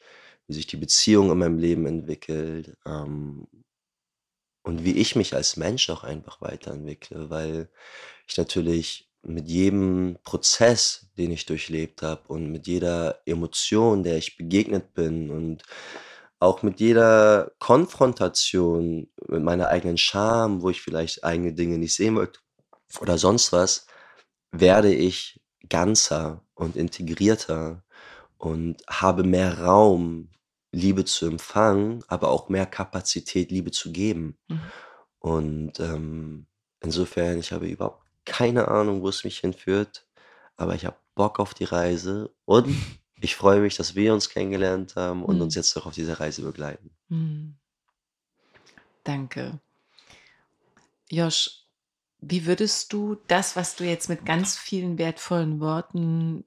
[0.46, 3.48] wie sich die Beziehung in meinem Leben entwickelt ähm,
[4.62, 7.68] und wie ich mich als Mensch auch einfach weiterentwickle, weil
[8.28, 14.36] ich natürlich mit jedem Prozess, den ich durchlebt habe und mit jeder Emotion, der ich
[14.36, 15.62] begegnet bin und
[16.40, 22.16] auch mit jeder Konfrontation mit meiner eigenen Scham, wo ich vielleicht eigene Dinge nicht sehen
[22.16, 22.40] wollte
[23.00, 23.86] oder sonst was,
[24.52, 27.82] werde ich ganzer und integrierter
[28.38, 30.30] und habe mehr Raum,
[30.70, 34.36] Liebe zu empfangen, aber auch mehr Kapazität, Liebe zu geben.
[34.48, 34.60] Mhm.
[35.20, 36.46] Und ähm,
[36.80, 40.06] insofern, ich habe überhaupt keine Ahnung, wo es mich hinführt,
[40.56, 42.68] aber ich habe Bock auf die Reise und
[43.20, 45.58] ich freue mich, dass wir uns kennengelernt haben und uns mhm.
[45.60, 46.90] jetzt auch auf dieser Reise begleiten.
[47.08, 47.56] Mhm.
[49.04, 49.60] Danke.
[51.10, 51.64] Josh,
[52.20, 56.44] wie würdest du das, was du jetzt mit ganz vielen wertvollen Worten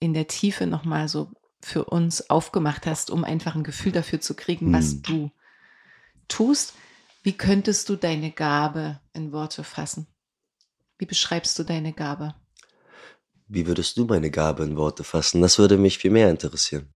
[0.00, 1.30] in der Tiefe nochmal so
[1.62, 5.02] für uns aufgemacht hast, um einfach ein Gefühl dafür zu kriegen, was mhm.
[5.02, 5.30] du
[6.28, 6.74] tust,
[7.22, 10.06] wie könntest du deine Gabe in Worte fassen?
[10.98, 12.34] Wie beschreibst du deine Gabe?
[13.48, 15.42] Wie würdest du meine Gabe in Worte fassen?
[15.42, 16.92] Das würde mich viel mehr interessieren.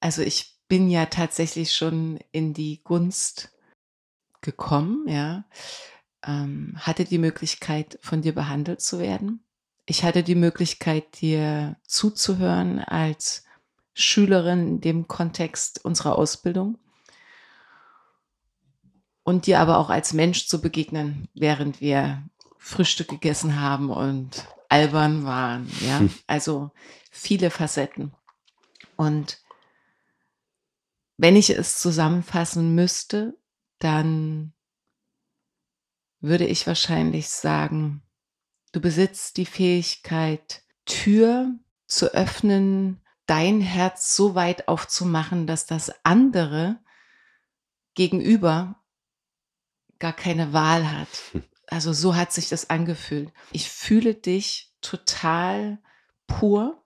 [0.00, 3.52] Also ich bin ja tatsächlich schon in die Gunst
[4.40, 5.44] gekommen, ja.
[6.24, 9.44] Ähm, hatte die Möglichkeit, von dir behandelt zu werden.
[9.86, 13.44] Ich hatte die Möglichkeit, dir zuzuhören als
[13.94, 16.78] Schülerin in dem Kontext unserer Ausbildung
[19.24, 22.22] und dir aber auch als Mensch zu begegnen, während wir
[22.62, 25.70] Frühstück gegessen haben und albern waren.
[25.80, 26.10] Ja, hm.
[26.26, 26.70] also
[27.10, 28.14] viele Facetten.
[28.96, 29.42] Und
[31.16, 33.36] wenn ich es zusammenfassen müsste,
[33.80, 34.54] dann
[36.20, 38.02] würde ich wahrscheinlich sagen,
[38.70, 41.52] du besitzt die Fähigkeit, Tür
[41.86, 46.78] zu öffnen, dein Herz so weit aufzumachen, dass das andere
[47.94, 48.82] gegenüber
[49.98, 51.08] gar keine Wahl hat.
[51.72, 53.32] Also so hat sich das angefühlt.
[53.50, 55.78] Ich fühle dich total
[56.26, 56.84] pur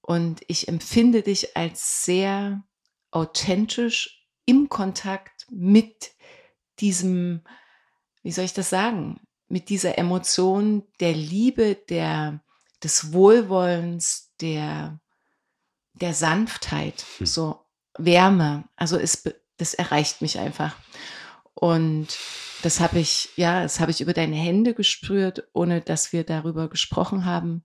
[0.00, 2.62] und ich empfinde dich als sehr
[3.10, 6.12] authentisch im Kontakt mit
[6.78, 7.42] diesem,
[8.22, 12.44] wie soll ich das sagen, mit dieser Emotion der Liebe, der,
[12.82, 15.00] des Wohlwollens, der,
[15.94, 17.26] der Sanftheit, hm.
[17.26, 17.66] so
[17.98, 18.68] Wärme.
[18.76, 19.24] Also es,
[19.56, 20.76] das erreicht mich einfach.
[21.54, 22.16] Und
[22.64, 26.70] das habe ich, ja, das habe ich über deine Hände gespürt, ohne dass wir darüber
[26.70, 27.62] gesprochen haben.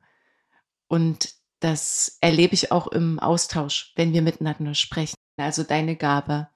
[0.88, 5.16] Und das erlebe ich auch im Austausch, wenn wir miteinander sprechen.
[5.38, 6.50] Also deine Gabe,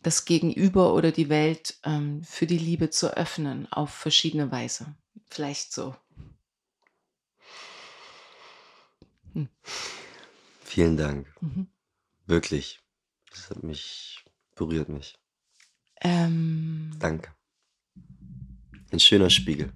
[0.00, 4.96] das Gegenüber oder die Welt ähm, für die Liebe zu öffnen auf verschiedene Weise.
[5.28, 5.94] Vielleicht so.
[9.34, 9.50] Hm.
[10.62, 11.26] Vielen Dank.
[11.42, 11.66] Mhm.
[12.24, 12.80] Wirklich.
[13.30, 14.24] Das hat mich,
[14.54, 15.18] berührt mich.
[16.02, 17.30] Ähm, Danke.
[18.92, 19.72] Ein schöner Spiegel.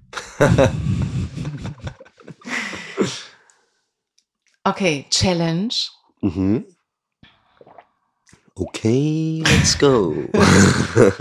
[4.64, 5.74] okay, Challenge.
[6.20, 6.66] Mhm.
[8.54, 10.14] Okay, let's go.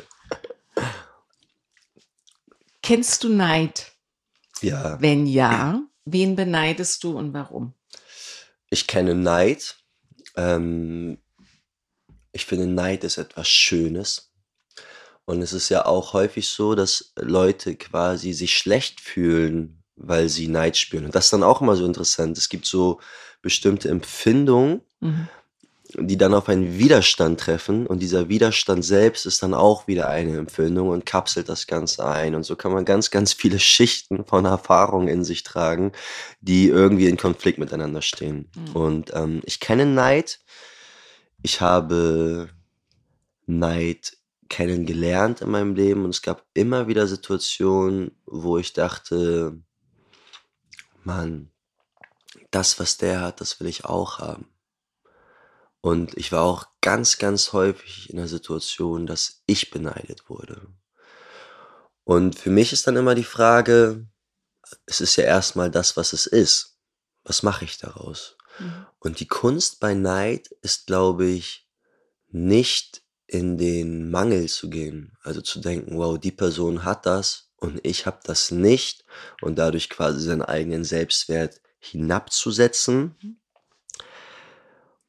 [2.82, 3.94] Kennst du Neid?
[4.62, 5.00] Ja.
[5.02, 7.74] Wenn ja, wen beneidest du und warum?
[8.70, 9.78] Ich kenne Neid.
[10.36, 11.20] Ähm,
[12.32, 14.29] ich finde, Neid ist etwas Schönes.
[15.30, 20.48] Und es ist ja auch häufig so, dass Leute quasi sich schlecht fühlen, weil sie
[20.48, 21.06] Neid spüren.
[21.06, 22.36] Und das ist dann auch immer so interessant.
[22.36, 23.00] Es gibt so
[23.44, 25.28] bestimmte Empfindungen, mhm.
[26.00, 27.86] die dann auf einen Widerstand treffen.
[27.86, 32.34] Und dieser Widerstand selbst ist dann auch wieder eine Empfindung und kapselt das Ganze ein.
[32.34, 35.92] Und so kann man ganz, ganz viele Schichten von Erfahrungen in sich tragen,
[36.42, 38.50] die irgendwie in Konflikt miteinander stehen.
[38.56, 38.76] Mhm.
[38.76, 40.40] Und ähm, ich kenne Neid.
[41.44, 42.50] Ich habe
[43.46, 44.18] Neid
[44.50, 49.62] kennengelernt in meinem Leben und es gab immer wieder Situationen, wo ich dachte,
[51.04, 51.52] Mann,
[52.52, 54.48] das, was der hat, das will ich auch haben.
[55.82, 60.68] Und ich war auch ganz, ganz häufig in der Situation, dass ich beneidet wurde.
[62.04, 64.08] Und für mich ist dann immer die Frage,
[64.86, 66.80] es ist ja erstmal das, was es ist.
[67.24, 68.36] Was mache ich daraus?
[68.60, 68.88] Mhm.
[69.00, 71.68] Und die Kunst bei Neid ist, glaube ich,
[72.28, 75.12] nicht in den Mangel zu gehen.
[75.22, 79.06] Also zu denken, wow, die Person hat das und ich habe das nicht
[79.42, 83.16] und dadurch quasi seinen eigenen Selbstwert hinabzusetzen.
[83.22, 83.36] Mhm.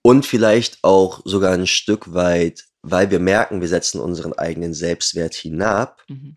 [0.02, 5.34] Und vielleicht auch sogar ein Stück weit, weil wir merken, wir setzen unseren eigenen Selbstwert
[5.34, 6.36] hinab, mhm.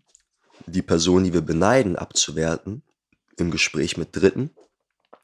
[0.66, 2.82] die Person, die wir beneiden, abzuwerten
[3.36, 4.50] im Gespräch mit Dritten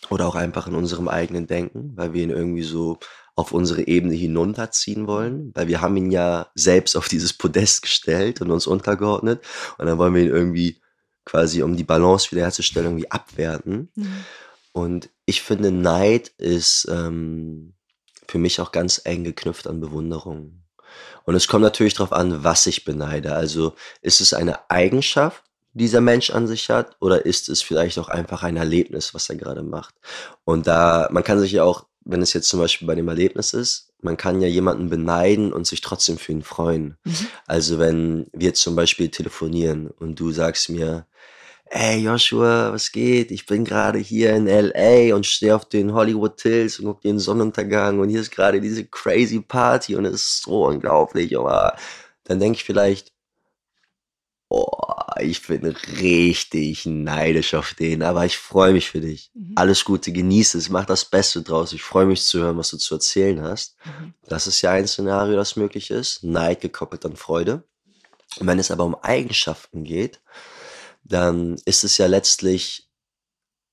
[0.08, 2.98] oder auch einfach in unserem eigenen Denken, weil wir ihn irgendwie so
[3.40, 8.40] auf unsere Ebene hinunterziehen wollen, weil wir haben ihn ja selbst auf dieses Podest gestellt
[8.40, 9.42] und uns untergeordnet
[9.78, 10.80] und dann wollen wir ihn irgendwie
[11.24, 13.90] quasi, um die Balance wiederherzustellen, irgendwie abwerten.
[13.94, 14.24] Mhm.
[14.72, 17.74] Und ich finde, Neid ist ähm,
[18.28, 20.62] für mich auch ganz eng geknüpft an Bewunderung.
[21.24, 23.34] Und es kommt natürlich darauf an, was ich beneide.
[23.34, 27.98] Also ist es eine Eigenschaft, die dieser Mensch an sich hat, oder ist es vielleicht
[27.98, 29.94] auch einfach ein Erlebnis, was er gerade macht?
[30.44, 33.52] Und da, man kann sich ja auch wenn es jetzt zum Beispiel bei dem Erlebnis
[33.52, 36.96] ist, man kann ja jemanden beneiden und sich trotzdem für ihn freuen.
[37.04, 37.26] Mhm.
[37.46, 41.06] Also wenn wir zum Beispiel telefonieren und du sagst mir,
[41.66, 43.30] ey Joshua, was geht?
[43.30, 47.18] Ich bin gerade hier in LA und stehe auf den Hollywood Hills und gucke den
[47.18, 51.76] Sonnenuntergang und hier ist gerade diese crazy Party und es ist so unglaublich, aber
[52.24, 53.12] dann denke ich vielleicht,
[54.50, 54.68] oh,
[55.20, 59.30] ich bin richtig neidisch auf den, aber ich freue mich für dich.
[59.32, 59.52] Mhm.
[59.54, 61.72] Alles Gute, genieße es, mach das Beste draus.
[61.72, 63.76] Ich freue mich zu hören, was du zu erzählen hast.
[63.84, 64.14] Mhm.
[64.26, 66.24] Das ist ja ein Szenario, das möglich ist.
[66.24, 67.62] Neid gekoppelt an Freude.
[68.38, 70.20] Und wenn es aber um Eigenschaften geht,
[71.04, 72.88] dann ist es ja letztlich,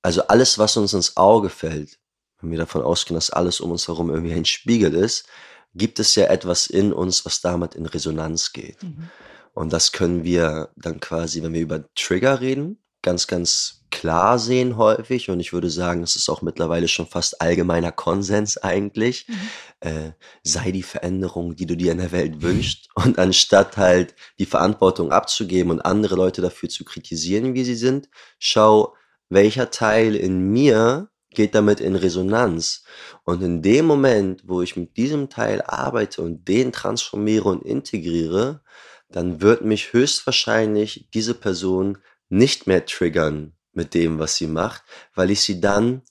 [0.04, 2.00] also alles, was uns ins Auge fällt,
[2.40, 5.28] wenn wir davon ausgehen, dass alles um uns herum irgendwie ein Spiegel ist,
[5.74, 8.82] gibt es ja etwas in uns, was damit in Resonanz geht.
[8.84, 9.10] Mhm.
[9.58, 14.78] Und das können wir dann quasi, wenn wir über Trigger reden, ganz, ganz klar sehen
[14.78, 15.32] häufig.
[15.32, 19.28] Und ich würde sagen, es ist auch mittlerweile schon fast allgemeiner Konsens eigentlich.
[19.28, 19.36] Mhm.
[19.80, 20.12] Äh,
[20.44, 22.90] sei die Veränderung, die du dir in der Welt wünschst.
[22.96, 28.10] Und anstatt halt die Verantwortung abzugeben und andere Leute dafür zu kritisieren, wie sie sind,
[28.38, 28.94] schau,
[29.30, 32.84] welcher Teil in mir geht damit in Resonanz.
[33.24, 38.62] Und in dem Moment, wo ich mit diesem Teil arbeite und den transformiere und integriere,
[39.10, 41.98] dann wird mich höchstwahrscheinlich diese Person
[42.30, 46.02] nicht mehr triggern mit dem, was sie macht, weil ich sie dann,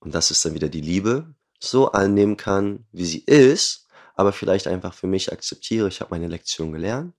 [0.00, 4.66] und das ist dann wieder die Liebe, so annehmen kann, wie sie ist, aber vielleicht
[4.66, 7.14] einfach für mich akzeptiere, ich habe meine Lektion gelernt,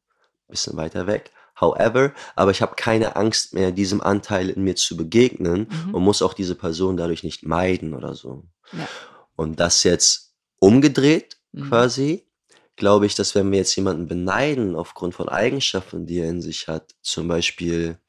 [0.48, 4.98] bisschen weiter weg, however, aber ich habe keine Angst mehr, diesem Anteil in mir zu
[4.98, 5.96] begegnen mhm.
[5.96, 8.44] und muss auch diese Person dadurch nicht meiden oder so.
[8.74, 8.88] Ja.
[9.36, 11.70] Und das jetzt umgedreht mhm.
[11.70, 12.28] quasi,
[12.82, 16.68] glaube ich, dass wenn wir jetzt jemanden beneiden aufgrund von Eigenschaften, die er in sich
[16.68, 18.00] hat, zum Beispiel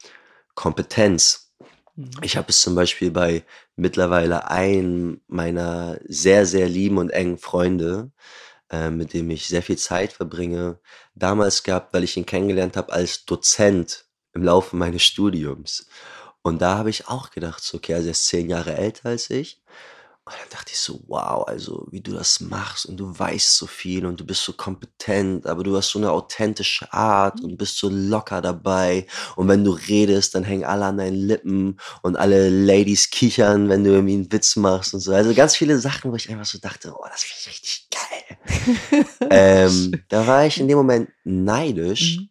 [0.55, 1.53] Kompetenz.
[1.95, 2.09] Mhm.
[2.23, 3.43] Ich habe es zum Beispiel bei
[3.75, 8.11] mittlerweile einem meiner sehr, sehr lieben und engen Freunde,
[8.71, 10.79] äh, mit dem ich sehr viel Zeit verbringe,
[11.13, 15.87] damals gehabt, weil ich ihn kennengelernt habe als Dozent im Laufe meines Studiums.
[16.41, 19.29] Und da habe ich auch gedacht, so, okay, also er ist zehn Jahre älter als
[19.29, 19.61] ich.
[20.25, 23.67] Und dann dachte ich so, wow, also wie du das machst und du weißt so
[23.67, 27.77] viel und du bist so kompetent, aber du hast so eine authentische Art und bist
[27.77, 29.05] so locker dabei.
[29.35, 33.83] Und wenn du redest, dann hängen alle an deinen Lippen und alle Ladies kichern, wenn
[33.83, 35.13] du irgendwie einen Witz machst und so.
[35.13, 39.05] Also ganz viele Sachen, wo ich einfach so dachte, oh, das finde ich richtig geil.
[39.29, 42.29] ähm, da war ich in dem Moment neidisch, mhm.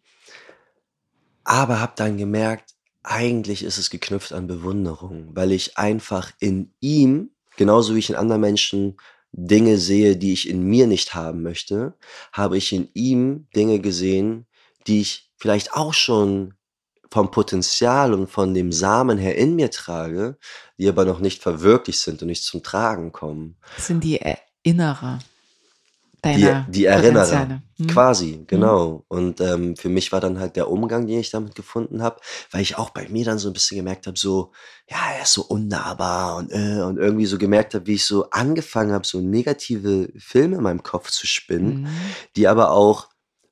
[1.43, 2.71] aber habe dann gemerkt,
[3.03, 8.15] eigentlich ist es geknüpft an Bewunderung, weil ich einfach in ihm Genauso wie ich in
[8.15, 8.97] anderen Menschen
[9.31, 11.95] Dinge sehe, die ich in mir nicht haben möchte,
[12.31, 14.45] habe ich in ihm Dinge gesehen,
[14.87, 16.53] die ich vielleicht auch schon
[17.11, 20.37] vom Potenzial und von dem Samen her in mir trage,
[20.77, 23.57] die aber noch nicht verwirklicht sind und nicht zum Tragen kommen.
[23.75, 25.19] Das sind die Erinnerer
[26.23, 27.61] deiner die, die Erinnerer.
[27.77, 27.87] Hm?
[27.87, 28.47] Quasi, hm.
[28.47, 28.97] genau.
[28.97, 29.03] Hm.
[29.07, 32.19] Und ähm, für mich war dann halt der Umgang, den ich damit gefunden habe,
[32.51, 34.51] weil ich auch bei mir dann so ein bisschen gemerkt habe, so,
[34.89, 38.29] ja, er ist so unnahbar und, äh, und irgendwie so gemerkt habe, wie ich so
[38.31, 41.93] angefangen habe, so negative Filme in meinem Kopf zu spinnen, hm.
[42.35, 43.09] die aber auch,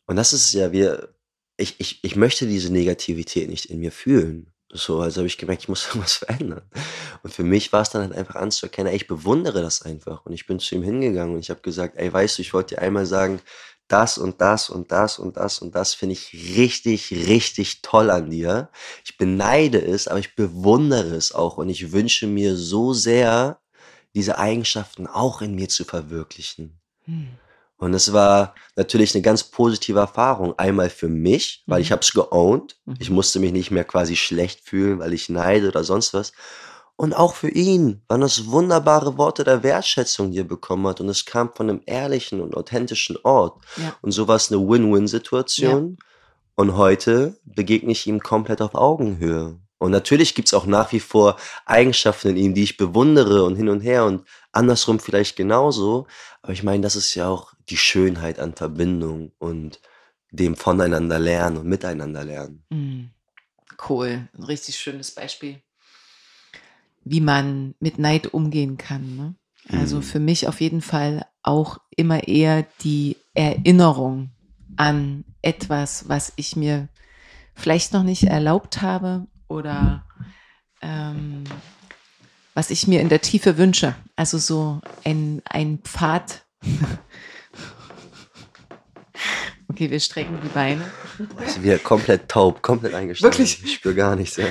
[0.08, 1.14] und das ist ja, wir,
[1.58, 4.51] ich, ich, ich möchte diese Negativität nicht in mir fühlen.
[4.74, 6.62] So, also habe ich gemerkt, ich muss irgendwas verändern.
[7.24, 10.26] Und für mich war es dann halt einfach anzuerkennen, ey, ich bewundere das einfach.
[10.26, 12.76] Und ich bin zu ihm hingegangen und ich habe gesagt, ey, weißt du, ich wollte
[12.76, 13.42] dir einmal sagen,
[13.88, 18.30] das und das und das und das und das finde ich richtig, richtig toll an
[18.30, 18.70] dir.
[19.04, 23.60] Ich beneide es, aber ich bewundere es auch und ich wünsche mir so sehr,
[24.14, 26.80] diese Eigenschaften auch in mir zu verwirklichen.
[27.04, 27.28] Hm.
[27.82, 30.54] Und es war natürlich eine ganz positive Erfahrung.
[30.60, 31.94] Einmal für mich, weil ich mhm.
[31.94, 32.78] habe es geowned.
[32.86, 32.96] Mhm.
[33.00, 36.32] Ich musste mich nicht mehr quasi schlecht fühlen, weil ich neide oder sonst was.
[36.96, 41.02] Und auch für ihn waren das wunderbare Worte der Wertschätzung, die er bekommen hat.
[41.02, 43.60] Und es kam von einem ehrlichen und authentischen Ort.
[43.78, 43.96] Ja.
[44.02, 45.98] Und so war es eine Win-Win-Situation.
[46.00, 46.06] Ja.
[46.54, 49.58] Und heute begegne ich ihm komplett auf Augenhöhe.
[49.80, 53.70] Und natürlich gibt's auch nach wie vor Eigenschaften in ihm, die ich bewundere und hin
[53.70, 56.06] und her und andersrum vielleicht genauso.
[56.44, 59.80] Aber ich meine, das ist ja auch die Schönheit an Verbindung und
[60.32, 62.64] dem Voneinander lernen und miteinander lernen.
[62.70, 63.06] Mm,
[63.90, 65.62] cool, ein richtig schönes Beispiel,
[67.04, 69.16] wie man mit Neid umgehen kann.
[69.16, 69.36] Ne?
[69.70, 70.04] Also mm.
[70.04, 74.32] für mich auf jeden Fall auch immer eher die Erinnerung
[74.78, 76.88] an etwas, was ich mir
[77.56, 80.06] vielleicht noch nicht erlaubt habe oder
[80.82, 81.44] ähm,
[82.54, 83.96] was ich mir in der Tiefe wünsche.
[84.16, 86.46] Also so ein, ein Pfad.
[89.72, 90.92] okay, wir strecken die Beine.
[91.38, 93.34] Also wieder komplett taub, komplett eingestellt.
[93.34, 93.64] Wirklich?
[93.64, 94.36] Ich spüre gar nichts.
[94.36, 94.48] Ja.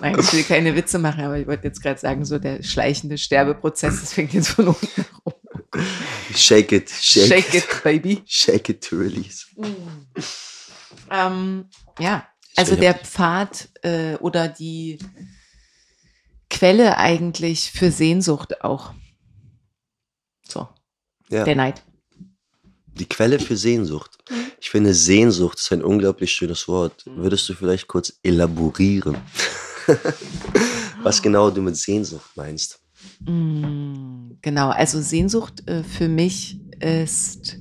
[0.00, 3.16] Nein, ich will keine Witze machen, aber ich wollte jetzt gerade sagen, so der schleichende
[3.16, 5.86] Sterbeprozess, das fängt jetzt von unten oben.
[6.34, 8.22] Shake it, shake, shake it, baby.
[8.26, 9.46] Shake it to release.
[9.56, 9.64] Mm.
[11.10, 14.98] Ähm, ja, also der Pfad äh, oder die
[16.50, 18.92] Quelle eigentlich für Sehnsucht auch.
[20.46, 20.68] So.
[21.28, 21.44] Ja.
[21.44, 21.82] Der Neid.
[22.86, 24.18] Die Quelle für Sehnsucht.
[24.60, 27.04] Ich finde, Sehnsucht ist ein unglaublich schönes Wort.
[27.06, 29.16] Würdest du vielleicht kurz elaborieren,
[31.02, 32.80] was genau du mit Sehnsucht meinst?
[33.20, 37.58] Mm, genau, also Sehnsucht äh, für mich ist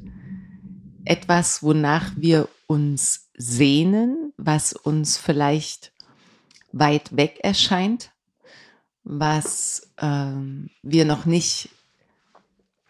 [1.03, 5.91] etwas, wonach wir uns sehnen, was uns vielleicht
[6.71, 8.13] weit weg erscheint
[9.03, 11.69] was ähm, wir noch nicht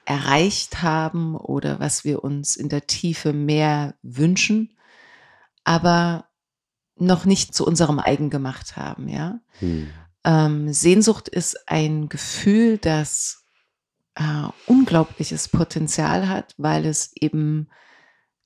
[0.05, 4.77] erreicht haben oder was wir uns in der Tiefe mehr wünschen,
[5.63, 6.25] aber
[6.95, 9.39] noch nicht zu unserem eigen gemacht haben, ja.
[9.59, 9.89] Hm.
[10.25, 13.43] Ähm, Sehnsucht ist ein Gefühl, das
[14.15, 17.69] äh, unglaubliches Potenzial hat, weil es eben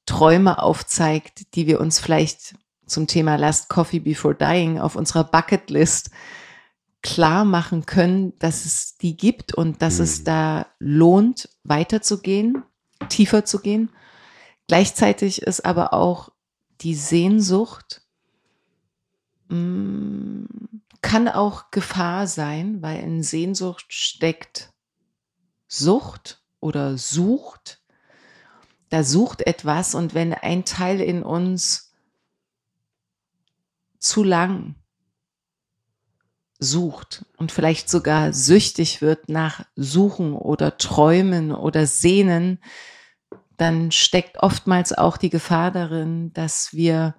[0.06, 2.56] Träume aufzeigt, die wir uns vielleicht
[2.86, 6.10] zum Thema Last Coffee Before Dying auf unserer Bucketlist
[7.08, 10.04] klar machen können, dass es die gibt und dass mhm.
[10.04, 12.64] es da lohnt, weiterzugehen,
[13.08, 13.90] tiefer zu gehen.
[14.68, 16.30] Gleichzeitig ist aber auch
[16.82, 18.02] die Sehnsucht,
[19.48, 20.48] mh, mm,
[21.02, 24.74] kann auch Gefahr sein, weil in Sehnsucht steckt
[25.70, 27.82] Sucht oder sucht.
[28.90, 31.94] Da sucht etwas und wenn ein Teil in uns
[34.00, 34.76] zu lang
[36.60, 42.60] sucht und vielleicht sogar süchtig wird nach Suchen oder Träumen oder Sehnen,
[43.58, 47.16] dann steckt oftmals auch die Gefahr darin, dass wir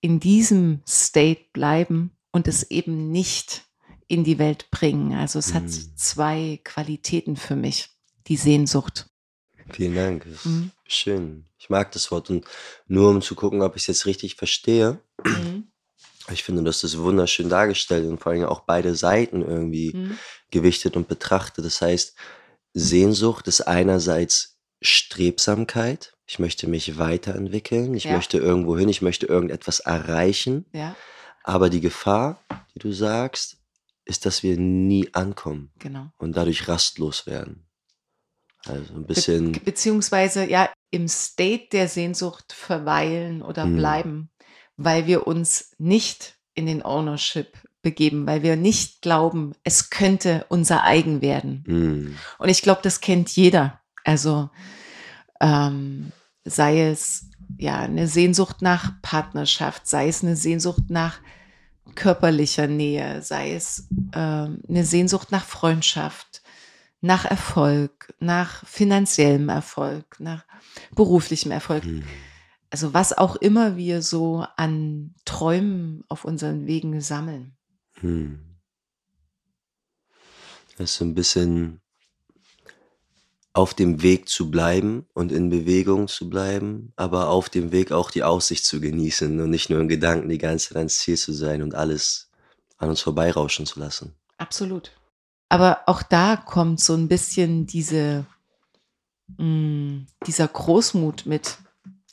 [0.00, 3.64] in diesem State bleiben und es eben nicht
[4.08, 5.14] in die Welt bringen.
[5.14, 5.54] Also es mhm.
[5.54, 7.90] hat zwei Qualitäten für mich,
[8.26, 9.08] die Sehnsucht.
[9.72, 10.26] Vielen Dank.
[10.44, 10.72] Mhm.
[10.86, 11.46] Schön.
[11.58, 12.30] Ich mag das Wort.
[12.30, 12.44] Und
[12.88, 15.69] nur um zu gucken, ob ich es jetzt richtig verstehe, mhm.
[16.32, 20.18] Ich finde, das ist wunderschön dargestellt und vor allem auch beide Seiten irgendwie mhm.
[20.50, 21.64] gewichtet und betrachtet.
[21.64, 22.14] Das heißt,
[22.72, 26.14] Sehnsucht ist einerseits Strebsamkeit.
[26.26, 27.94] Ich möchte mich weiterentwickeln.
[27.94, 28.12] Ich ja.
[28.12, 28.88] möchte irgendwo hin.
[28.88, 30.66] Ich möchte irgendetwas erreichen.
[30.72, 30.94] Ja.
[31.42, 32.42] Aber die Gefahr,
[32.74, 33.58] die du sagst,
[34.04, 35.72] ist, dass wir nie ankommen.
[35.78, 36.06] Genau.
[36.18, 37.66] Und dadurch rastlos werden.
[38.66, 39.52] Also ein bisschen.
[39.52, 43.76] Be beziehungsweise ja im State der Sehnsucht verweilen oder mhm.
[43.76, 44.30] bleiben
[44.82, 47.52] weil wir uns nicht in den Ownership
[47.82, 51.64] begeben, weil wir nicht glauben, es könnte unser eigen werden.
[51.66, 52.16] Mm.
[52.38, 53.80] Und ich glaube, das kennt jeder.
[54.04, 54.48] Also
[55.40, 56.12] ähm,
[56.44, 57.26] sei es
[57.58, 61.20] ja eine Sehnsucht nach Partnerschaft, sei es eine Sehnsucht nach
[61.94, 66.42] körperlicher Nähe, sei es ähm, eine Sehnsucht nach Freundschaft,
[67.02, 70.44] nach Erfolg, nach finanziellem Erfolg, nach
[70.94, 71.84] beruflichem Erfolg.
[71.84, 72.02] Mm
[72.70, 77.56] also was auch immer wir so an Träumen auf unseren Wegen sammeln.
[78.00, 78.40] Hm.
[80.78, 81.80] Das ist so ein bisschen
[83.52, 88.10] auf dem Weg zu bleiben und in Bewegung zu bleiben, aber auf dem Weg auch
[88.10, 91.32] die Aussicht zu genießen und nicht nur in Gedanken die ganze Zeit ans Ziel zu
[91.32, 92.30] sein und alles
[92.78, 94.14] an uns vorbeirauschen zu lassen.
[94.38, 94.92] Absolut.
[95.48, 98.24] Aber auch da kommt so ein bisschen diese,
[99.36, 101.58] mh, mm, dieser Großmut mit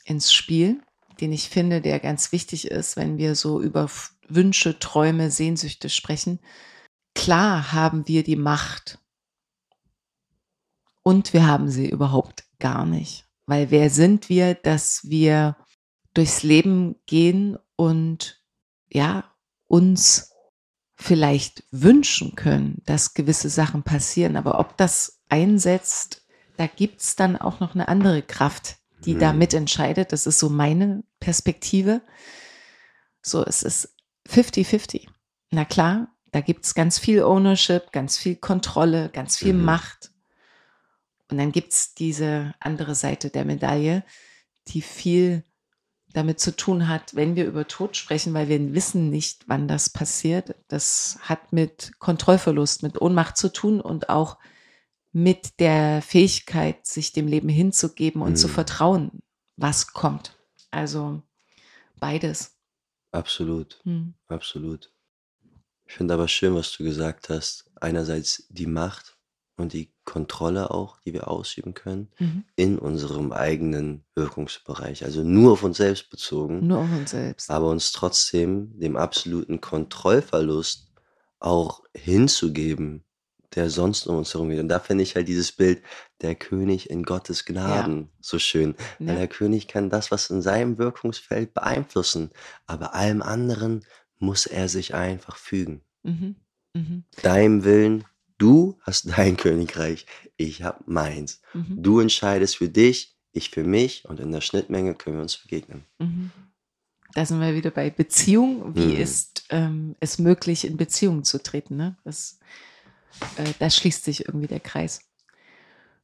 [0.08, 0.82] ins Spiel,
[1.20, 3.90] den ich finde, der ganz wichtig ist, wenn wir so über
[4.28, 6.38] Wünsche, Träume, Sehnsüchte sprechen.
[7.14, 8.98] Klar haben wir die Macht
[11.02, 13.26] und wir haben sie überhaupt gar nicht.
[13.46, 15.56] Weil wer sind wir, dass wir
[16.14, 18.42] durchs Leben gehen und
[18.90, 19.24] ja,
[19.66, 20.32] uns
[20.96, 24.36] vielleicht wünschen können, dass gewisse Sachen passieren.
[24.36, 26.26] Aber ob das einsetzt,
[26.56, 29.20] da gibt es dann auch noch eine andere Kraft, die mhm.
[29.20, 30.12] da mitentscheidet.
[30.12, 32.02] Das ist so meine Perspektive.
[33.22, 33.94] So, es ist
[34.28, 35.08] 50-50.
[35.50, 39.64] Na klar, da gibt es ganz viel Ownership, ganz viel Kontrolle, ganz viel mhm.
[39.64, 40.10] Macht.
[41.30, 44.04] Und dann gibt es diese andere Seite der Medaille,
[44.68, 45.44] die viel
[46.12, 49.90] damit zu tun hat, wenn wir über Tod sprechen, weil wir wissen nicht, wann das
[49.90, 50.54] passiert.
[50.68, 54.38] Das hat mit Kontrollverlust, mit Ohnmacht zu tun und auch
[55.18, 58.36] mit der Fähigkeit, sich dem Leben hinzugeben und mhm.
[58.36, 59.10] zu vertrauen,
[59.56, 60.36] was kommt.
[60.70, 61.22] Also
[61.98, 62.56] beides.
[63.10, 64.14] Absolut, mhm.
[64.28, 64.92] absolut.
[65.86, 67.68] Ich finde aber schön, was du gesagt hast.
[67.80, 69.16] Einerseits die Macht
[69.56, 72.44] und die Kontrolle auch, die wir ausüben können mhm.
[72.54, 75.04] in unserem eigenen Wirkungsbereich.
[75.04, 76.64] Also nur auf uns selbst bezogen.
[76.64, 77.50] Nur auf uns selbst.
[77.50, 80.92] Aber uns trotzdem dem absoluten Kontrollverlust
[81.40, 83.02] auch hinzugeben
[83.54, 84.60] der sonst um uns herum geht.
[84.60, 85.82] Und da finde ich halt dieses Bild,
[86.20, 88.08] der König in Gottes Gnaden ja.
[88.20, 88.74] so schön.
[88.98, 92.30] Weil der König kann das, was in seinem Wirkungsfeld beeinflussen,
[92.66, 93.84] aber allem anderen
[94.18, 95.82] muss er sich einfach fügen.
[96.02, 96.36] Mhm.
[96.74, 97.04] Mhm.
[97.22, 98.04] Deinem Willen,
[98.36, 100.06] du hast dein Königreich,
[100.36, 101.40] ich habe meins.
[101.54, 101.82] Mhm.
[101.82, 105.84] Du entscheidest für dich, ich für mich und in der Schnittmenge können wir uns begegnen.
[105.98, 106.30] Mhm.
[107.14, 108.74] Da sind wir wieder bei Beziehung.
[108.74, 108.96] Wie mhm.
[108.96, 111.76] ist ähm, es möglich, in Beziehung zu treten?
[111.76, 111.96] Ne?
[112.04, 112.38] Das
[113.36, 115.00] äh, da schließt sich irgendwie der Kreis.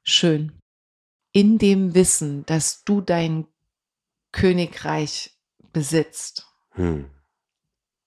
[0.03, 0.53] Schön.
[1.33, 3.47] In dem Wissen, dass du dein
[4.33, 5.37] Königreich
[5.73, 7.11] besitzt, hm.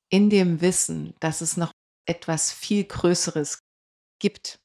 [0.10, 1.72] in dem Wissen, dass es noch
[2.06, 3.60] etwas viel Größeres
[4.20, 4.60] gibt,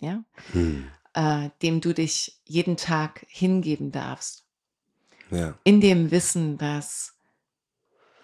[0.00, 0.90] ja, Hm.
[1.14, 4.44] äh, dem du dich jeden Tag hingeben darfst.
[5.30, 5.58] Ja.
[5.64, 7.14] In dem Wissen, dass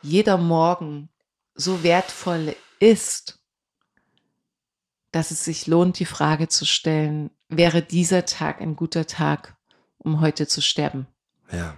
[0.02, 1.10] jeder Morgen
[1.54, 3.43] so wertvoll ist,
[5.14, 9.56] dass es sich lohnt, die Frage zu stellen, wäre dieser Tag ein guter Tag,
[9.98, 11.06] um heute zu sterben?
[11.52, 11.76] Ja.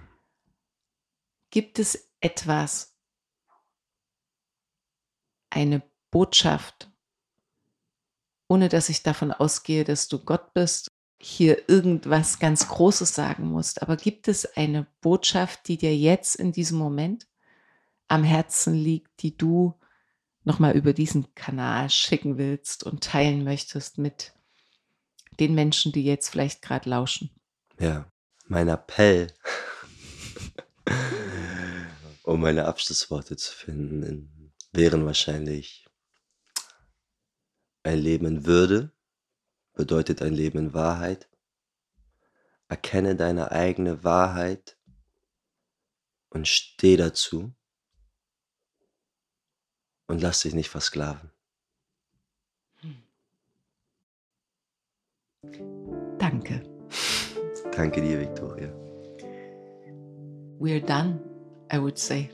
[1.51, 2.95] Gibt es etwas,
[5.51, 6.89] eine Botschaft,
[8.47, 10.87] ohne dass ich davon ausgehe, dass du Gott bist,
[11.19, 16.51] hier irgendwas ganz Großes sagen musst, aber gibt es eine Botschaft, die dir jetzt in
[16.51, 17.27] diesem Moment
[18.07, 19.73] am Herzen liegt, die du
[20.47, 24.33] nochmal über diesen Kanal schicken willst und teilen möchtest mit
[25.39, 27.29] den Menschen, die jetzt vielleicht gerade lauschen?
[27.79, 28.11] Ja.
[28.49, 29.27] Mein Appell,
[32.23, 35.85] um meine Abschlussworte zu finden, wären wahrscheinlich
[37.83, 38.93] ein Leben in Würde
[39.73, 41.29] bedeutet ein Leben in Wahrheit.
[42.69, 44.77] Erkenne deine eigene Wahrheit
[46.29, 47.53] und steh dazu
[50.07, 51.29] und lass dich nicht versklaven.
[56.17, 56.63] Danke.
[57.75, 58.69] Danke dir, Victoria.
[60.59, 61.19] We're done,
[61.71, 62.29] I would say.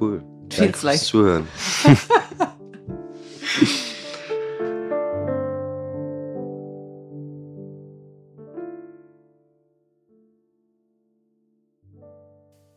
[0.00, 0.20] Cool.
[0.48, 1.46] Danke fürs like- Zuhören.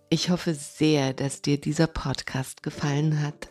[0.09, 3.50] Ich hoffe sehr, dass dir dieser Podcast gefallen hat